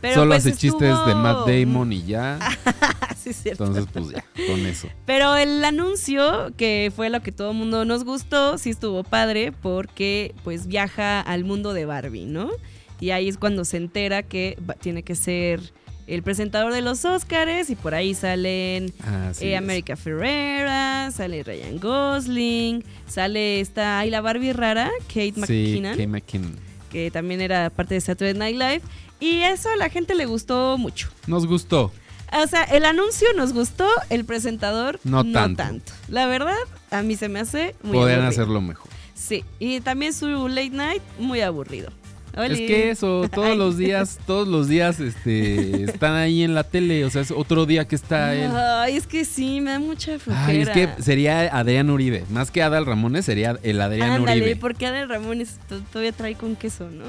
Pero 0.01 0.15
Solo 0.15 0.31
pues 0.31 0.47
hace 0.47 0.57
chistes 0.57 0.97
de 1.07 1.15
Matt 1.15 1.47
Damon 1.47 1.93
y 1.93 2.05
ya. 2.05 2.39
sí, 3.23 3.33
cierto. 3.33 3.65
Entonces, 3.65 3.91
pues 3.93 4.09
ya, 4.11 4.25
con 4.47 4.65
eso. 4.67 4.89
Pero 5.05 5.37
el 5.37 5.63
anuncio, 5.65 6.53
que 6.57 6.93
fue 6.95 7.11
lo 7.11 7.21
que 7.21 7.33
todo 7.33 7.51
el 7.51 7.57
mundo 7.57 7.85
nos 7.85 8.05
gustó, 8.05 8.57
sí 8.57 8.71
estuvo 8.71 9.05
padre 9.05 9.53
porque 9.53 10.35
pues 10.43 10.67
viaja 10.67 11.21
al 11.21 11.45
mundo 11.45 11.75
de 11.75 11.85
Barbie, 11.85 12.27
¿no? 12.27 12.51
Y 12.99 13.11
ahí 13.11 13.29
es 13.29 13.37
cuando 13.37 13.65
se 13.65 13.77
entera 13.77 14.23
que 14.23 14.59
tiene 14.81 15.03
que 15.03 15.15
ser 15.15 15.73
el 16.07 16.23
presentador 16.23 16.73
de 16.73 16.83
los 16.83 17.05
Oscars 17.05 17.71
y 17.71 17.77
por 17.77 17.95
ahí 17.95 18.15
salen 18.15 18.93
eh. 19.41 19.57
América 19.57 19.97
Ferrera, 19.97 21.11
sale 21.13 21.43
Ryan 21.45 21.79
Gosling, 21.79 22.85
sale 23.07 23.61
esta, 23.61 24.01
ay, 24.01 24.11
la 24.11 24.21
Barbie 24.21 24.53
rara, 24.53 24.91
Kate 25.07 25.33
Sí, 25.35 25.41
McKinnon, 25.41 25.93
Kate 25.93 26.07
McKinnon. 26.09 26.70
Que 26.91 27.11
también 27.11 27.41
era 27.41 27.71
parte 27.71 27.95
de 27.95 28.01
Saturday 28.01 28.35
Night 28.35 28.57
Live. 28.59 28.83
Y 29.21 29.43
eso 29.43 29.69
a 29.71 29.77
la 29.77 29.89
gente 29.91 30.15
le 30.15 30.27
gustó 30.27 30.77
mucho. 30.79 31.09
Nos 31.27 31.47
gustó. 31.47 31.93
O 32.33 32.47
sea, 32.47 32.63
el 32.65 32.85
anuncio 32.85 33.27
nos 33.37 33.53
gustó, 33.53 33.89
el 34.09 34.25
presentador 34.25 35.01
No 35.05 35.25
no, 35.25 35.33
tanto. 35.33 35.63
tanto. 35.63 35.93
La 36.09 36.27
verdad, 36.27 36.55
a 36.91 37.03
mí 37.03 37.17
se 37.17 37.29
me 37.29 37.41
hace 37.41 37.75
muy 37.83 37.95
Podrían 37.99 38.21
aburrido. 38.21 38.43
hacerlo 38.43 38.61
mejor. 38.61 38.89
Sí, 39.15 39.45
y 39.59 39.81
también 39.81 40.13
su 40.15 40.49
late 40.49 40.71
night, 40.71 41.03
muy 41.19 41.41
aburrido. 41.41 41.91
Oli. 42.37 42.53
Es 42.55 42.59
que 42.61 42.91
eso, 42.91 43.29
todos 43.33 43.49
Ay. 43.51 43.57
los 43.59 43.77
días, 43.77 44.19
todos 44.27 44.47
los 44.49 44.69
días 44.69 45.01
este, 45.01 45.83
están 45.85 46.15
ahí 46.15 46.43
en 46.43 46.55
la 46.55 46.65
tele. 46.65 47.05
O 47.05 47.11
sea, 47.11 47.23
es 47.23 47.31
otro 47.31 47.67
día 47.67 47.87
que 47.87 47.97
está 47.97 48.35
él. 48.35 48.51
Ay, 48.55 48.97
es 48.97 49.07
que 49.07 49.25
sí, 49.25 49.61
me 49.61 49.73
da 49.73 49.79
mucha 49.79 50.19
flojera. 50.19 50.47
Ay, 50.47 50.61
es 50.61 50.69
que 50.71 50.89
sería 51.03 51.41
Adrián 51.57 51.91
Uribe. 51.91 52.25
Más 52.31 52.51
que 52.51 52.63
Adal 52.63 52.87
Ramones, 52.87 53.25
sería 53.25 53.59
el 53.63 53.81
Adrián 53.81 54.11
Ándale, 54.13 54.43
Uribe. 54.43 54.57
porque 54.57 54.87
Adel 54.87 55.09
Ramones 55.09 55.59
to- 55.69 55.81
todavía 55.93 56.13
trae 56.13 56.35
con 56.37 56.57
queso, 56.57 56.89
¿no? 56.91 57.05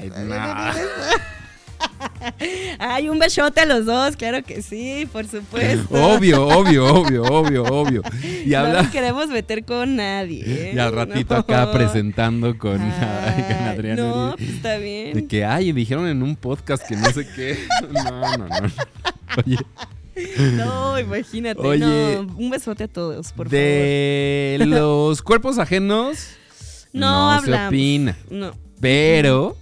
Ay, 0.00 0.10
no. 0.10 0.34
Ay, 2.78 3.08
un 3.08 3.18
besote 3.18 3.60
a 3.60 3.66
los 3.66 3.86
dos, 3.86 4.16
claro 4.16 4.42
que 4.42 4.62
sí, 4.62 5.08
por 5.12 5.26
supuesto. 5.26 5.94
Obvio, 5.94 6.46
obvio, 6.46 6.86
obvio, 6.86 7.22
obvio, 7.24 7.62
obvio. 7.64 8.02
Y 8.44 8.50
no 8.50 8.58
habla. 8.58 8.82
nos 8.82 8.92
queremos 8.92 9.28
meter 9.28 9.64
con 9.64 9.96
nadie. 9.96 10.42
¿eh? 10.46 10.72
Y 10.74 10.78
al 10.78 10.92
ratito 10.92 11.34
No. 11.34 11.40
acá 11.40 11.72
presentando 11.72 12.56
con, 12.58 12.80
Ay, 12.80 13.42
con 13.44 13.66
Adrián 13.68 13.96
No, 13.96 14.34
pues 14.36 14.50
está 14.50 14.76
bien. 14.76 15.14
De 15.14 15.26
que, 15.26 15.44
ay, 15.44 15.72
dijeron 15.72 16.06
en 16.08 16.22
un 16.22 16.36
podcast 16.36 16.86
que 16.86 16.96
no 16.96 17.10
sé 17.10 17.26
qué. 17.34 17.58
No, 17.92 18.36
no, 18.38 18.48
no. 18.48 18.72
Oye, 19.44 19.56
No, 20.56 20.98
imagínate. 20.98 21.60
Oye. 21.60 21.80
no, 21.80 22.34
un 22.36 22.50
besote 22.50 22.84
a 22.84 22.88
todos, 22.88 23.32
por 23.32 23.48
de 23.48 24.58
los 24.66 25.22
cuerpos 25.22 25.58
ajenos 25.58 26.18
favor. 26.18 26.34
No, 26.92 27.30
se 27.32 27.38
hablamos. 27.38 27.68
opina. 27.68 28.16
No. 28.30 28.52
Pero. 28.80 29.56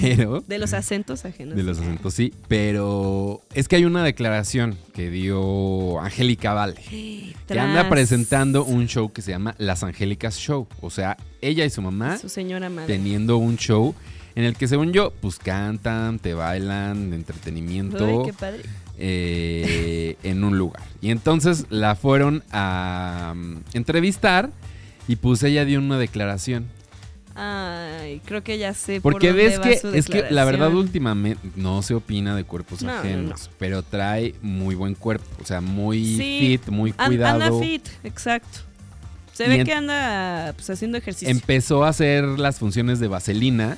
Pero, 0.00 0.42
De 0.46 0.58
los 0.58 0.72
acentos 0.74 1.24
ajenos. 1.24 1.56
de 1.56 1.62
los 1.62 1.78
acentos 1.78 2.14
sí, 2.14 2.32
pero 2.48 3.42
es 3.54 3.68
que 3.68 3.76
hay 3.76 3.84
una 3.84 4.02
declaración 4.04 4.76
que 4.94 5.10
dio 5.10 6.00
Angélica 6.00 6.54
Vale. 6.54 6.74
Que 7.46 7.60
anda 7.60 7.88
presentando 7.90 8.64
un 8.64 8.86
show 8.88 9.12
que 9.12 9.20
se 9.20 9.30
llama 9.32 9.54
Las 9.58 9.82
Angélicas 9.84 10.36
Show. 10.38 10.66
O 10.80 10.88
sea, 10.90 11.16
ella 11.42 11.64
y 11.66 11.70
su 11.70 11.82
mamá 11.82 12.16
Su 12.18 12.28
señora 12.30 12.70
madre. 12.70 12.86
teniendo 12.94 13.36
un 13.36 13.56
show 13.58 13.94
en 14.34 14.44
el 14.44 14.56
que 14.56 14.66
según 14.66 14.92
yo, 14.92 15.12
pues 15.20 15.38
cantan, 15.38 16.18
te 16.18 16.32
bailan, 16.34 17.10
de 17.10 17.16
entretenimiento. 17.16 18.04
Ay, 18.04 18.16
qué 18.24 18.32
padre. 18.32 18.62
eh, 18.98 20.16
en 20.22 20.42
un 20.42 20.56
lugar. 20.58 20.82
Y 21.02 21.10
entonces 21.10 21.66
la 21.70 21.94
fueron 21.94 22.42
a 22.50 23.34
mm, 23.36 23.56
entrevistar 23.74 24.50
y 25.06 25.16
pues 25.16 25.42
ella 25.42 25.64
dio 25.64 25.78
una 25.78 25.98
declaración. 25.98 26.66
Ay, 27.34 28.20
creo 28.24 28.42
que 28.44 28.58
ya 28.58 28.74
sé. 28.74 29.00
Porque 29.00 29.28
por 29.28 29.36
ves 29.36 29.58
que 29.58 29.80
es 29.94 30.06
que 30.06 30.30
la 30.30 30.44
verdad 30.44 30.72
últimamente 30.72 31.40
no 31.56 31.82
se 31.82 31.94
opina 31.94 32.36
de 32.36 32.44
cuerpos 32.44 32.82
No, 32.82 32.92
no, 32.92 32.98
ajenos, 32.98 33.50
pero 33.58 33.82
trae 33.82 34.34
muy 34.40 34.74
buen 34.74 34.94
cuerpo, 34.94 35.26
o 35.42 35.44
sea, 35.44 35.60
muy 35.60 36.16
Sí, 36.16 36.58
fit, 36.58 36.68
muy 36.68 36.92
cuidado. 36.92 37.42
Anda 37.42 37.60
fit, 37.60 37.86
exacto. 38.04 38.60
Se 39.32 39.46
Y 39.46 39.48
ve 39.48 39.64
que 39.64 39.72
anda 39.72 40.52
pues, 40.54 40.70
haciendo 40.70 40.96
ejercicio. 40.96 41.28
Empezó 41.28 41.84
a 41.84 41.88
hacer 41.88 42.24
las 42.24 42.58
funciones 42.60 43.00
de 43.00 43.08
vaselina 43.08 43.76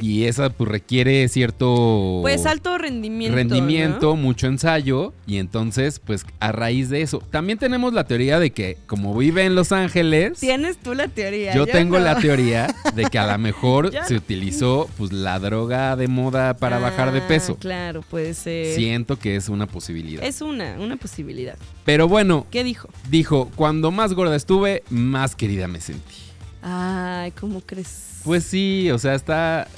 Y 0.00 0.24
esa 0.24 0.50
pues 0.50 0.68
requiere 0.70 1.28
cierto 1.28 2.20
Pues 2.22 2.46
alto 2.46 2.78
rendimiento. 2.78 3.34
rendimiento, 3.36 4.06
¿no? 4.10 4.16
mucho 4.16 4.46
ensayo 4.46 5.12
y 5.26 5.38
entonces 5.38 5.98
pues 5.98 6.24
a 6.40 6.52
raíz 6.52 6.90
de 6.90 7.02
eso 7.02 7.18
también 7.30 7.58
tenemos 7.58 7.92
la 7.92 8.04
teoría 8.04 8.38
de 8.38 8.50
que 8.52 8.76
como 8.86 9.16
vive 9.16 9.44
en 9.44 9.54
Los 9.54 9.72
Ángeles 9.72 10.38
Tienes 10.40 10.78
tú 10.78 10.94
la 10.94 11.08
teoría. 11.08 11.54
yo 11.54 11.66
tengo 11.66 11.98
no. 11.98 12.04
la 12.04 12.16
teoría 12.18 12.74
de 12.94 13.04
que 13.04 13.18
a 13.18 13.26
lo 13.30 13.38
mejor 13.38 13.90
se 14.06 14.14
utilizó 14.16 14.88
pues 14.96 15.12
la 15.12 15.38
droga 15.38 15.96
de 15.96 16.08
moda 16.08 16.54
para 16.56 16.78
bajar 16.78 17.12
de 17.12 17.20
Ah, 17.20 17.28
peso. 17.28 17.56
Claro, 17.56 18.02
puede 18.02 18.34
ser. 18.34 18.74
Siento 18.74 19.18
que 19.18 19.36
es 19.36 19.48
una 19.48 19.66
posibilidad. 19.66 20.22
Es 20.24 20.40
una, 20.42 20.76
una 20.78 20.96
posibilidad. 20.96 21.56
Pero 21.84 22.06
bueno, 22.08 22.46
¿Qué 22.50 22.62
dijo? 22.64 22.88
dijo, 23.10 23.50
cuando 23.56 23.90
más 23.90 24.12
gorda 24.14 24.36
estuve, 24.36 24.82
más 24.90 25.34
querida 25.36 25.68
me 25.68 25.80
sentí. 25.80 26.14
Ay, 26.62 27.30
¿cómo 27.32 27.60
crees? 27.60 28.13
Pues 28.24 28.44
sí, 28.44 28.90
o 28.90 28.98
sea, 28.98 29.14
está 29.14 29.68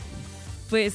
Pues. 0.70 0.94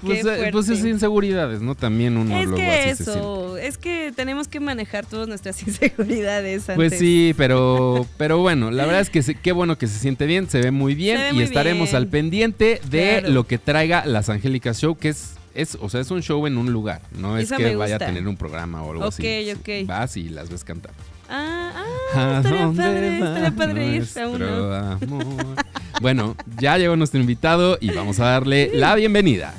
pues, 0.00 0.24
eh, 0.24 0.48
pues 0.50 0.68
es 0.70 0.84
inseguridades, 0.84 1.60
¿no? 1.60 1.74
También 1.74 2.16
uno 2.16 2.34
Es 2.38 2.44
luego 2.46 2.56
que 2.56 2.68
así 2.70 2.88
se 2.96 3.04
siente. 3.04 3.12
eso, 3.20 3.56
es 3.58 3.78
que 3.78 4.12
tenemos 4.16 4.48
que 4.48 4.58
manejar 4.60 5.04
todas 5.06 5.28
nuestras 5.28 5.62
inseguridades 5.66 6.62
antes. 6.68 6.76
Pues 6.76 6.98
sí, 6.98 7.34
pero, 7.36 8.06
pero 8.16 8.38
bueno, 8.38 8.70
la 8.70 8.86
verdad 8.86 9.02
es 9.02 9.10
que 9.10 9.22
se- 9.22 9.34
qué 9.34 9.52
bueno 9.52 9.76
que 9.78 9.86
se 9.86 9.98
siente 9.98 10.26
bien, 10.26 10.48
se 10.48 10.60
ve 10.60 10.70
muy 10.70 10.94
bien 10.94 11.18
ve 11.18 11.28
y 11.30 11.34
muy 11.34 11.42
estaremos 11.44 11.88
bien. 11.90 11.96
al 11.96 12.06
pendiente 12.08 12.80
de 12.90 13.18
Claro. 13.20 13.34
lo 13.34 13.46
que 13.46 13.58
traiga 13.58 14.04
las 14.06 14.28
Angélicas 14.30 14.80
Show, 14.80 14.96
que 14.96 15.10
es, 15.10 15.32
es, 15.54 15.76
o 15.80 15.88
sea, 15.90 16.00
es 16.00 16.10
un 16.10 16.22
show 16.22 16.46
en 16.46 16.56
un 16.58 16.72
lugar, 16.72 17.02
no 17.18 17.36
es 17.36 17.52
que 17.52 17.76
vaya 17.76 17.96
a 17.96 17.98
tener 17.98 18.26
un 18.26 18.36
programa 18.36 18.82
o 18.82 18.92
algo 18.92 19.04
así. 19.04 19.22
Ok, 19.52 19.58
ok. 19.60 19.86
Vas 19.86 20.16
y 20.16 20.28
las 20.30 20.48
ves 20.48 20.64
cantar. 20.64 20.92
Ah, 21.28 21.72
ah, 22.14 22.36
¿A 22.36 22.36
estaría 22.38 22.72
padre, 22.72 23.14
estaría 23.18 23.50
padre 23.52 23.96
ir 23.96 24.08
a 24.18 24.28
uno. 24.28 24.74
amor? 24.74 25.56
Bueno, 26.00 26.34
ya 26.58 26.78
llegó 26.78 26.96
nuestro 26.96 27.20
invitado 27.20 27.78
y 27.80 27.90
vamos 27.92 28.18
a 28.20 28.24
darle 28.24 28.70
la 28.72 28.94
bienvenida. 28.94 29.54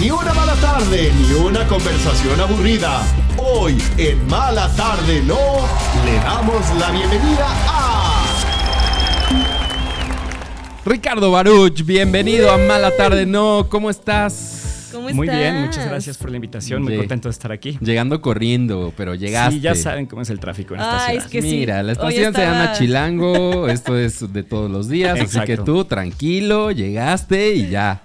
Ni 0.00 0.10
una 0.12 0.32
mala 0.32 0.54
tarde, 0.54 1.12
ni 1.12 1.34
una 1.34 1.66
conversación 1.66 2.40
aburrida. 2.40 3.02
Hoy, 3.36 3.82
en 3.96 4.26
Mala 4.28 4.68
Tarde 4.76 5.22
No, 5.22 5.36
le 6.04 6.14
damos 6.14 6.62
la 6.78 6.90
bienvenida 6.92 7.46
a... 7.66 8.04
Ricardo 10.84 11.32
Baruch, 11.32 11.82
bienvenido 11.84 12.50
a 12.50 12.58
Mala 12.58 12.96
Tarde 12.96 13.26
No, 13.26 13.66
¿cómo 13.68 13.90
estás? 13.90 14.67
¿Cómo 14.98 15.14
Muy 15.14 15.28
bien, 15.28 15.60
muchas 15.60 15.88
gracias 15.88 16.18
por 16.18 16.30
la 16.30 16.36
invitación. 16.36 16.82
Muy 16.82 16.96
contento 16.96 17.28
de 17.28 17.32
estar 17.32 17.52
aquí. 17.52 17.78
Llegando 17.80 18.20
corriendo, 18.20 18.92
pero 18.96 19.14
llegaste. 19.14 19.54
Sí, 19.56 19.60
ya 19.60 19.74
saben 19.74 20.06
cómo 20.06 20.22
es 20.22 20.30
el 20.30 20.40
tráfico 20.40 20.74
en 20.74 20.80
esta 20.80 21.06
Ay, 21.06 21.12
ciudad. 21.12 21.26
es 21.26 21.30
que 21.30 21.42
sí. 21.42 21.56
Mira, 21.58 21.82
la 21.82 21.92
estación 21.92 22.34
se 22.34 22.40
llama 22.40 22.72
Chilango, 22.72 23.68
esto 23.68 23.96
es 23.96 24.32
de 24.32 24.42
todos 24.42 24.70
los 24.70 24.88
días, 24.88 25.20
así 25.20 25.38
que 25.40 25.56
tú 25.58 25.84
tranquilo, 25.84 26.72
llegaste 26.72 27.54
y 27.54 27.70
ya 27.70 28.02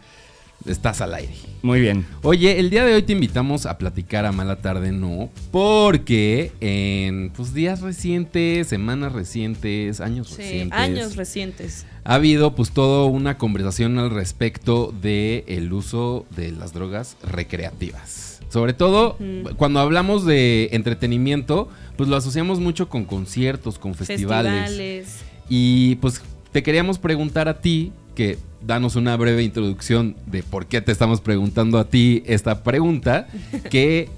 estás 0.66 1.02
al 1.02 1.14
aire. 1.14 1.34
Muy 1.62 1.80
bien. 1.80 2.06
Oye, 2.24 2.60
el 2.60 2.70
día 2.70 2.84
de 2.84 2.94
hoy 2.94 3.04
te 3.04 3.14
invitamos 3.14 3.66
a 3.66 3.78
platicar 3.78 4.26
a 4.26 4.32
Mala 4.32 4.58
Tarde 4.58 4.92
No, 4.92 5.30
porque 5.52 6.52
en 6.60 7.32
pues, 7.36 7.54
días 7.54 7.82
recientes, 7.82 8.68
semanas 8.68 9.14
recientes, 9.14 10.02
años 10.02 10.28
Sí, 10.28 10.38
recientes, 10.38 10.80
años 10.80 11.16
recientes. 11.16 11.86
ha 12.04 12.16
habido 12.16 12.54
pues 12.54 12.72
toda 12.72 13.06
una 13.06 13.38
conversación 13.38 13.98
al 13.98 14.10
respecto 14.10 14.94
de 15.02 15.46
el 15.48 15.72
uso 15.72 16.26
de 16.36 16.52
las 16.52 16.74
drogas 16.74 17.16
recreativas. 17.24 18.42
Sobre 18.50 18.74
todo 18.74 19.18
cuando 19.58 19.80
hablamos 19.80 20.26
de 20.26 20.70
entretenimiento, 20.74 21.70
pues 21.98 22.08
lo 22.10 22.16
asociamos 22.16 22.60
mucho 22.60 22.88
con 22.90 23.06
conciertos, 23.06 23.80
con 23.80 23.96
festivales. 23.96 24.66
Festivales. 24.66 25.18
Y 25.50 25.96
pues 25.96 26.22
te 26.52 26.62
queríamos 26.62 27.00
preguntar 27.00 27.48
a 27.48 27.62
ti, 27.62 27.92
que 28.16 28.38
danos 28.66 28.96
una 28.96 29.16
breve 29.18 29.44
introducción 29.44 30.16
de 30.26 30.44
por 30.44 30.66
qué 30.66 30.82
te 30.82 30.92
estamos 30.92 31.22
preguntando 31.22 31.78
a 31.78 31.86
ti 31.86 32.24
esta 32.26 32.64
pregunta, 32.64 33.28
¿qué 33.70 34.10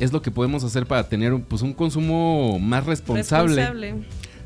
es 0.00 0.12
lo 0.12 0.22
que 0.22 0.30
podemos 0.30 0.64
hacer 0.64 0.86
para 0.86 1.08
tener 1.08 1.38
pues, 1.42 1.62
un 1.62 1.72
consumo 1.72 2.58
más 2.58 2.86
responsable? 2.86 3.56
Responsable. 3.56 4.04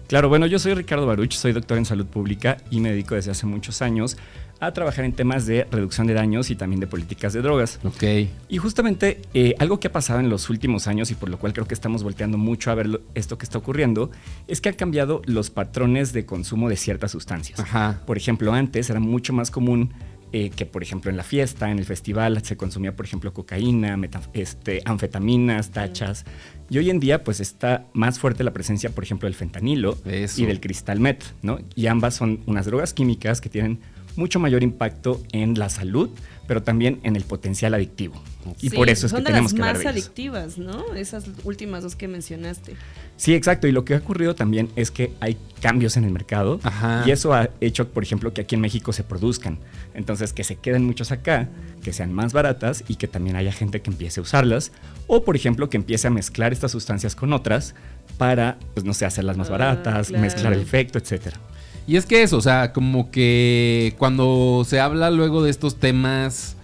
Claro, 0.08 0.28
bueno, 0.28 0.46
yo 0.46 0.58
soy 0.58 0.74
Ricardo 0.74 1.06
Baruch, 1.06 1.32
soy 1.32 1.52
doctor 1.52 1.78
en 1.78 1.86
salud 1.86 2.04
pública 2.06 2.58
y 2.70 2.80
me 2.80 2.90
dedico 2.90 3.14
desde 3.14 3.30
hace 3.30 3.46
muchos 3.46 3.80
años 3.80 4.18
a 4.62 4.72
trabajar 4.72 5.04
en 5.04 5.12
temas 5.12 5.44
de 5.44 5.64
reducción 5.72 6.06
de 6.06 6.14
daños 6.14 6.48
y 6.50 6.54
también 6.54 6.78
de 6.78 6.86
políticas 6.86 7.32
de 7.32 7.42
drogas. 7.42 7.80
Ok, 7.82 8.04
Y 8.48 8.58
justamente 8.58 9.20
eh, 9.34 9.56
algo 9.58 9.80
que 9.80 9.88
ha 9.88 9.92
pasado 9.92 10.20
en 10.20 10.28
los 10.28 10.48
últimos 10.50 10.86
años 10.86 11.10
y 11.10 11.14
por 11.16 11.28
lo 11.28 11.38
cual 11.38 11.52
creo 11.52 11.66
que 11.66 11.74
estamos 11.74 12.04
volteando 12.04 12.38
mucho 12.38 12.70
a 12.70 12.76
ver 12.76 12.86
lo- 12.86 13.00
esto 13.16 13.36
que 13.38 13.44
está 13.44 13.58
ocurriendo, 13.58 14.12
es 14.46 14.60
que 14.60 14.68
han 14.68 14.76
cambiado 14.76 15.20
los 15.26 15.50
patrones 15.50 16.12
de 16.12 16.24
consumo 16.26 16.68
de 16.68 16.76
ciertas 16.76 17.10
sustancias. 17.10 17.58
ajá. 17.58 18.00
Por 18.06 18.16
ejemplo, 18.16 18.52
antes 18.52 18.88
era 18.88 19.00
mucho 19.00 19.32
más 19.32 19.50
común 19.50 19.92
eh, 20.34 20.48
que, 20.50 20.64
por 20.64 20.82
ejemplo, 20.84 21.10
en 21.10 21.16
la 21.18 21.24
fiesta, 21.24 21.70
en 21.70 21.78
el 21.80 21.84
festival, 21.84 22.40
se 22.42 22.56
consumía, 22.56 22.94
por 22.96 23.04
ejemplo, 23.04 23.34
cocaína, 23.34 23.98
este, 24.32 24.80
anfetaminas, 24.86 25.72
tachas. 25.72 26.24
Y 26.70 26.78
hoy 26.78 26.88
en 26.88 27.00
día, 27.00 27.22
pues 27.24 27.40
está 27.40 27.84
más 27.92 28.18
fuerte 28.18 28.42
la 28.44 28.52
presencia, 28.52 28.90
por 28.90 29.04
ejemplo, 29.04 29.26
del 29.26 29.34
fentanilo 29.34 29.98
Eso. 30.06 30.40
y 30.40 30.46
del 30.46 30.60
cristal 30.60 31.00
met, 31.00 31.22
¿no? 31.42 31.58
Y 31.74 31.86
ambas 31.88 32.14
son 32.14 32.40
unas 32.46 32.64
drogas 32.64 32.94
químicas 32.94 33.42
que 33.42 33.50
tienen 33.50 33.80
mucho 34.16 34.38
mayor 34.38 34.62
impacto 34.62 35.20
en 35.32 35.58
la 35.58 35.68
salud, 35.68 36.10
pero 36.46 36.62
también 36.62 37.00
en 37.04 37.16
el 37.16 37.22
potencial 37.24 37.72
adictivo. 37.74 38.20
Y 38.60 38.70
Sí, 38.70 38.76
por 38.76 38.90
eso 38.90 39.06
es 39.06 39.12
que 39.12 39.22
tenemos 39.22 39.54
que 39.54 39.60
hablar 39.62 39.74
más 39.76 39.84
de 39.84 39.90
ellas. 39.90 40.04
adictivas, 40.04 40.58
¿no? 40.58 40.94
Esas 40.94 41.26
últimas 41.44 41.84
dos 41.84 41.94
que 41.94 42.08
mencionaste. 42.08 42.74
Sí, 43.16 43.34
exacto. 43.34 43.68
Y 43.68 43.72
lo 43.72 43.84
que 43.84 43.94
ha 43.94 43.98
ocurrido 43.98 44.34
también 44.34 44.68
es 44.74 44.90
que 44.90 45.12
hay 45.20 45.38
cambios 45.60 45.96
en 45.96 46.04
el 46.04 46.10
mercado. 46.10 46.58
Ajá. 46.64 47.04
Y 47.06 47.12
eso 47.12 47.32
ha 47.32 47.50
hecho, 47.60 47.88
por 47.88 48.02
ejemplo, 48.02 48.34
que 48.34 48.40
aquí 48.40 48.56
en 48.56 48.60
México 48.60 48.92
se 48.92 49.04
produzcan. 49.04 49.58
Entonces, 49.94 50.32
que 50.32 50.42
se 50.42 50.56
queden 50.56 50.84
muchos 50.84 51.12
acá, 51.12 51.48
que 51.84 51.92
sean 51.92 52.12
más 52.12 52.32
baratas 52.32 52.82
y 52.88 52.96
que 52.96 53.06
también 53.06 53.36
haya 53.36 53.52
gente 53.52 53.80
que 53.80 53.90
empiece 53.90 54.18
a 54.18 54.24
usarlas. 54.24 54.72
O, 55.06 55.24
por 55.24 55.36
ejemplo, 55.36 55.70
que 55.70 55.76
empiece 55.76 56.08
a 56.08 56.10
mezclar 56.10 56.52
estas 56.52 56.72
sustancias 56.72 57.14
con 57.14 57.32
otras 57.32 57.74
para, 58.18 58.58
pues 58.74 58.84
no 58.84 58.92
sé, 58.92 59.04
hacerlas 59.06 59.36
más 59.36 59.48
Ah, 59.48 59.52
baratas, 59.52 60.08
claro. 60.08 60.22
mezclar 60.22 60.52
el 60.52 60.60
efecto, 60.60 60.98
etcétera. 60.98 61.38
Y 61.86 61.96
es 61.96 62.06
que 62.06 62.22
eso, 62.22 62.36
o 62.36 62.40
sea, 62.40 62.72
como 62.72 63.10
que 63.10 63.94
cuando 63.98 64.64
se 64.66 64.78
habla 64.80 65.10
luego 65.10 65.42
de 65.42 65.50
estos 65.50 65.78
temas, 65.80 66.56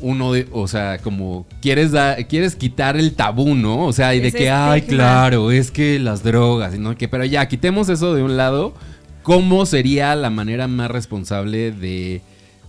uno 0.00 0.32
de, 0.32 0.46
o 0.52 0.68
sea, 0.68 0.98
como 0.98 1.46
quieres 1.62 1.92
da- 1.92 2.16
quieres 2.28 2.54
quitar 2.54 2.96
el 2.96 3.14
tabú, 3.14 3.54
¿no? 3.54 3.86
O 3.86 3.92
sea, 3.92 4.14
y 4.14 4.20
de 4.20 4.30
que, 4.30 4.50
ay, 4.50 4.80
estigma. 4.80 4.96
claro, 5.04 5.50
es 5.50 5.70
que 5.70 5.98
las 5.98 6.22
drogas, 6.22 6.74
y 6.74 6.78
no 6.78 6.96
que, 6.96 7.08
pero 7.08 7.24
ya, 7.24 7.48
quitemos 7.48 7.88
eso 7.88 8.14
de 8.14 8.22
un 8.22 8.36
lado. 8.36 8.74
¿Cómo 9.22 9.66
sería 9.66 10.14
la 10.14 10.30
manera 10.30 10.68
más 10.68 10.90
responsable 10.90 11.70
de, 11.72 12.22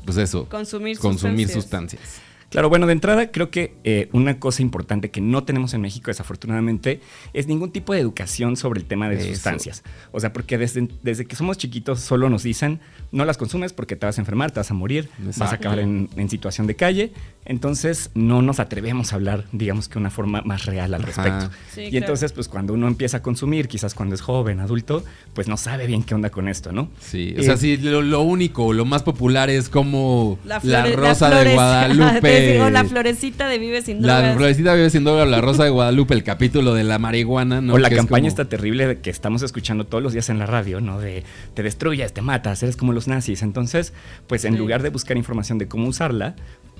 pues 0.05 0.17
eso, 0.17 0.45
Consumir 0.49 0.97
consumir 0.99 1.47
sustancias. 1.49 2.01
sustancias? 2.01 2.28
Claro, 2.49 2.69
bueno, 2.69 2.87
de 2.87 2.93
entrada 2.93 3.31
creo 3.31 3.51
que 3.51 3.75
eh, 3.83 4.09
una 4.11 4.39
cosa 4.39 4.61
importante 4.61 5.11
que 5.11 5.21
no 5.21 5.43
tenemos 5.43 5.73
en 5.73 5.81
México 5.81 6.09
desafortunadamente 6.09 6.99
es 7.33 7.47
ningún 7.47 7.71
tipo 7.71 7.93
de 7.93 7.99
educación 7.99 8.57
sobre 8.57 8.79
el 8.79 8.85
tema 8.87 9.07
de 9.09 9.17
Eso. 9.17 9.27
sustancias. 9.29 9.83
O 10.11 10.19
sea, 10.19 10.33
porque 10.33 10.57
desde, 10.57 10.87
desde 11.03 11.25
que 11.25 11.35
somos 11.35 11.57
chiquitos 11.57 11.99
solo 11.99 12.29
nos 12.29 12.43
dicen 12.43 12.79
no 13.11 13.25
las 13.25 13.37
consumes 13.37 13.73
porque 13.73 13.95
te 13.95 14.05
vas 14.05 14.17
a 14.17 14.21
enfermar, 14.21 14.51
te 14.51 14.59
vas 14.59 14.71
a 14.71 14.73
morir, 14.73 15.09
vas 15.19 15.41
a 15.41 15.53
acabar 15.55 15.79
en, 15.79 16.09
en 16.15 16.29
situación 16.29 16.65
de 16.67 16.75
calle. 16.75 17.11
Entonces 17.45 18.11
no 18.13 18.41
nos 18.41 18.59
atrevemos 18.59 19.11
a 19.11 19.15
hablar, 19.15 19.45
digamos 19.51 19.87
que 19.89 19.97
una 19.97 20.09
forma 20.11 20.41
más 20.43 20.65
real 20.65 20.93
al 20.93 21.01
respecto. 21.03 21.49
Sí, 21.73 21.81
y 21.81 21.89
claro. 21.89 22.05
entonces, 22.05 22.31
pues 22.31 22.47
cuando 22.47 22.73
uno 22.73 22.87
empieza 22.87 23.17
a 23.17 23.21
consumir, 23.23 23.67
quizás 23.67 23.95
cuando 23.95 24.13
es 24.13 24.21
joven, 24.21 24.59
adulto, 24.59 25.03
pues 25.33 25.47
no 25.47 25.57
sabe 25.57 25.87
bien 25.87 26.03
qué 26.03 26.13
onda 26.13 26.29
con 26.29 26.47
esto, 26.47 26.71
¿no? 26.71 26.89
Sí, 26.99 27.33
o 27.37 27.41
Eh, 27.41 27.43
sea, 27.43 27.57
si 27.57 27.77
lo, 27.77 28.01
lo 28.03 28.21
único, 28.21 28.71
lo 28.73 28.85
más 28.85 29.01
popular 29.01 29.49
es 29.49 29.67
como 29.69 30.37
la, 30.45 30.61
flore- 30.61 30.95
rosa 30.95 31.29
de 31.29 31.35
flores- 31.35 31.53
Guadalupe. 31.55 32.38
Digo, 32.53 32.69
la 32.69 32.83
florecita 32.85 33.47
de 33.47 33.57
Vive 33.59 33.81
sin 33.81 34.01
La 34.05 34.17
drogas. 34.19 34.37
florecita 34.37 34.73
vive 34.75 34.89
siendo 34.89 35.25
la 35.25 35.41
rosa 35.41 35.63
de 35.63 35.69
Guadalupe, 35.69 36.13
el 36.13 36.23
capítulo 36.23 36.73
de 36.73 36.83
la 36.83 36.99
marihuana, 36.99 37.61
¿no? 37.61 37.73
o 37.73 37.77
la 37.77 37.89
Que 37.89 37.95
es 37.95 37.99
campaña 38.01 38.21
como- 38.21 38.27
está 38.29 38.45
terrible 38.45 38.87
de 38.87 38.99
que 38.99 39.09
estamos 39.09 39.41
escuchando 39.41 39.85
todos 39.85 40.03
los 40.03 40.13
días 40.13 40.29
en 40.29 40.39
la 40.39 40.45
radio, 40.45 40.81
¿no? 40.81 40.99
De 40.99 41.23
te 41.53 41.63
destruyes, 41.63 42.13
te 42.13 42.21
matas, 42.21 42.61
eres 42.63 42.75
como 42.77 42.93
los 42.93 43.07
nazis. 43.07 43.41
Entonces, 43.41 43.93
pues 44.27 44.45
en 44.45 44.53
Sí. 44.53 44.59
lugar 44.59 44.81
de 44.83 44.89
buscar 44.89 45.17
información 45.17 45.57
de 45.57 45.67
cómo 45.67 45.87
usarla, 45.87 46.35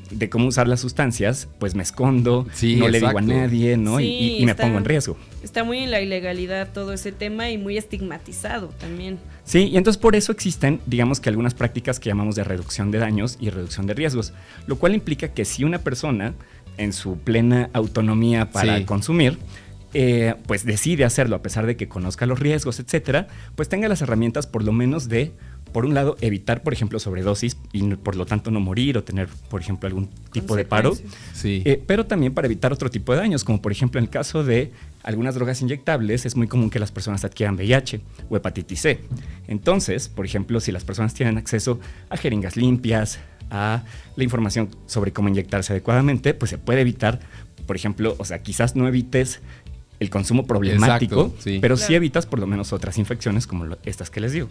de 0.10 0.30
cómo 0.30 0.48
usar 0.48 0.68
las 0.68 0.80
sustancias, 0.80 1.48
pues 1.60 1.76
me 1.76 1.84
escondo, 1.84 2.48
Sí, 2.54 2.76
no 2.78 2.88
le 2.88 3.00
digo 3.00 3.18
a 3.18 3.22
nadie, 3.22 3.78
¿no? 3.78 4.00
Y- 4.00 4.04
Sí, 4.06 4.10
y, 4.10 4.38
y 4.42 4.46
me 4.46 4.52
está- 4.52 4.64
pongo 4.64 4.78
en 4.80 4.86
riesgo. 4.86 5.18
Está 5.44 5.64
muy 5.64 5.80
en 5.80 5.92
la 5.92 6.02
ilegalidad 6.02 6.70
todo 6.74 6.94
ese 6.94 7.12
tema 7.12 7.50
y 7.50 7.58
muy 7.58 7.78
estigmatizado 7.78 8.68
también. 8.80 9.20
Sí, 9.46 9.70
y 9.72 9.78
entonces 9.78 10.00
por 10.02 10.16
eso 10.16 10.32
existen, 10.32 10.82
digamos 10.86 11.20
que 11.20 11.30
algunas 11.30 11.54
prácticas 11.54 12.00
que 12.00 12.10
llamamos 12.10 12.36
de 12.36 12.44
reducción 12.44 12.92
de 12.92 12.98
daños 13.00 13.38
y 13.40 13.50
reducción 13.50 13.86
de 13.88 13.94
riesgos, 13.94 14.34
lo 14.68 14.78
cual 14.78 14.96
implica 14.96 15.30
que 15.30 15.46
si 15.46 15.64
una 15.64 15.80
persona 15.80 16.34
en 16.78 16.94
su 16.94 17.18
plena 17.18 17.70
autonomía 17.74 18.52
para 18.52 18.78
Sí. 18.80 18.86
consumir, 18.86 19.38
eh, 19.94 20.36
pues 20.46 20.66
decide 20.66 21.04
hacerlo 21.04 21.36
a 21.36 21.42
pesar 21.42 21.66
de 21.66 21.76
que 21.76 21.88
conozca 21.88 22.26
los 22.28 22.40
riesgos, 22.40 22.80
etcétera, 22.80 23.28
pues 23.56 23.70
tenga 23.70 23.88
las 23.88 24.02
herramientas 24.04 24.46
por 24.46 24.64
lo 24.64 24.72
menos 24.72 25.10
de, 25.10 25.34
por 25.72 25.86
un 25.86 25.94
lado, 25.94 26.18
evitar, 26.22 26.64
por 26.64 26.74
ejemplo, 26.74 27.00
sobredosis 27.00 27.58
y 27.72 27.84
por 27.96 28.16
lo 28.16 28.26
tanto 28.26 28.52
no 28.52 28.60
morir 28.60 28.98
o 28.98 29.04
tener, 29.04 29.28
por 29.50 29.62
ejemplo, 29.62 29.88
algún 29.88 30.10
tipo 30.32 30.56
de 30.56 30.66
paro. 30.66 30.96
Sí. 31.34 31.62
Eh, 31.66 31.82
pero 31.86 32.06
también 32.06 32.34
para 32.34 32.46
evitar 32.48 32.72
otro 32.74 32.90
tipo 32.90 33.14
de 33.14 33.20
daños, 33.20 33.44
como 33.44 33.62
por 33.62 33.72
ejemplo 33.72 34.00
en 34.00 34.06
el 34.06 34.10
caso 34.10 34.44
de 34.44 34.72
algunas 35.04 35.36
drogas 35.36 35.62
inyectables, 35.62 36.26
es 36.26 36.36
muy 36.36 36.48
común 36.48 36.70
que 36.70 36.80
las 36.80 36.92
personas 36.92 37.24
adquieran 37.26 37.56
VIH 37.56 38.02
o 38.30 38.36
hepatitis 38.38 38.82
C. 38.82 39.00
Entonces, 39.48 40.10
por 40.10 40.26
ejemplo, 40.26 40.60
si 40.60 40.72
las 40.72 40.84
personas 40.84 41.14
tienen 41.14 41.38
acceso 41.38 41.80
a 42.10 42.18
jeringas 42.18 42.56
limpias, 42.58 43.20
a 43.52 43.84
la 44.16 44.24
información 44.24 44.70
sobre 44.86 45.12
cómo 45.12 45.28
inyectarse 45.30 45.74
adecuadamente, 45.74 46.34
pues 46.36 46.52
se 46.52 46.58
puede 46.60 46.82
evitar, 46.82 47.20
por 47.66 47.76
ejemplo, 47.76 48.16
o 48.20 48.26
sea, 48.26 48.40
quizás 48.44 48.76
no 48.76 48.88
evites 48.88 49.42
el 50.00 50.10
consumo 50.10 50.46
problemático, 50.46 51.22
Exacto, 51.24 51.42
sí. 51.44 51.58
pero 51.62 51.76
sí 51.76 51.94
evitas 51.96 52.26
por 52.26 52.40
lo 52.40 52.48
menos 52.48 52.72
otras 52.74 52.98
infecciones 52.98 53.48
como 53.48 53.66
lo- 53.66 53.78
estas 53.84 54.10
que 54.10 54.22
les 54.22 54.32
digo. 54.34 54.48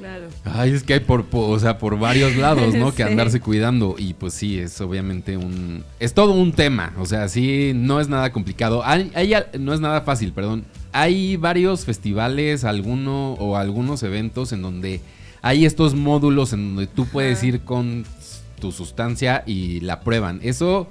Claro. 0.00 0.28
Ay, 0.44 0.70
es 0.72 0.82
que 0.82 0.94
hay 0.94 1.00
por, 1.00 1.26
por- 1.26 1.54
o 1.54 1.58
sea, 1.58 1.76
por 1.78 1.98
varios 1.98 2.34
lados, 2.36 2.74
¿no? 2.74 2.92
Que 2.94 3.02
andarse 3.02 3.38
cuidando. 3.40 3.96
Y 3.98 4.14
pues 4.14 4.32
sí, 4.34 4.58
es 4.58 4.80
obviamente 4.80 5.36
un... 5.36 5.84
Es 5.98 6.14
todo 6.14 6.32
un 6.32 6.52
tema. 6.52 6.94
O 6.98 7.04
sea, 7.06 7.28
sí, 7.28 7.72
no 7.74 8.00
es 8.00 8.08
nada 8.08 8.32
complicado. 8.32 8.82
Hay, 8.84 9.12
hay 9.14 9.34
no 9.58 9.74
es 9.74 9.80
nada 9.80 10.00
fácil, 10.00 10.32
perdón. 10.32 10.64
Hay 10.92 11.36
varios 11.36 11.84
festivales, 11.84 12.64
alguno 12.64 13.34
o 13.34 13.56
algunos 13.56 14.02
eventos 14.02 14.52
en 14.52 14.62
donde 14.62 15.00
hay 15.42 15.64
estos 15.66 15.94
módulos 15.94 16.52
en 16.54 16.74
donde 16.74 16.86
tú 16.86 17.06
puedes 17.06 17.42
ir 17.44 17.60
con 17.60 18.04
tu 18.58 18.72
sustancia 18.72 19.42
y 19.46 19.80
la 19.80 20.00
prueban. 20.00 20.40
Eso 20.42 20.88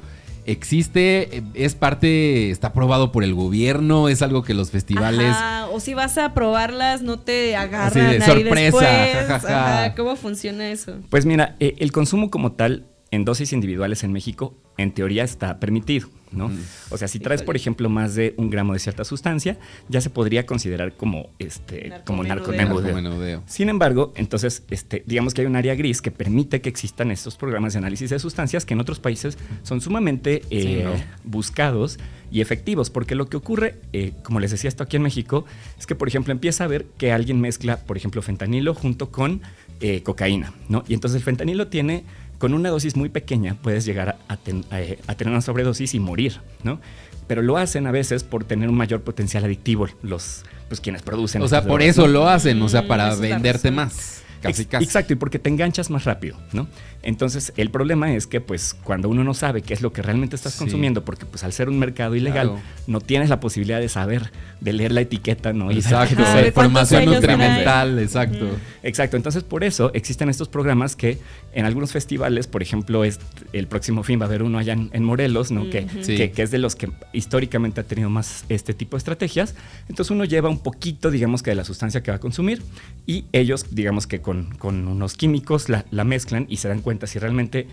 existe, 0.51 1.43
es 1.53 1.75
parte, 1.75 2.49
está 2.51 2.67
aprobado 2.67 3.11
por 3.11 3.23
el 3.23 3.33
gobierno, 3.33 4.09
es 4.09 4.21
algo 4.21 4.43
que 4.43 4.53
los 4.53 4.71
festivales... 4.71 5.29
Ajá, 5.31 5.67
O 5.71 5.79
si 5.79 5.93
vas 5.93 6.17
a 6.17 6.33
probarlas, 6.33 7.01
no 7.01 7.19
te 7.19 7.55
agarran 7.55 7.87
Así 7.89 7.99
de 7.99 8.05
ahí 8.07 8.21
sorpresa, 8.21 8.61
después. 8.63 9.27
jajaja. 9.27 9.81
Ajá, 9.83 9.95
¿Cómo 9.95 10.15
funciona 10.15 10.69
eso? 10.71 10.97
Pues 11.09 11.25
mira, 11.25 11.55
eh, 11.59 11.75
el 11.79 11.91
consumo 11.91 12.29
como 12.29 12.53
tal 12.53 12.85
en 13.11 13.25
dosis 13.25 13.53
individuales 13.53 14.03
en 14.03 14.11
México, 14.11 14.55
en 14.79 14.91
teoría 14.91 15.23
está 15.23 15.59
permitido, 15.59 16.07
¿no? 16.31 16.49
O 16.89 16.97
sea, 16.97 17.07
si 17.07 17.19
traes, 17.19 17.43
por 17.43 17.55
ejemplo, 17.57 17.89
más 17.89 18.15
de 18.15 18.33
un 18.37 18.49
gramo 18.49 18.73
de 18.73 18.79
cierta 18.79 19.03
sustancia, 19.03 19.57
ya 19.89 19.99
se 19.99 20.09
podría 20.09 20.45
considerar 20.45 20.93
como, 20.93 21.29
este, 21.37 21.91
como 22.05 22.23
Narcomenudeo. 22.23 23.43
Sin 23.45 23.67
embargo, 23.67 24.13
entonces, 24.15 24.63
este, 24.69 25.03
digamos 25.05 25.33
que 25.33 25.41
hay 25.41 25.47
un 25.47 25.57
área 25.57 25.75
gris 25.75 26.01
que 26.01 26.11
permite 26.11 26.61
que 26.61 26.69
existan 26.69 27.11
estos 27.11 27.35
programas 27.35 27.73
de 27.73 27.79
análisis 27.79 28.09
de 28.09 28.19
sustancias 28.19 28.65
que 28.65 28.73
en 28.73 28.79
otros 28.79 28.99
países 28.99 29.37
son 29.63 29.81
sumamente 29.81 30.43
eh, 30.49 30.83
¿no? 30.85 30.91
buscados 31.25 31.99
y 32.31 32.41
efectivos, 32.41 32.89
porque 32.89 33.15
lo 33.15 33.27
que 33.27 33.35
ocurre, 33.35 33.75
eh, 33.91 34.13
como 34.23 34.39
les 34.39 34.51
decía 34.51 34.69
esto 34.69 34.83
aquí 34.83 34.95
en 34.95 35.03
México, 35.03 35.45
es 35.77 35.87
que, 35.87 35.95
por 35.95 36.07
ejemplo, 36.07 36.31
empieza 36.31 36.63
a 36.63 36.67
ver 36.67 36.85
que 36.97 37.11
alguien 37.11 37.41
mezcla, 37.41 37.77
por 37.77 37.97
ejemplo, 37.97 38.21
fentanilo 38.21 38.73
junto 38.73 39.11
con 39.11 39.41
eh, 39.81 40.03
cocaína, 40.03 40.53
¿no? 40.69 40.83
Y 40.87 40.93
entonces 40.93 41.17
el 41.17 41.23
fentanilo 41.23 41.67
tiene 41.67 42.03
con 42.39 42.53
una 42.55 42.69
dosis 42.69 42.95
muy 42.95 43.09
pequeña 43.09 43.55
puedes 43.61 43.85
llegar 43.85 44.17
a, 44.27 44.37
ten- 44.37 44.65
a- 44.71 45.11
a 45.11 45.15
tener 45.15 45.31
una 45.31 45.41
sobredosis 45.41 45.93
y 45.93 45.99
morir, 45.99 46.39
¿no? 46.63 46.81
Pero 47.27 47.43
lo 47.43 47.57
hacen 47.57 47.85
a 47.85 47.91
veces 47.91 48.23
por 48.23 48.43
tener 48.45 48.69
un 48.69 48.75
mayor 48.75 49.01
potencial 49.01 49.43
adictivo 49.43 49.87
los 50.01 50.43
pues 50.67 50.81
quienes 50.81 51.01
producen. 51.03 51.41
O 51.43 51.47
sea, 51.47 51.61
por 51.61 51.79
drogas, 51.81 51.87
eso 51.89 52.01
¿no? 52.03 52.07
lo 52.13 52.27
hacen, 52.29 52.59
o 52.61 52.69
sea, 52.69 52.81
Mm, 52.83 52.87
para 52.87 53.07
la 53.09 53.15
venderte 53.15 53.69
razón. 53.69 53.75
más. 53.75 54.23
Casi, 54.41 54.65
casi. 54.65 54.83
Exacto, 54.85 55.13
y 55.13 55.15
porque 55.15 55.39
te 55.39 55.49
enganchas 55.49 55.89
más 55.89 56.05
rápido, 56.05 56.37
¿no? 56.53 56.67
Entonces, 57.01 57.53
el 57.57 57.69
problema 57.71 58.13
es 58.13 58.27
que, 58.27 58.41
pues, 58.41 58.73
cuando 58.73 59.07
uno 59.09 59.23
no 59.23 59.33
sabe 59.33 59.61
qué 59.61 59.73
es 59.73 59.81
lo 59.81 59.93
que 59.93 60.01
realmente 60.01 60.35
estás 60.35 60.53
Sí. 60.53 60.59
consumiendo, 60.59 61.05
porque, 61.05 61.25
pues, 61.25 61.43
al 61.43 61.53
ser 61.53 61.69
un 61.69 61.79
mercado 61.79 62.15
ilegal, 62.15 62.47
Claro. 62.49 62.61
no 62.87 62.99
tienes 63.01 63.29
la 63.29 63.39
posibilidad 63.39 63.79
de 63.79 63.87
saber, 63.89 64.31
de 64.59 64.73
leer 64.73 64.91
la 64.91 65.01
etiqueta, 65.01 65.53
¿no? 65.53 65.71
Exacto, 65.71 66.15
cuántos 66.23 66.47
información 66.47 67.05
nutrimental, 67.05 67.99
exacto. 67.99 68.47
Exacto, 68.83 69.17
entonces 69.17 69.43
por 69.43 69.63
eso 69.63 69.91
existen 69.93 70.29
estos 70.29 70.47
programas 70.49 70.95
que 70.95 71.17
en 71.53 71.65
algunos 71.65 71.91
festivales, 71.91 72.47
por 72.47 72.61
ejemplo, 72.61 73.03
es, 73.03 73.19
el 73.53 73.67
próximo 73.67 74.03
fin 74.03 74.19
va 74.19 74.23
a 74.25 74.27
haber 74.27 74.43
uno 74.43 74.57
allá 74.57 74.73
en, 74.73 74.89
en 74.93 75.03
Morelos, 75.03 75.51
¿no? 75.51 75.69
que, 75.69 75.87
Sí. 76.01 76.15
que, 76.17 76.31
que 76.31 76.41
es 76.43 76.51
de 76.51 76.57
los 76.59 76.75
que 76.75 76.89
históricamente 77.13 77.81
ha 77.81 77.83
tenido 77.83 78.09
más 78.09 78.45
este 78.49 78.73
tipo 78.73 78.95
de 78.95 78.99
estrategias. 78.99 79.55
Entonces 79.87 80.11
uno 80.11 80.25
lleva 80.25 80.49
un 80.49 80.59
poquito, 80.59 81.11
digamos 81.11 81.43
que 81.43 81.51
de 81.51 81.55
la 81.55 81.63
sustancia 81.63 82.01
que 82.03 82.11
va 82.11 82.17
a 82.17 82.19
consumir 82.19 82.61
y 83.05 83.25
ellos, 83.31 83.65
digamos 83.71 84.07
que 84.07 84.21
con, 84.29 84.53
con 84.59 84.87
unos 84.87 85.15
químicos 85.15 85.69
la, 85.69 85.85
la 85.89 86.03
mezclan 86.03 86.45
y 86.47 86.57
se 86.57 86.67
dan 86.67 86.81
cuenta 86.81 87.07
si 87.07 87.17
realmente 87.17 87.65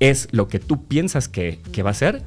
es 0.00 0.28
lo 0.32 0.48
que 0.48 0.58
tú 0.58 0.84
piensas 0.84 1.28
que, 1.28 1.60
que 1.72 1.82
va 1.82 1.90
a 1.90 1.94
ser 1.94 2.22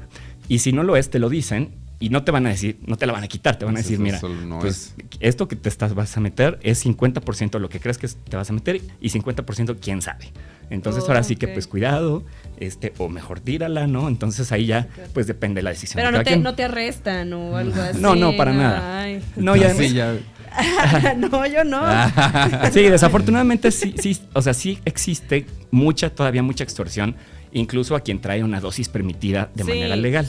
y 0.48 0.58
si 0.58 0.72
no 0.72 0.82
lo 0.82 0.96
es, 0.96 1.10
te 1.10 1.20
lo 1.20 1.28
dicen. 1.28 1.76
Y 2.00 2.10
no 2.10 2.22
te 2.22 2.30
van 2.30 2.46
a 2.46 2.50
decir, 2.50 2.78
no 2.86 2.96
te 2.96 3.06
la 3.06 3.12
van 3.12 3.24
a 3.24 3.28
quitar, 3.28 3.56
te 3.56 3.64
van 3.64 3.74
a 3.74 3.78
Pues 3.78 3.86
decir, 3.86 3.98
mira, 3.98 4.20
no 4.46 4.60
pues 4.60 4.94
esto 5.18 5.48
que 5.48 5.56
te 5.56 5.68
estás, 5.68 5.94
vas 5.94 6.16
a 6.16 6.20
meter 6.20 6.60
es 6.62 6.86
50% 6.86 7.58
lo 7.58 7.68
que 7.68 7.80
crees 7.80 7.98
que 7.98 8.06
te 8.06 8.36
vas 8.36 8.48
a 8.50 8.52
meter 8.52 8.80
y 9.00 9.10
50% 9.10 9.76
quién 9.80 10.00
sabe. 10.00 10.32
Entonces 10.70 11.04
ahora 11.08 11.24
sí 11.24 11.34
que 11.34 11.48
pues 11.48 11.66
cuidado, 11.66 12.22
este, 12.60 12.92
o 12.98 13.08
mejor 13.08 13.40
tírala, 13.40 13.88
¿no? 13.88 14.06
Entonces 14.06 14.52
ahí 14.52 14.66
ya 14.66 14.86
pues 15.12 15.26
depende 15.26 15.58
de 15.58 15.62
la 15.64 15.70
decisión. 15.70 15.96
Pero 15.96 16.12
de 16.12 16.18
no 16.18 16.24
te, 16.24 16.30
quien. 16.30 16.42
no 16.44 16.54
te 16.54 16.64
arrestan 16.64 17.32
o 17.32 17.56
algo 17.56 17.80
así. 17.82 18.00
No, 18.00 18.14
no, 18.14 18.36
para 18.36 18.52
nada. 18.52 19.02
Ay. 19.02 19.20
No, 19.36 19.56
ya, 19.56 19.74
Sí, 19.74 19.92
ya. 19.92 20.16
no, 21.16 21.46
yo 21.46 21.64
no. 21.64 21.82
sí, 22.72 22.82
desafortunadamente 22.82 23.70
sí, 23.70 23.94
sí, 23.98 24.18
o 24.32 24.42
sea, 24.42 24.54
sí 24.54 24.78
existe 24.84 25.46
mucha, 25.70 26.10
todavía 26.10 26.42
mucha 26.42 26.64
extorsión, 26.64 27.16
incluso 27.52 27.96
a 27.96 28.00
quien 28.00 28.20
trae 28.20 28.44
una 28.44 28.60
dosis 28.60 28.88
permitida 28.88 29.50
de 29.54 29.64
Sí, 29.64 29.70
manera 29.70 29.96
legal. 29.96 30.28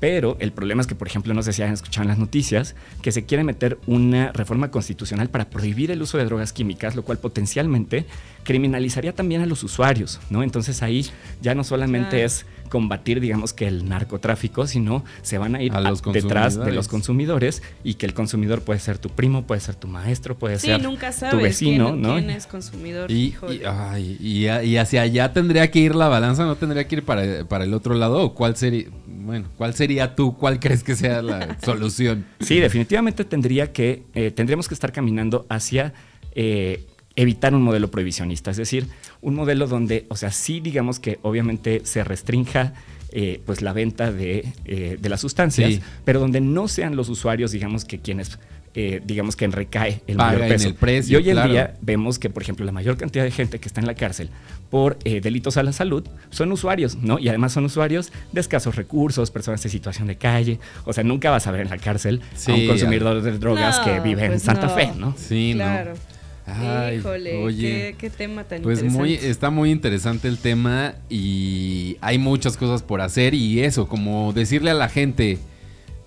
Pero 0.00 0.36
el 0.40 0.52
problema 0.52 0.80
es 0.80 0.86
que, 0.86 0.94
por 0.94 1.06
ejemplo, 1.08 1.34
no 1.34 1.42
sé 1.42 1.52
si 1.52 1.62
han 1.62 1.72
escuchado 1.72 2.02
en 2.02 2.08
las 2.08 2.18
noticias 2.18 2.74
que 3.02 3.12
se 3.12 3.24
quiere 3.24 3.44
meter 3.44 3.78
una 3.86 4.32
reforma 4.32 4.70
constitucional 4.70 5.28
para 5.28 5.50
prohibir 5.50 5.90
el 5.90 6.00
uso 6.02 6.18
de 6.18 6.24
drogas 6.24 6.52
químicas, 6.52 6.96
lo 6.96 7.02
cual 7.04 7.18
potencialmente 7.18 8.06
criminalizaría 8.46 9.12
también 9.12 9.42
a 9.42 9.46
los 9.46 9.62
usuarios, 9.64 10.20
¿no? 10.30 10.42
Entonces 10.42 10.82
ahí 10.82 11.04
ya 11.42 11.54
no 11.54 11.64
solamente 11.64 12.10
Claro. 12.10 12.24
es 12.24 12.46
combatir, 12.70 13.20
digamos, 13.20 13.52
que 13.52 13.66
el 13.68 13.88
narcotráfico, 13.88 14.66
sino 14.66 15.04
se 15.22 15.38
van 15.38 15.54
a 15.54 15.62
ir 15.62 15.72
A 15.72 15.80
los 15.80 16.02
detrás 16.02 16.58
de 16.58 16.72
los 16.72 16.88
consumidores. 16.88 17.62
y 17.84 17.94
que 17.94 18.06
el 18.06 18.14
consumidor 18.14 18.62
puede 18.62 18.80
ser 18.80 18.98
tu 18.98 19.08
primo, 19.08 19.46
puede 19.46 19.60
ser 19.60 19.74
tu 19.76 19.86
maestro, 19.88 20.36
puede 20.36 20.58
Sí, 20.58 20.66
ser 20.68 20.82
nunca 20.82 21.12
sabes 21.12 21.36
tu 21.36 21.42
vecino, 21.42 21.90
quién, 21.90 22.02
¿no? 22.02 22.14
quién 22.14 22.30
es 22.30 22.46
consumidor. 22.46 23.10
Y, 23.10 23.34
y- 23.50 23.62
ay, 23.66 24.16
y 24.20 24.76
hacia 24.76 25.02
allá 25.02 25.32
tendría 25.32 25.70
que 25.70 25.78
ir 25.80 25.94
la 25.94 26.08
balanza, 26.08 26.44
no 26.44 26.56
tendría 26.56 26.86
que 26.88 26.96
ir 26.96 27.02
para, 27.04 27.44
para 27.44 27.64
el 27.64 27.74
otro 27.74 27.94
lado. 27.94 28.20
¿O 28.22 28.34
cuál 28.34 28.56
sería, 28.56 28.86
bueno, 29.06 29.48
cuál 29.56 29.74
sería 29.74 30.14
tú? 30.16 30.36
¿Cuál 30.36 30.58
crees 30.60 30.82
que 30.82 30.96
sea 30.96 31.22
la 31.22 31.56
solución? 31.64 32.24
Sí, 32.40 32.58
definitivamente 32.58 33.24
tendría 33.24 33.72
que, 33.72 34.02
eh, 34.14 34.30
tendríamos 34.32 34.66
que 34.68 34.74
estar 34.74 34.92
caminando 34.92 35.46
hacia 35.48 35.92
eh, 36.32 36.84
evitar 37.16 37.54
un 37.54 37.62
modelo 37.62 37.90
prohibicionista, 37.90 38.50
es 38.50 38.56
decir, 38.58 38.86
un 39.22 39.34
modelo 39.34 39.66
donde, 39.66 40.06
o 40.08 40.16
sea, 40.16 40.30
sí 40.30 40.60
digamos 40.60 41.00
que 41.00 41.18
obviamente 41.22 41.80
se 41.84 42.04
restrinja 42.04 42.74
eh, 43.12 43.40
pues 43.46 43.62
la 43.62 43.72
venta 43.72 44.12
de, 44.12 44.44
eh, 44.66 44.98
de 45.00 45.08
las 45.08 45.20
sustancias, 45.22 45.72
Sí. 45.74 45.80
pero 46.04 46.20
donde 46.20 46.40
no 46.42 46.68
sean 46.68 46.96
los 46.96 47.08
usuarios, 47.08 47.52
digamos 47.52 47.86
que 47.86 47.98
quienes, 48.00 48.38
eh, 48.74 49.00
digamos 49.06 49.36
que 49.36 49.46
recae 49.46 50.02
el 50.06 50.16
Paga 50.18 50.32
mayor 50.32 50.42
en 50.42 50.48
peso. 50.50 50.68
el 50.68 50.74
precio, 50.74 51.18
y 51.18 51.22
hoy 51.22 51.30
en 51.30 51.36
claro. 51.36 51.52
día 51.52 51.74
vemos 51.80 52.18
que, 52.18 52.28
por 52.28 52.42
ejemplo, 52.42 52.66
la 52.66 52.72
mayor 52.72 52.98
cantidad 52.98 53.24
de 53.24 53.30
gente 53.30 53.58
que 53.58 53.68
está 53.68 53.80
en 53.80 53.86
la 53.86 53.94
cárcel 53.94 54.28
por 54.68 54.98
eh, 55.04 55.22
delitos 55.22 55.56
a 55.56 55.62
la 55.62 55.72
salud 55.72 56.04
son 56.28 56.52
usuarios, 56.52 56.96
¿no? 56.96 57.18
Y 57.18 57.28
además 57.30 57.52
son 57.52 57.64
usuarios 57.64 58.12
de 58.32 58.40
escasos 58.42 58.76
recursos, 58.76 59.30
personas 59.30 59.64
en 59.64 59.70
situación 59.70 60.08
de 60.08 60.16
calle. 60.16 60.58
O 60.84 60.92
sea, 60.92 61.02
nunca 61.04 61.30
vas 61.30 61.46
a 61.46 61.52
ver 61.52 61.62
en 61.62 61.70
la 61.70 61.78
cárcel 61.78 62.20
a 62.46 62.52
un 62.52 62.66
consumidor 62.66 63.22
de 63.22 63.38
drogas 63.38 63.78
No, 63.78 63.84
que 63.84 64.00
vive 64.00 64.24
en 64.26 64.32
pues 64.32 64.42
Santa 64.42 64.66
no. 64.66 64.74
Fe, 64.74 64.90
¿no? 64.98 65.14
Sí, 65.16 65.52
claro. 65.54 65.92
¿no? 65.94 66.15
Ay, 66.46 66.98
Híjole, 66.98 67.36
oye. 67.42 67.62
qué, 67.62 67.96
qué 67.98 68.10
tema 68.10 68.44
tan 68.44 68.62
Pues 68.62 68.82
muy, 68.82 69.10
interesante. 69.14 69.30
está 69.30 69.50
muy 69.50 69.70
interesante 69.70 70.28
el 70.28 70.38
tema 70.38 70.94
y 71.08 71.96
hay 72.00 72.18
muchas 72.18 72.56
cosas 72.56 72.82
por 72.82 73.00
hacer 73.00 73.34
y 73.34 73.60
eso, 73.60 73.88
como 73.88 74.32
decirle 74.32 74.70
a 74.70 74.74
la 74.74 74.88
gente, 74.88 75.38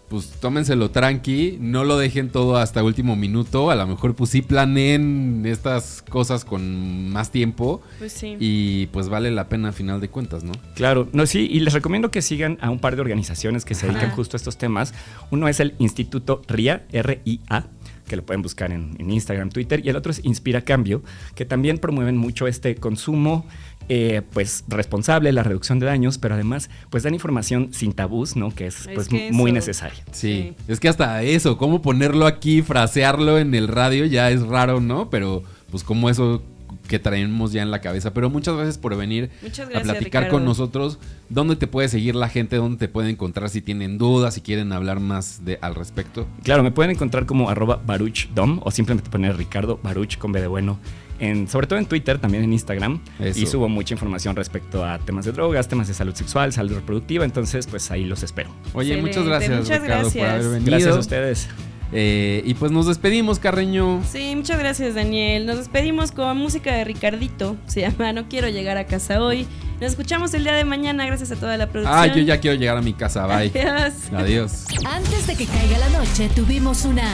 pues 0.08 0.30
tómenselo 0.40 0.90
tranqui, 0.90 1.58
no 1.60 1.84
lo 1.84 1.96
dejen 1.98 2.30
todo 2.30 2.58
hasta 2.58 2.82
último 2.84 3.16
minuto, 3.16 3.70
a 3.70 3.76
lo 3.76 3.86
mejor 3.86 4.16
pues 4.16 4.32
sí 4.32 4.42
planeen 4.42 5.44
estas 5.46 6.02
cosas 6.10 6.46
con 6.46 7.10
más 7.12 7.30
tiempo 7.32 7.82
Pues 8.00 8.14
sí. 8.14 8.36
y 8.40 8.88
pues 8.88 9.08
vale 9.10 9.30
la 9.30 9.50
pena 9.50 9.70
a 9.70 9.72
final 9.72 10.02
de 10.02 10.10
cuentas, 10.10 10.44
¿no? 10.44 10.54
Claro, 10.74 11.08
no, 11.14 11.28
sí, 11.28 11.48
y 11.52 11.60
les 11.60 11.74
recomiendo 11.74 12.10
que 12.10 12.22
sigan 12.24 12.58
a 12.62 12.72
un 12.72 12.80
par 12.80 12.96
de 12.96 13.02
organizaciones 13.02 13.66
que 13.66 13.76
se 13.76 13.86
dedican 13.86 14.08
Ajá. 14.08 14.16
justo 14.16 14.36
a 14.36 14.38
estos 14.40 14.58
temas. 14.58 14.96
Uno 15.30 15.48
es 15.48 15.60
el 15.60 15.76
Instituto 15.78 16.42
RIA, 16.48 16.86
R-I-A, 16.92 17.66
que 18.10 18.18
lo 18.18 18.26
pueden 18.26 18.42
buscar 18.42 18.74
en, 18.74 18.98
en 19.00 19.10
Instagram, 19.10 19.50
Twitter, 19.52 19.82
y 19.86 19.88
el 19.88 19.96
otro 19.96 20.12
es 20.12 20.20
Inspira 20.26 20.62
Cambio, 20.62 21.02
que 21.36 21.46
también 21.46 21.78
promueven 21.78 22.18
mucho 22.18 22.46
este 22.48 22.76
consumo 22.76 23.46
eh, 23.88 24.22
pues 24.34 24.66
responsable, 24.68 25.32
la 25.32 25.42
reducción 25.44 25.80
de 25.80 25.86
daños, 25.86 26.18
pero 26.18 26.36
además 26.36 26.70
pues 26.90 27.04
dan 27.04 27.14
información 27.14 27.70
sin 27.74 27.94
tabús, 27.94 28.36
¿no? 28.36 28.54
Que 28.54 28.68
es 28.68 28.82
Es 28.86 28.90
pues 28.94 29.08
que 29.08 29.32
muy 29.32 29.52
eso- 29.52 29.56
necesaria. 29.56 30.04
Sí, 30.12 30.54
es 30.68 30.80
que 30.82 30.90
hasta 30.90 31.24
eso, 31.24 31.58
cómo 31.58 31.82
ponerlo 31.82 32.28
aquí, 32.28 32.62
frasearlo 32.62 33.40
en 33.40 33.56
el 33.56 33.68
radio 33.70 34.06
ya 34.06 34.30
es 34.30 34.42
raro, 34.46 34.80
¿no? 34.82 35.10
Pero 35.10 35.42
pues 35.72 35.84
como 35.84 36.10
eso 36.10 36.44
que 36.88 37.00
traemos 37.00 37.52
ya 37.52 37.62
en 37.62 37.72
la 37.72 37.82
cabeza. 37.82 38.14
Pero 38.14 38.30
muchas 38.30 38.56
gracias 38.56 38.78
por 38.78 38.96
venir 38.98 39.30
a 39.44 39.80
platicar 39.80 40.04
Ricardo. 40.04 40.30
con 40.30 40.46
nosotros. 40.46 41.00
¿Dónde 41.30 41.56
te 41.56 41.68
puede 41.68 41.90
seguir 41.90 42.16
la 42.16 42.30
gente? 42.30 42.56
¿Dónde 42.56 42.78
te 42.78 42.88
puede 42.88 43.10
encontrar 43.10 43.50
si 43.50 43.62
tienen 43.62 43.98
dudas, 43.98 44.34
si 44.34 44.42
quieren 44.42 44.72
hablar 44.72 45.00
más 45.00 45.46
de, 45.46 45.60
al 45.62 45.76
respecto? 45.76 46.28
Claro, 46.44 46.64
me 46.64 46.72
pueden 46.72 46.92
encontrar 46.92 47.26
como 47.26 47.50
arroba 47.50 47.82
baruchdom 47.86 48.60
o 48.64 48.72
simplemente 48.72 49.10
poner 49.10 49.38
Ricardo 49.38 49.80
Baruch 49.82 50.18
con 50.18 50.32
B 50.32 50.42
de 50.42 50.48
bueno. 50.48 50.80
En, 51.20 51.50
sobre 51.50 51.68
todo 51.68 51.78
en 51.80 51.86
Twitter, 51.86 52.18
también 52.18 52.44
en 52.46 52.54
Instagram. 52.54 53.02
Eso. 53.20 53.40
Y 53.40 53.46
subo 53.46 53.68
mucha 53.68 53.94
información 53.94 54.38
respecto 54.38 54.86
a 54.86 55.00
temas 55.00 55.26
de 55.26 55.34
drogas, 55.34 55.68
temas 55.68 55.90
de 55.90 55.94
salud 55.94 56.16
sexual, 56.16 56.54
salud 56.54 56.76
reproductiva. 56.76 57.26
Entonces, 57.26 57.68
pues 57.68 57.92
ahí 57.92 58.06
los 58.06 58.24
espero. 58.24 58.50
Oye, 58.74 59.02
muchas 59.02 59.26
gracias, 59.26 59.60
muchas 59.60 59.82
Ricardo, 59.82 60.04
por 60.04 60.14
gracias. 60.14 60.34
haber 60.34 60.50
venido. 60.50 60.72
Gracias 60.72 60.96
a 60.96 61.00
ustedes. 61.00 61.50
Eh, 61.92 62.44
y 62.46 62.54
pues 62.54 62.72
nos 62.72 62.86
despedimos, 62.86 63.40
Carreño. 63.40 64.02
Sí, 64.10 64.36
muchas 64.36 64.60
gracias, 64.60 64.96
Daniel. 64.96 65.46
Nos 65.46 65.58
despedimos 65.58 66.12
con 66.12 66.38
música 66.38 66.74
de 66.74 66.84
Ricardito. 66.84 67.56
Se 67.68 67.82
llama 67.82 68.14
No 68.14 68.28
quiero 68.28 68.48
llegar 68.50 68.78
a 68.78 68.86
casa 68.86 69.22
hoy. 69.22 69.48
Nos 69.82 69.92
escuchamos 69.92 70.34
el 70.34 70.44
día 70.44 70.54
de 70.54 70.66
mañana. 70.66 71.06
Gracias 71.06 71.32
a 71.32 71.36
toda 71.36 71.58
la 71.58 71.68
producción. 71.68 71.98
Ah, 71.98 72.08
yo 72.08 72.22
ya 72.22 72.40
quiero 72.40 72.58
llegar 72.58 72.78
a 72.78 72.82
mi 72.82 72.94
casa. 72.94 73.26
Bye. 73.26 73.52
Adiós. 73.56 73.94
Adiós. 74.14 74.66
Antes 74.86 75.26
de 75.26 75.36
que 75.36 75.46
caiga 75.46 75.78
la 75.80 75.90
noche, 75.90 76.30
tuvimos 76.36 76.86
una 76.86 77.10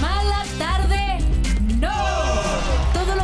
mala 0.00 0.44
tarde. 0.58 1.18
¡No! 1.80 2.37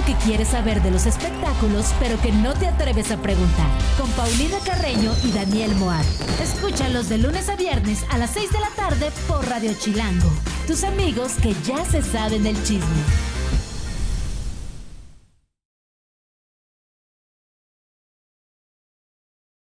Que 0.07 0.15
quieres 0.17 0.49
saber 0.49 0.83
de 0.83 0.91
los 0.91 1.07
espectáculos, 1.07 1.95
pero 1.99 2.21
que 2.21 2.31
no 2.31 2.53
te 2.53 2.67
atreves 2.67 3.11
a 3.11 3.17
preguntar. 3.17 3.71
Con 3.99 4.11
Paulina 4.11 4.59
Carreño 4.67 5.13
y 5.25 5.33
Daniel 5.33 5.75
Moar. 5.77 6.05
Escúchalos 6.43 7.09
de 7.09 7.17
lunes 7.17 7.49
a 7.49 7.57
viernes 7.57 8.05
a 8.11 8.19
las 8.19 8.31
6 8.33 8.53
de 8.53 8.61
la 8.61 8.69
tarde 8.77 9.11
por 9.27 9.49
Radio 9.49 9.73
Chilango. 9.73 10.31
Tus 10.67 10.85
amigos 10.85 11.33
que 11.43 11.55
ya 11.65 11.85
se 11.87 12.03
saben 12.03 12.47
el 12.47 12.63
chisme. 12.65 12.85